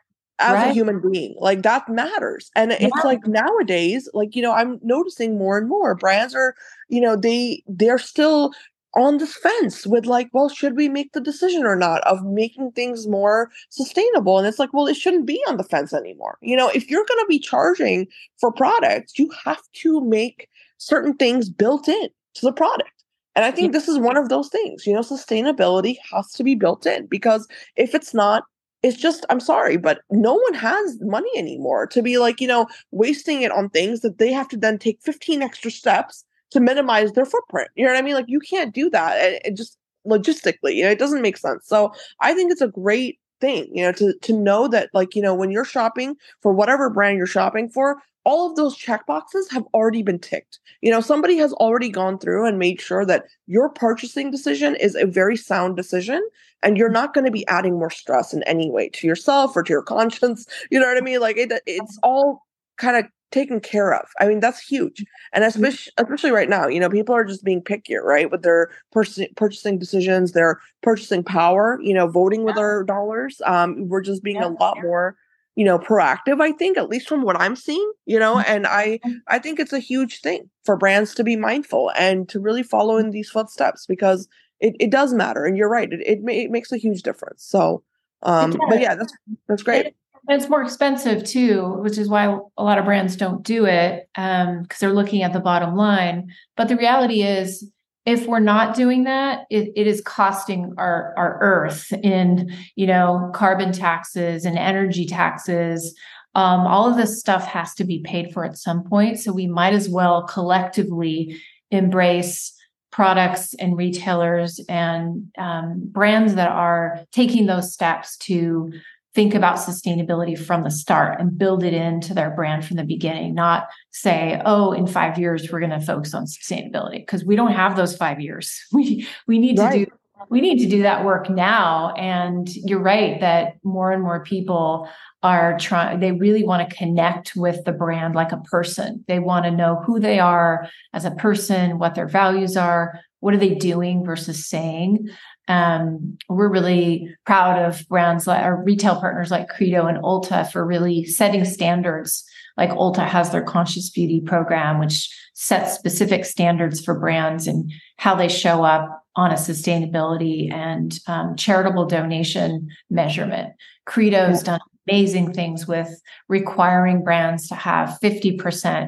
as 0.41 0.55
right. 0.55 0.71
a 0.71 0.73
human 0.73 1.01
being. 1.01 1.35
Like 1.39 1.63
that 1.63 1.89
matters. 1.89 2.51
And 2.57 2.73
yeah. 2.73 2.79
it's 2.81 3.05
like 3.05 3.25
nowadays, 3.27 4.09
like, 4.15 4.35
you 4.35 4.43
know, 4.43 4.53
I'm 4.53 4.81
noticing 4.83 5.39
more 5.39 5.57
and 5.57 5.69
more 5.69 5.95
brands 5.95 6.35
are, 6.35 6.57
you 6.89 7.01
know, 7.01 7.15
they 7.15 7.63
they're 7.69 7.99
still 7.99 8.53
on 8.97 9.19
this 9.19 9.37
fence 9.37 9.87
with 9.87 10.07
like, 10.07 10.29
well, 10.33 10.49
should 10.49 10.77
we 10.77 10.89
make 10.89 11.13
the 11.13 11.21
decision 11.21 11.65
or 11.65 11.77
not 11.77 12.01
of 12.03 12.25
making 12.25 12.73
things 12.73 13.07
more 13.07 13.51
sustainable? 13.71 14.39
And 14.39 14.47
it's 14.47 14.59
like, 14.59 14.73
well, 14.73 14.87
it 14.87 14.97
shouldn't 14.97 15.27
be 15.27 15.43
on 15.49 15.57
the 15.57 15.65
fence 15.65 15.93
anymore. 15.93 16.39
You 16.41 16.57
know, 16.57 16.69
if 16.69 16.89
you're 16.89 17.05
gonna 17.09 17.27
be 17.27 17.39
charging 17.39 18.07
for 18.39 18.53
products, 18.53 19.19
you 19.19 19.31
have 19.45 19.63
to 19.83 20.01
make 20.03 20.49
certain 20.79 21.15
things 21.15 21.49
built 21.49 21.89
in 21.89 22.09
to 22.35 22.47
the 22.47 22.53
product. 22.53 22.91
And 23.37 23.45
I 23.45 23.51
think 23.51 23.73
this 23.73 23.89
is 23.89 23.99
one 23.99 24.17
of 24.17 24.29
those 24.29 24.49
things, 24.49 24.87
you 24.87 24.95
know, 24.95 25.01
sustainability 25.01 25.97
has 26.13 26.31
to 26.33 26.45
be 26.45 26.55
built 26.55 26.87
in 26.87 27.07
because 27.07 27.49
if 27.75 27.95
it's 27.95 28.15
not, 28.15 28.45
it's 28.85 28.99
just 28.99 29.25
i'm 29.31 29.41
sorry 29.41 29.79
but 29.79 30.03
no 30.11 30.35
one 30.35 30.53
has 30.53 30.99
money 31.01 31.31
anymore 31.37 31.87
to 31.87 32.03
be 32.03 32.19
like 32.19 32.39
you 32.39 32.47
know 32.47 32.67
wasting 32.91 33.41
it 33.41 33.51
on 33.51 33.71
things 33.71 34.01
that 34.01 34.19
they 34.19 34.31
have 34.31 34.47
to 34.47 34.59
then 34.59 34.79
take 34.79 35.01
15 35.01 35.43
extra 35.43 35.71
steps 35.71 36.23
to 36.55 36.61
minimize 36.61 37.13
their 37.13 37.27
footprint 37.27 37.69
you 37.75 37.85
know 37.85 37.93
what 37.93 37.99
i 37.99 38.03
mean 38.03 38.15
like 38.15 38.25
you 38.29 38.41
can't 38.41 38.75
do 38.75 38.89
that 38.89 39.21
it, 39.21 39.43
it 39.45 39.57
just 39.57 39.77
logistically 40.07 40.75
you 40.75 40.83
know 40.83 40.91
it 40.91 40.99
doesn't 40.99 41.23
make 41.23 41.37
sense 41.37 41.67
so 41.67 41.93
i 42.21 42.33
think 42.33 42.51
it's 42.51 42.61
a 42.61 42.69
great 42.69 43.19
thing 43.41 43.69
you 43.73 43.83
know 43.83 43.93
to 43.93 44.15
to 44.23 44.33
know 44.33 44.69
that 44.69 44.89
like 44.95 45.15
you 45.15 45.21
know 45.21 45.35
when 45.35 45.51
you're 45.51 45.65
shopping 45.65 46.15
for 46.41 46.53
whatever 46.53 46.89
brand 46.89 47.19
you're 47.19 47.27
shopping 47.27 47.69
for 47.69 47.99
all 48.25 48.49
of 48.49 48.57
those 48.57 48.77
check 48.77 49.07
boxes 49.07 49.51
have 49.51 49.65
already 49.75 50.03
been 50.03 50.19
ticked. 50.19 50.59
You 50.81 50.91
know, 50.91 51.01
somebody 51.01 51.37
has 51.37 51.53
already 51.55 51.91
gone 51.91 52.19
through 52.19 52.47
and 52.47 52.59
made 52.59 52.81
sure 52.81 53.05
that 53.05 53.27
your 53.47 53.69
purchasing 53.69 54.31
decision 54.31 54.75
is 54.77 54.95
a 54.95 55.07
very 55.07 55.37
sound 55.37 55.77
decision 55.77 56.27
and 56.63 56.79
you're 56.79 56.89
not 56.89 57.13
going 57.13 57.27
to 57.27 57.31
be 57.31 57.47
adding 57.49 57.79
more 57.79 57.91
stress 57.91 58.33
in 58.33 58.43
any 58.45 58.71
way 58.71 58.89
to 58.91 59.07
yourself 59.07 59.55
or 59.55 59.63
to 59.63 59.73
your 59.73 59.83
conscience. 59.97 60.47
You 60.71 60.81
know 60.81 60.87
what 60.87 60.97
I 60.97 61.03
mean? 61.03 61.21
Like 61.21 61.37
it, 61.37 61.53
it's 61.67 61.99
all 62.03 62.43
kind 62.79 62.97
of 62.97 63.05
taken 63.35 63.61
care 63.61 63.93
of. 63.93 64.09
I 64.21 64.27
mean, 64.27 64.41
that's 64.41 64.61
huge. 64.61 65.05
And 65.33 65.45
mm-hmm. 65.45 65.65
especially 65.65 65.93
especially 65.99 66.31
right 66.31 66.49
now, 66.49 66.67
you 66.69 66.81
know, 66.81 66.89
people 66.89 67.15
are 67.15 67.25
just 67.25 67.45
being 67.45 67.61
pickier, 67.61 68.03
right? 68.03 68.31
With 68.31 68.43
their 68.43 68.71
purchasing 68.93 69.29
purchasing 69.37 69.79
decisions, 69.79 70.33
their 70.33 70.61
purchasing 70.83 71.25
power, 71.25 71.79
you 71.83 71.93
know, 71.93 72.07
voting 72.07 72.45
with 72.45 72.57
our 72.57 72.85
dollars. 72.85 73.43
Um, 73.45 73.89
we're 73.89 74.01
just 74.01 74.23
being 74.23 74.37
yeah, 74.37 74.47
a 74.47 74.57
lot 74.61 74.79
more 74.83 75.17
you 75.57 75.65
know 75.65 75.79
proactive 75.79 76.41
i 76.41 76.51
think 76.51 76.77
at 76.77 76.89
least 76.89 77.09
from 77.09 77.23
what 77.23 77.41
i'm 77.41 77.55
seeing 77.55 77.93
you 78.07 78.19
know 78.19 78.35
mm-hmm. 78.35 78.53
and 78.53 78.67
i 78.67 78.99
i 79.29 79.39
think 79.39 79.61
it's 79.61 79.73
a 79.73 79.79
huge 79.79 80.21
thing 80.21 80.51
for 80.65 80.77
brands 80.77 81.15
to 81.15 81.23
be 81.23 81.37
mindful 81.37 81.93
and 81.97 82.29
to 82.29 82.41
really 82.41 82.65
follow 82.65 82.97
in 82.97 83.13
these 83.13 83.31
footsteps 83.31 83.87
because 83.87 84.27
it, 84.59 84.75
it 84.81 84.91
does 84.91 85.15
matter 85.15 85.45
and 85.45 85.57
you're 85.57 85.71
right 85.71 85.93
it, 85.93 86.01
it, 86.01 86.19
it 86.29 86.51
makes 86.51 86.73
a 86.73 86.77
huge 86.77 87.03
difference 87.03 87.45
so 87.45 87.85
um 88.23 88.59
but 88.69 88.81
yeah 88.81 88.97
that's 88.97 89.13
that's 89.47 89.63
great 89.63 89.95
it's 90.29 90.49
more 90.49 90.63
expensive 90.63 91.25
too 91.25 91.75
which 91.81 91.99
is 91.99 92.09
why 92.09 92.39
a 92.57 92.63
lot 92.63 92.79
of 92.79 92.85
brands 92.85 93.17
don't 93.17 93.43
do 93.43 93.67
it 93.67 94.09
um 94.17 94.63
because 94.63 94.79
they're 94.79 94.93
looking 94.93 95.23
at 95.23 95.33
the 95.33 95.41
bottom 95.41 95.75
line. 95.75 96.31
But 96.57 96.69
the 96.69 96.77
reality 96.77 97.23
is 97.23 97.71
if 98.07 98.27
we're 98.27 98.39
not 98.39 98.75
doing 98.75 99.05
that 99.05 99.47
it, 99.51 99.73
it 99.77 99.87
is 99.87 100.01
costing 100.01 100.75
our 100.79 101.15
our 101.17 101.39
earth 101.41 101.93
in 102.03 102.53
you 102.77 102.87
know 102.87 103.31
carbon 103.35 103.73
taxes 103.73 104.45
and 104.45 104.59
energy 104.59 105.07
taxes. 105.07 105.95
Um, 106.37 106.67
all 106.67 106.91
of 106.91 106.97
this 106.97 107.21
stuff 107.21 107.47
has 107.47 107.75
to 107.75 107.85
be 107.85 108.01
paid 108.01 108.33
for 108.33 108.45
at 108.45 108.57
some 108.57 108.83
point 108.83 109.21
so 109.21 109.33
we 109.33 109.47
might 109.47 109.73
as 109.73 109.89
well 109.89 110.25
collectively 110.25 111.41
embrace 111.71 112.53
products 112.95 113.55
and 113.55 113.77
retailers 113.77 114.61
and 114.69 115.27
um, 115.37 115.81
brands 115.87 116.37
that 116.37 116.49
are 116.49 117.01
taking 117.11 117.47
those 117.47 117.73
steps 117.73 118.17
to 118.19 118.73
think 119.15 119.35
about 119.35 119.59
sustainability 119.59 120.37
from 120.39 120.65
the 120.65 120.71
start 120.71 121.21
and 121.21 121.39
build 121.39 121.63
it 121.63 121.73
into 121.73 122.13
their 122.15 122.31
brand 122.31 122.65
from 122.65 122.77
the 122.77 122.85
beginning, 122.85 123.35
not 123.35 123.69
say, 123.91 124.41
oh, 124.45 124.73
in 124.73 124.87
five 124.87 125.19
years 125.19 125.51
we're 125.51 125.61
going 125.61 125.71
to 125.71 125.81
focus 125.81 126.15
on 126.15 126.27
sustainability 126.27 126.99
because 126.99 127.25
we 127.25 127.37
don't 127.37 127.53
have 127.53 127.77
those 127.77 127.97
five 127.97 128.21
years. 128.21 128.61
We 128.73 129.07
we 129.27 129.39
need 129.39 129.59
right. 129.59 129.73
to 129.73 129.85
do 129.87 129.93
we 130.31 130.41
need 130.41 130.59
to 130.59 130.69
do 130.69 130.83
that 130.83 131.05
work 131.05 131.29
now. 131.29 131.93
And 131.95 132.49
you're 132.55 132.81
right 132.81 133.21
that 133.21 133.55
more 133.63 133.93
and 133.93 134.03
more 134.03 134.25
people 134.25 134.89
are 135.23 135.59
trying 135.59 136.01
they 136.01 136.13
really 136.13 136.45
want 136.45 136.69
to 136.69 136.77
connect 136.77 137.35
with 137.37 137.65
the 137.65 137.73
brand 137.73 138.15
like 138.15 138.33
a 138.33 138.39
person. 138.39 139.05
They 139.07 139.21
want 139.21 139.45
to 139.45 139.51
know 139.51 139.83
who 139.87 140.01
they 140.01 140.19
are 140.19 140.69
as 140.93 141.05
a 141.05 141.13
person, 141.13 141.79
what 141.79 141.95
their 141.95 142.09
values 142.09 142.57
are, 142.57 143.01
what 143.21 143.33
are 143.33 143.39
they 143.39 143.55
doing 143.55 144.05
versus 144.05 144.47
saying. 144.47 145.09
Um, 145.49 146.17
we're 146.29 146.49
really 146.49 147.09
proud 147.27 147.63
of 147.63 147.87
brands 147.89 148.27
like 148.27 148.43
our 148.43 148.63
retail 148.63 148.99
partners 148.99 149.31
like 149.31 149.49
Credo 149.49 149.87
and 149.87 149.99
Ulta 149.99 150.51
for 150.51 150.65
really 150.65 151.05
setting 151.05 151.45
standards. 151.45 152.25
Like 152.57 152.71
Ulta 152.71 153.07
has 153.07 153.31
their 153.31 153.43
conscious 153.43 153.91
beauty 153.91 154.21
program, 154.21 154.79
which 154.79 155.11
sets 155.35 155.75
specific 155.75 156.25
standards 156.25 156.83
for 156.83 156.99
brands 156.99 157.47
and 157.47 157.71
how 157.97 158.15
they 158.15 158.29
show 158.29 158.63
up 158.63 159.05
on 159.17 159.31
a 159.31 159.35
sustainability 159.35 160.53
and 160.53 160.99
um, 161.07 161.37
charitable 161.37 161.87
donation 161.87 162.69
measurement. 162.91 163.53
Credo's 163.87 164.43
done 164.43 164.61
amazing 164.89 165.33
things 165.33 165.67
with 165.67 165.89
requiring 166.29 167.03
brands 167.03 167.49
to 167.49 167.55
have 167.55 167.99
50% 168.03 168.39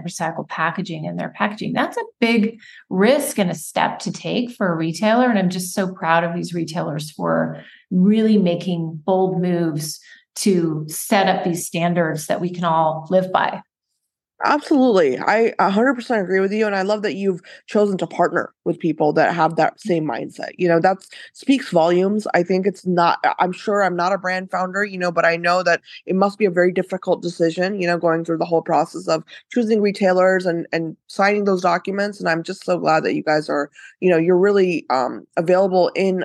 recycled 0.05 0.49
packaging 0.49 1.05
in 1.05 1.16
their 1.16 1.30
packaging. 1.30 1.72
That's 1.72 1.97
a 1.97 2.05
big 2.20 2.61
risk 2.90 3.38
and 3.38 3.51
a 3.51 3.55
step 3.55 3.99
to 4.01 4.12
take 4.12 4.51
for 4.51 4.72
a 4.72 4.76
retailer. 4.76 5.28
And 5.28 5.38
I'm 5.38 5.51
just 5.51 5.74
so 5.74 5.92
proud 5.92 6.24
of 6.24 6.34
these 6.34 6.55
retailers 6.55 7.11
for 7.11 7.62
really 7.90 8.38
making 8.38 9.03
bold 9.05 9.40
moves 9.40 10.01
to 10.36 10.84
set 10.88 11.28
up 11.28 11.44
these 11.44 11.66
standards 11.66 12.26
that 12.26 12.40
we 12.40 12.51
can 12.51 12.64
all 12.64 13.07
live 13.11 13.32
by. 13.32 13.62
Absolutely. 14.45 15.18
I 15.18 15.55
100% 15.59 16.20
agree 16.22 16.41
with 16.41 16.53
you. 16.53 16.66
And 16.66 16.76
I 16.76 16.82
love 16.82 17.01
that 17.03 17.14
you've 17.14 17.41
chosen 17.66 17.97
to 17.99 18.07
partner 18.07 18.53
with 18.66 18.78
people 18.78 19.14
that 19.14 19.34
have 19.34 19.57
that 19.57 19.80
same 19.80 20.05
mindset. 20.05 20.51
You 20.59 20.68
know, 20.68 20.78
that 20.80 20.99
speaks 21.32 21.70
volumes. 21.70 22.26
I 22.34 22.43
think 22.43 22.66
it's 22.66 22.87
not, 22.87 23.18
I'm 23.39 23.53
sure 23.53 23.82
I'm 23.82 23.97
not 23.97 24.12
a 24.12 24.18
brand 24.18 24.51
founder, 24.51 24.84
you 24.84 24.99
know, 24.99 25.11
but 25.11 25.24
I 25.24 25.37
know 25.39 25.62
that 25.62 25.80
it 26.05 26.14
must 26.16 26.37
be 26.39 26.45
a 26.45 26.51
very 26.51 26.70
difficult 26.70 27.22
decision, 27.22 27.80
you 27.80 27.87
know, 27.87 27.97
going 27.97 28.26
through 28.26 28.37
the 28.37 28.45
whole 28.45 28.61
process 28.61 29.09
of 29.09 29.24
choosing 29.55 29.80
retailers 29.80 30.45
and, 30.45 30.66
and 30.70 30.99
signing 31.07 31.45
those 31.45 31.62
documents. 31.62 32.20
And 32.20 32.28
I'm 32.28 32.43
just 32.43 32.62
so 32.64 32.78
glad 32.78 33.05
that 33.05 33.14
you 33.14 33.22
guys 33.22 33.49
are, 33.49 33.70
you 34.01 34.11
know, 34.11 34.18
you're 34.18 34.37
really 34.37 34.84
um, 34.91 35.26
available 35.39 35.91
in 35.95 36.24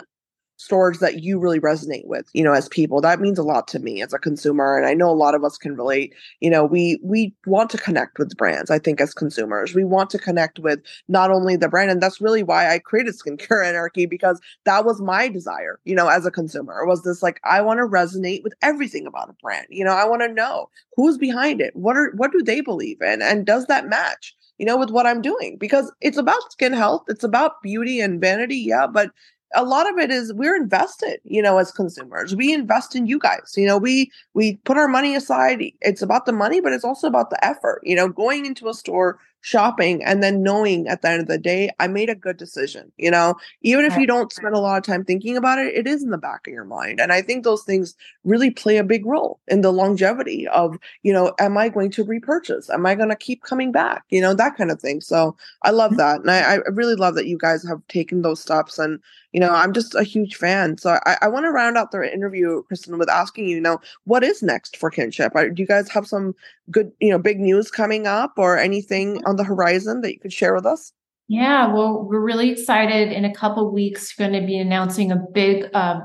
stores 0.61 0.99
that 0.99 1.23
you 1.23 1.39
really 1.39 1.59
resonate 1.59 2.05
with 2.05 2.29
you 2.33 2.43
know 2.43 2.53
as 2.53 2.69
people 2.69 3.01
that 3.01 3.19
means 3.19 3.39
a 3.39 3.43
lot 3.43 3.67
to 3.67 3.79
me 3.79 3.99
as 4.03 4.13
a 4.13 4.19
consumer 4.19 4.77
and 4.77 4.85
i 4.85 4.93
know 4.93 5.09
a 5.09 5.21
lot 5.23 5.33
of 5.33 5.43
us 5.43 5.57
can 5.57 5.75
relate 5.75 6.13
you 6.39 6.51
know 6.51 6.63
we 6.63 6.99
we 7.01 7.33
want 7.47 7.67
to 7.71 7.79
connect 7.79 8.19
with 8.19 8.37
brands 8.37 8.69
i 8.69 8.77
think 8.77 9.01
as 9.01 9.11
consumers 9.11 9.73
we 9.73 9.83
want 9.83 10.11
to 10.11 10.19
connect 10.19 10.59
with 10.59 10.79
not 11.07 11.31
only 11.31 11.55
the 11.55 11.67
brand 11.67 11.89
and 11.89 11.99
that's 11.99 12.21
really 12.21 12.43
why 12.43 12.71
i 12.71 12.77
created 12.77 13.15
skincare 13.15 13.65
anarchy 13.65 14.05
because 14.05 14.39
that 14.63 14.85
was 14.85 15.01
my 15.01 15.27
desire 15.27 15.79
you 15.83 15.95
know 15.95 16.09
as 16.09 16.27
a 16.27 16.31
consumer 16.31 16.85
was 16.85 17.01
this 17.01 17.23
like 17.23 17.41
i 17.43 17.59
want 17.59 17.79
to 17.79 17.87
resonate 17.87 18.43
with 18.43 18.53
everything 18.61 19.07
about 19.07 19.31
a 19.31 19.35
brand 19.41 19.65
you 19.71 19.83
know 19.83 19.93
i 19.93 20.05
want 20.05 20.21
to 20.21 20.31
know 20.31 20.69
who's 20.95 21.17
behind 21.17 21.59
it 21.59 21.75
what 21.75 21.97
are 21.97 22.11
what 22.17 22.31
do 22.31 22.43
they 22.43 22.61
believe 22.61 23.01
in 23.01 23.19
and 23.19 23.47
does 23.47 23.65
that 23.65 23.89
match 23.89 24.35
you 24.57 24.67
know, 24.67 24.77
with 24.77 24.91
what 24.91 25.07
I'm 25.07 25.23
doing 25.23 25.57
because 25.59 25.91
it's 26.01 26.19
about 26.19 26.51
skin 26.51 26.71
health. 26.71 27.05
It's 27.07 27.23
about 27.23 27.63
beauty 27.63 27.99
and 27.99 28.21
vanity. 28.21 28.57
Yeah. 28.57 28.85
But 28.85 29.09
a 29.53 29.63
lot 29.63 29.89
of 29.89 29.97
it 29.97 30.11
is 30.11 30.33
we're 30.33 30.55
invested 30.55 31.19
you 31.23 31.41
know 31.41 31.57
as 31.57 31.71
consumers. 31.71 32.35
We 32.35 32.53
invest 32.53 32.95
in 32.95 33.05
you 33.05 33.19
guys 33.19 33.53
you 33.55 33.65
know 33.65 33.77
we 33.77 34.11
we 34.33 34.57
put 34.57 34.77
our 34.77 34.87
money 34.87 35.15
aside. 35.15 35.63
It's 35.81 36.01
about 36.01 36.25
the 36.25 36.33
money 36.33 36.61
but 36.61 36.73
it's 36.73 36.85
also 36.85 37.07
about 37.07 37.29
the 37.29 37.43
effort 37.45 37.81
you 37.83 37.95
know 37.95 38.07
going 38.09 38.45
into 38.45 38.69
a 38.69 38.73
store 38.73 39.19
shopping 39.41 40.03
and 40.03 40.23
then 40.23 40.43
knowing 40.43 40.87
at 40.87 41.01
the 41.01 41.09
end 41.09 41.21
of 41.21 41.27
the 41.27 41.37
day 41.37 41.69
i 41.79 41.87
made 41.87 42.09
a 42.09 42.15
good 42.15 42.37
decision 42.37 42.91
you 42.97 43.09
know? 43.11 43.35
Even 43.61 43.85
if 43.85 43.97
you 43.97 44.07
don't 44.07 44.31
spend 44.31 44.55
a 44.55 44.59
lot 44.59 44.77
of 44.77 44.83
time 44.83 45.03
thinking 45.03 45.37
about 45.37 45.59
it 45.59 45.73
it 45.73 45.87
is 45.87 46.03
in 46.03 46.11
the 46.11 46.17
back 46.17 46.47
of 46.47 46.53
your 46.53 46.65
mind 46.65 46.99
and 46.99 47.11
i 47.11 47.21
think 47.21 47.43
those 47.43 47.63
things 47.63 47.95
really 48.23 48.49
play 48.49 48.77
a 48.77 48.83
big 48.83 49.05
role 49.05 49.39
in 49.47 49.61
the 49.61 49.73
longevity 49.73 50.47
of 50.47 50.77
you 51.03 51.11
know 51.11 51.33
am 51.39 51.57
i 51.57 51.69
going 51.69 51.91
to 51.91 52.03
repurchase? 52.03 52.69
Am 52.69 52.85
i 52.85 52.95
going 52.95 53.09
to 53.09 53.15
keep 53.15 53.43
coming 53.43 53.71
back? 53.71 54.03
You 54.09 54.21
know 54.21 54.33
that 54.33 54.55
kind 54.57 54.71
of 54.71 54.79
thing 54.79 55.01
so 55.01 55.35
i 55.63 55.71
love 55.71 55.91
mm-hmm. 55.91 55.97
that 55.97 56.21
and 56.21 56.31
i, 56.31 56.55
I 56.55 56.55
really 56.71 56.95
love 56.95 57.15
that 57.15 57.27
you 57.27 57.37
guys 57.37 57.67
have 57.67 57.85
taken 57.87 58.21
those 58.21 58.39
steps 58.39 58.79
and 58.79 58.99
you 59.31 59.39
know 59.39 59.51
i'm 59.51 59.73
just 59.73 59.95
a 59.95 60.03
huge 60.03 60.35
fan 60.35 60.77
so 60.77 60.99
i, 61.05 61.17
I 61.21 61.27
want 61.27 61.45
to 61.45 61.51
round 61.51 61.77
out 61.77 61.91
the 61.91 62.11
interview 62.13 62.63
Christin 62.63 62.97
with 62.97 63.09
asking 63.09 63.47
you, 63.47 63.55
you 63.55 63.61
know 63.61 63.79
what 64.05 64.23
is 64.23 64.41
next 64.41 64.77
for 64.77 64.89
kinship? 64.89 65.33
Do 65.33 65.53
you 65.55 65.67
guys 65.67 65.89
have 65.89 66.07
some 66.07 66.35
good 66.71 66.91
you 66.99 67.09
know 67.09 67.19
big 67.19 67.39
news 67.39 67.69
coming 67.69 68.07
up 68.07 68.33
or 68.37 68.57
anything 68.57 69.21
on 69.25 69.35
the 69.35 69.43
horizon 69.43 70.01
that 70.01 70.13
you 70.13 70.19
could 70.19 70.33
share 70.33 70.53
with 70.53 70.65
us? 70.65 70.93
Yeah, 71.27 71.71
well, 71.71 72.03
we're 72.03 72.19
really 72.19 72.49
excited. 72.49 73.11
In 73.11 73.23
a 73.23 73.33
couple 73.33 73.71
weeks, 73.71 74.13
going 74.13 74.33
to 74.33 74.45
be 74.45 74.57
announcing 74.57 75.11
a 75.11 75.15
big 75.15 75.69
uh, 75.73 76.01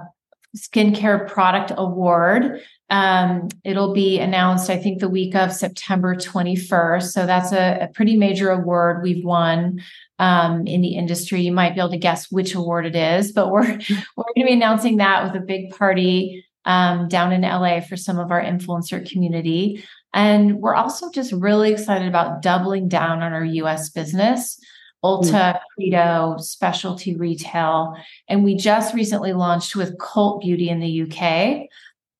skincare 0.57 1.29
product 1.29 1.73
award. 1.77 2.63
Um, 2.91 3.49
it'll 3.65 3.93
be 3.93 4.21
announced, 4.21 4.71
I 4.71 4.77
think, 4.77 5.01
the 5.01 5.09
week 5.09 5.35
of 5.35 5.53
September 5.53 6.15
21st. 6.15 7.11
So 7.11 7.27
that's 7.27 7.53
a, 7.53 7.79
a 7.83 7.89
pretty 7.89 8.17
major 8.17 8.51
award 8.51 9.03
we've 9.03 9.25
won 9.25 9.81
um, 10.21 10.67
in 10.67 10.81
the 10.81 10.95
industry. 10.95 11.41
You 11.41 11.53
might 11.53 11.75
be 11.75 11.81
able 11.81 11.91
to 11.91 11.99
guess 11.99 12.31
which 12.31 12.55
award 12.55 12.87
it 12.87 12.95
is, 12.95 13.33
but 13.33 13.51
we're 13.51 13.63
we're 14.17 14.25
going 14.35 14.37
to 14.37 14.45
be 14.45 14.53
announcing 14.53 14.99
that 14.99 15.25
with 15.25 15.43
a 15.43 15.45
big 15.45 15.71
party 15.71 16.45
um, 16.65 17.09
down 17.09 17.33
in 17.33 17.43
LA 17.43 17.81
for 17.81 17.97
some 17.97 18.19
of 18.19 18.31
our 18.31 18.43
influencer 18.43 19.09
community. 19.09 19.85
And 20.17 20.61
we're 20.61 20.75
also 20.75 21.11
just 21.11 21.31
really 21.31 21.71
excited 21.71 22.09
about 22.09 22.41
doubling 22.41 22.89
down 22.89 23.23
on 23.23 23.35
our 23.35 23.45
US 23.45 23.91
business. 23.91 24.59
Ulta, 25.05 25.31
mm. 25.31 25.61
Credo, 25.75 26.37
specialty 26.39 27.15
retail. 27.15 27.95
And 28.27 28.43
we 28.43 28.57
just 28.57 28.95
recently 28.95 29.35
launched 29.35 29.77
with 29.77 29.99
Cult 29.99 30.41
Beauty 30.41 30.71
in 30.71 30.81
the 30.81 31.03
UK. 31.03 31.69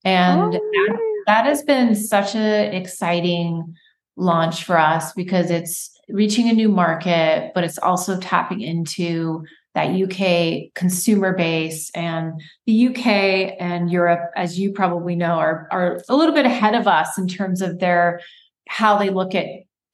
And 0.05 0.41
oh. 0.41 0.51
that, 0.51 0.99
that 1.25 1.45
has 1.45 1.63
been 1.63 1.95
such 1.95 2.35
an 2.35 2.73
exciting 2.73 3.75
launch 4.15 4.63
for 4.63 4.77
us 4.77 5.11
because 5.13 5.49
it's 5.49 5.91
reaching 6.07 6.49
a 6.49 6.53
new 6.53 6.69
market, 6.69 7.51
but 7.55 7.63
it's 7.63 7.79
also 7.79 8.19
tapping 8.19 8.61
into 8.61 9.43
that 9.75 9.93
UK 9.93 10.73
consumer 10.73 11.33
base 11.33 11.91
and 11.91 12.41
the 12.65 12.87
UK 12.87 13.55
and 13.59 13.91
Europe, 13.91 14.31
as 14.35 14.57
you 14.59 14.71
probably 14.71 15.15
know, 15.15 15.33
are, 15.33 15.67
are 15.71 16.01
a 16.09 16.15
little 16.15 16.33
bit 16.33 16.45
ahead 16.45 16.73
of 16.73 16.87
us 16.87 17.17
in 17.17 17.27
terms 17.27 17.61
of 17.61 17.79
their 17.79 18.19
how 18.67 18.97
they 18.97 19.09
look 19.09 19.35
at 19.35 19.45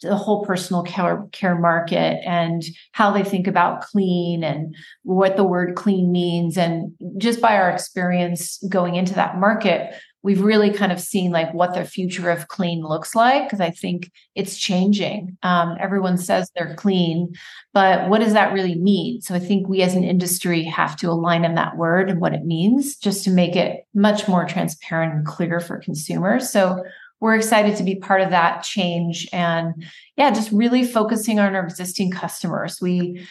the 0.04 0.16
whole 0.16 0.46
personal 0.46 0.84
care, 0.84 1.26
care 1.32 1.58
market 1.58 2.22
and 2.26 2.64
how 2.92 3.12
they 3.12 3.24
think 3.24 3.48
about 3.48 3.82
clean 3.82 4.44
and 4.44 4.76
what 5.04 5.38
the 5.38 5.44
word 5.44 5.76
clean 5.76 6.12
means. 6.12 6.58
And 6.58 6.94
just 7.18 7.42
by 7.42 7.56
our 7.56 7.70
experience 7.70 8.62
going 8.70 8.96
into 8.96 9.14
that 9.16 9.38
market, 9.38 9.96
we've 10.24 10.42
really 10.42 10.72
kind 10.72 10.92
of 10.92 11.00
seen 11.00 11.32
like 11.32 11.54
what 11.54 11.74
the 11.74 11.84
future 11.84 12.30
of 12.30 12.48
clean 12.48 12.82
looks 12.82 13.14
like 13.14 13.44
because 13.44 13.60
I 13.60 13.70
think 13.70 14.10
it's 14.36 14.58
changing. 14.58 15.38
Um, 15.44 15.76
everyone 15.80 16.18
says 16.18 16.50
they're 16.56 16.76
clean, 16.76 17.34
but 17.74 18.10
what 18.10 18.22
does 18.22 18.34
that 18.34 18.54
really 18.54 18.76
mean? 18.76 19.22
So 19.22 19.36
I 19.36 19.40
think 19.40 19.68
we 19.68 19.82
as 19.82 19.96
an 19.96 20.06
industry 20.06 20.64
have 20.64 20.96
to 20.98 21.10
align 21.10 21.46
on 21.46 21.56
that 21.56 21.78
word 21.78 22.10
and 22.10 22.22
what 22.22 22.34
it 22.34 22.46
means 22.46 22.96
just 22.96 23.26
to 23.26 23.32
make 23.32 23.56
it 23.56 23.86
much 23.94 24.28
more 24.28 24.46
transparent 24.46 25.14
and 25.14 25.26
clear 25.26 25.60
for 25.60 25.78
consumers. 25.78 26.50
So 26.50 26.84
we're 27.20 27.36
excited 27.36 27.76
to 27.78 27.84
be 27.84 27.96
part 27.96 28.22
of 28.22 28.32
that 28.32 28.64
change 28.64 29.28
and 29.34 29.86
yeah, 30.16 30.32
just 30.32 30.52
really 30.52 30.86
focusing 30.86 31.40
on 31.40 31.54
our 31.54 31.64
existing 31.64 32.12
customers. 32.12 32.80
We 32.82 33.26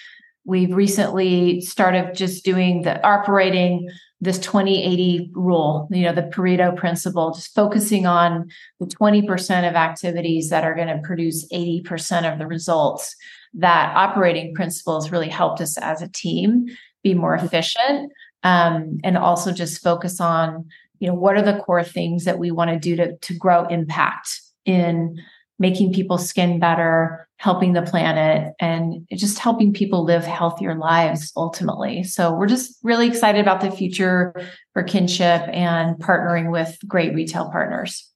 we've 0.45 0.75
recently 0.75 1.61
started 1.61 2.15
just 2.15 2.45
doing 2.45 2.83
the 2.83 3.05
operating 3.07 3.89
this 4.21 4.39
2080 4.39 5.31
rule, 5.35 5.89
you 5.91 6.03
know, 6.03 6.15
the 6.15 6.23
Pareto 6.23 6.77
principle, 6.77 7.35
just 7.35 7.55
focusing 7.57 8.07
on 8.07 8.49
the 8.79 8.87
20% 8.87 9.69
of 9.69 9.75
activities 9.75 10.49
that 10.51 10.63
are 10.63 10.77
going 10.77 10.87
to 10.87 11.03
produce 11.03 11.47
80% 11.49 12.33
of 12.33 12.39
the 12.39 12.47
results. 12.47 13.17
That 13.55 13.97
operating 13.97 14.55
principles 14.55 15.11
really 15.11 15.29
helped 15.29 15.61
us 15.61 15.77
as 15.77 16.03
a 16.03 16.09
team 16.09 16.67
be 17.03 17.15
more 17.15 17.35
efficient 17.35 18.13
um, 18.45 18.99
and 19.03 19.19
also 19.19 19.53
just 19.53 19.83
focus 19.83 20.21
on, 20.21 20.69
you 21.01 21.09
know, 21.09 21.15
what 21.15 21.37
are 21.37 21.43
the 21.43 21.59
core 21.59 21.83
things 21.83 22.25
that 22.25 22.39
we 22.39 22.53
want 22.53 22.71
to 22.71 22.79
do 22.79 22.95
to, 22.97 23.17
to 23.17 23.35
grow 23.35 23.67
impact 23.67 24.41
in 24.65 25.21
making 25.63 25.93
people's 25.93 26.29
skin 26.29 26.59
better, 26.59 27.29
helping 27.37 27.73
the 27.73 27.83
planet, 27.83 28.53
and 28.59 29.07
just 29.13 29.39
helping 29.39 29.73
people 29.73 30.05
live 30.05 30.25
healthier 30.25 30.75
lives 30.75 31.33
ultimately. 31.37 32.03
So 32.03 32.35
we're 32.35 32.49
just 32.49 32.77
really 32.83 33.07
excited 33.07 33.41
about 33.41 33.61
the 33.61 33.71
future 33.71 34.35
for 34.73 34.83
kinship 34.83 35.43
and 35.53 35.97
partnering 35.97 36.51
with 36.51 36.77
great 36.89 37.15
retail 37.15 37.49
partners. 37.49 38.11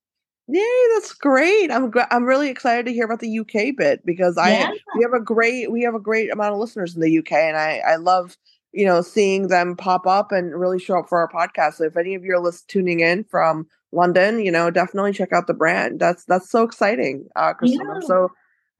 Yay, 0.48 0.82
that's 0.94 1.12
great. 1.12 1.70
I'm 1.70 1.92
I'm 2.10 2.24
really 2.24 2.50
excited 2.50 2.86
to 2.86 2.92
hear 2.92 3.04
about 3.04 3.20
the 3.20 3.38
UK 3.38 3.76
bit 3.76 4.04
because 4.04 4.36
I 4.36 4.50
yeah. 4.50 4.70
we 4.96 5.02
have 5.02 5.12
a 5.12 5.20
great 5.20 5.70
we 5.70 5.82
have 5.82 5.94
a 5.94 6.00
great 6.00 6.32
amount 6.32 6.52
of 6.52 6.58
listeners 6.58 6.96
in 6.96 7.00
the 7.00 7.18
UK 7.18 7.32
and 7.32 7.56
I 7.56 7.78
I 7.78 7.96
love 7.96 8.36
you 8.72 8.84
know 8.84 9.00
seeing 9.02 9.48
them 9.48 9.76
pop 9.76 10.06
up 10.06 10.32
and 10.32 10.58
really 10.58 10.78
show 10.78 10.98
up 10.98 11.08
for 11.08 11.18
our 11.18 11.28
podcast. 11.28 11.74
So 11.74 11.84
if 11.84 11.96
any 11.96 12.14
of 12.14 12.24
you 12.24 12.34
are 12.34 12.40
list- 12.40 12.68
tuning 12.68 13.00
in 13.00 13.24
from 13.24 13.66
London, 13.92 14.44
you 14.44 14.50
know, 14.52 14.70
definitely 14.70 15.12
check 15.12 15.32
out 15.32 15.46
the 15.46 15.54
brand. 15.54 16.00
That's 16.00 16.24
that's 16.24 16.50
so 16.50 16.62
exciting, 16.62 17.28
uh, 17.36 17.54
Christin. 17.54 17.80
Yeah. 17.84 17.94
I'm 17.94 18.02
so 18.02 18.30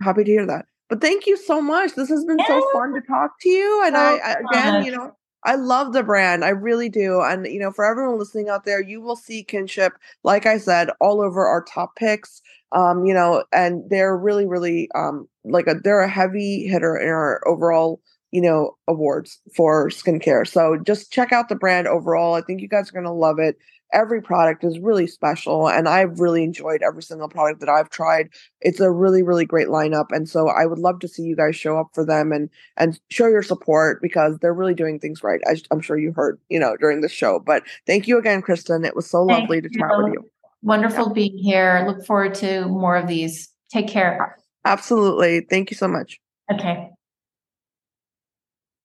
happy 0.03 0.25
to 0.25 0.31
hear 0.31 0.47
that. 0.47 0.67
But 0.89 1.01
thank 1.01 1.27
you 1.27 1.37
so 1.37 1.61
much. 1.61 1.95
This 1.95 2.09
has 2.09 2.25
been 2.25 2.39
yeah. 2.39 2.47
so 2.47 2.69
fun 2.73 2.93
to 2.95 3.01
talk 3.01 3.33
to 3.41 3.49
you. 3.49 3.83
And 3.85 3.97
so 3.97 4.01
I, 4.01 4.21
I 4.25 4.37
again, 4.51 4.85
you 4.85 4.93
know, 4.93 5.13
I 5.45 5.55
love 5.55 5.93
the 5.93 6.03
brand. 6.03 6.45
I 6.45 6.51
really 6.51 6.89
do. 6.89 7.23
And 7.23 7.47
you 7.47 7.59
know, 7.59 7.73
for 7.73 7.85
everyone 7.85 8.19
listening 8.19 8.49
out 8.49 8.65
there, 8.65 8.83
you 8.83 9.01
will 9.01 9.17
see 9.17 9.43
kinship, 9.43 9.95
like 10.23 10.47
I 10.47 10.59
said, 10.59 10.91
all 11.01 11.21
over 11.21 11.47
our 11.47 11.63
top 11.63 11.97
picks. 11.97 12.43
Um, 12.73 13.05
you 13.07 13.15
know, 13.15 13.45
and 13.53 13.89
they're 13.89 14.17
really, 14.17 14.47
really 14.47 14.89
um 14.95 15.29
like 15.45 15.67
a 15.67 15.75
they're 15.75 16.03
a 16.03 16.09
heavy 16.09 16.67
hitter 16.67 16.97
in 16.97 17.09
our 17.09 17.47
overall 17.47 18.01
you 18.37 18.43
know, 18.43 18.77
awards 18.87 19.41
for 19.57 19.89
skincare. 19.89 20.47
So 20.47 20.77
just 20.77 21.11
check 21.11 21.33
out 21.33 21.49
the 21.49 21.55
brand 21.55 21.89
overall. 21.89 22.35
I 22.35 22.43
think 22.43 22.61
you 22.61 22.69
guys 22.69 22.91
are 22.91 22.93
going 22.93 23.07
to 23.07 23.11
love 23.11 23.39
it. 23.39 23.57
Every 23.95 24.21
product 24.21 24.63
is 24.63 24.79
really 24.79 25.07
special, 25.07 25.71
and 25.71 25.89
I've 25.89 26.21
really 26.21 26.45
enjoyed 26.45 26.83
every 26.83 27.03
single 27.03 27.31
product 27.31 27.61
that 27.61 27.71
I've 27.71 27.89
tried. 27.89 28.29
It's 28.61 28.79
a 28.79 28.91
really, 28.91 29.23
really 29.23 29.47
great 29.47 29.69
lineup, 29.69 30.09
and 30.11 30.29
so 30.29 30.49
I 30.51 30.67
would 30.67 30.79
love 30.79 30.99
to 30.99 31.09
see 31.09 31.23
you 31.23 31.35
guys 31.35 31.57
show 31.57 31.79
up 31.79 31.87
for 31.95 32.05
them 32.05 32.31
and 32.31 32.51
and 32.77 33.01
show 33.09 33.27
your 33.27 33.43
support 33.43 34.03
because 34.03 34.37
they're 34.39 34.53
really 34.53 34.75
doing 34.75 34.99
things 34.99 35.23
right. 35.23 35.41
I, 35.47 35.57
am 35.73 35.81
sure 35.81 35.97
you 35.97 36.13
heard, 36.13 36.39
you 36.51 36.61
know, 36.61 36.77
during 36.79 37.01
the 37.01 37.09
show. 37.09 37.39
But 37.39 37.63
thank 37.87 38.07
you 38.07 38.19
again, 38.19 38.43
Christin. 38.43 38.85
It 38.85 38.95
was 38.95 39.09
so 39.09 39.27
thank 39.27 39.43
lovely 39.43 39.63
to 39.63 39.71
chat 39.71 39.89
with 39.93 40.13
you. 40.13 40.29
Wonderful 40.61 41.07
yeah. 41.07 41.13
being 41.15 41.39
here. 41.39 41.85
Look 41.87 42.05
forward 42.05 42.35
to 42.35 42.67
more 42.67 42.97
of 42.97 43.09
these. 43.09 43.49
Take 43.73 43.89
care. 43.89 44.37
Absolutely. 44.67 45.47
Thank 45.49 45.71
you 45.71 45.77
so 45.77 45.89
much. 45.89 46.21
Okay. 46.53 46.91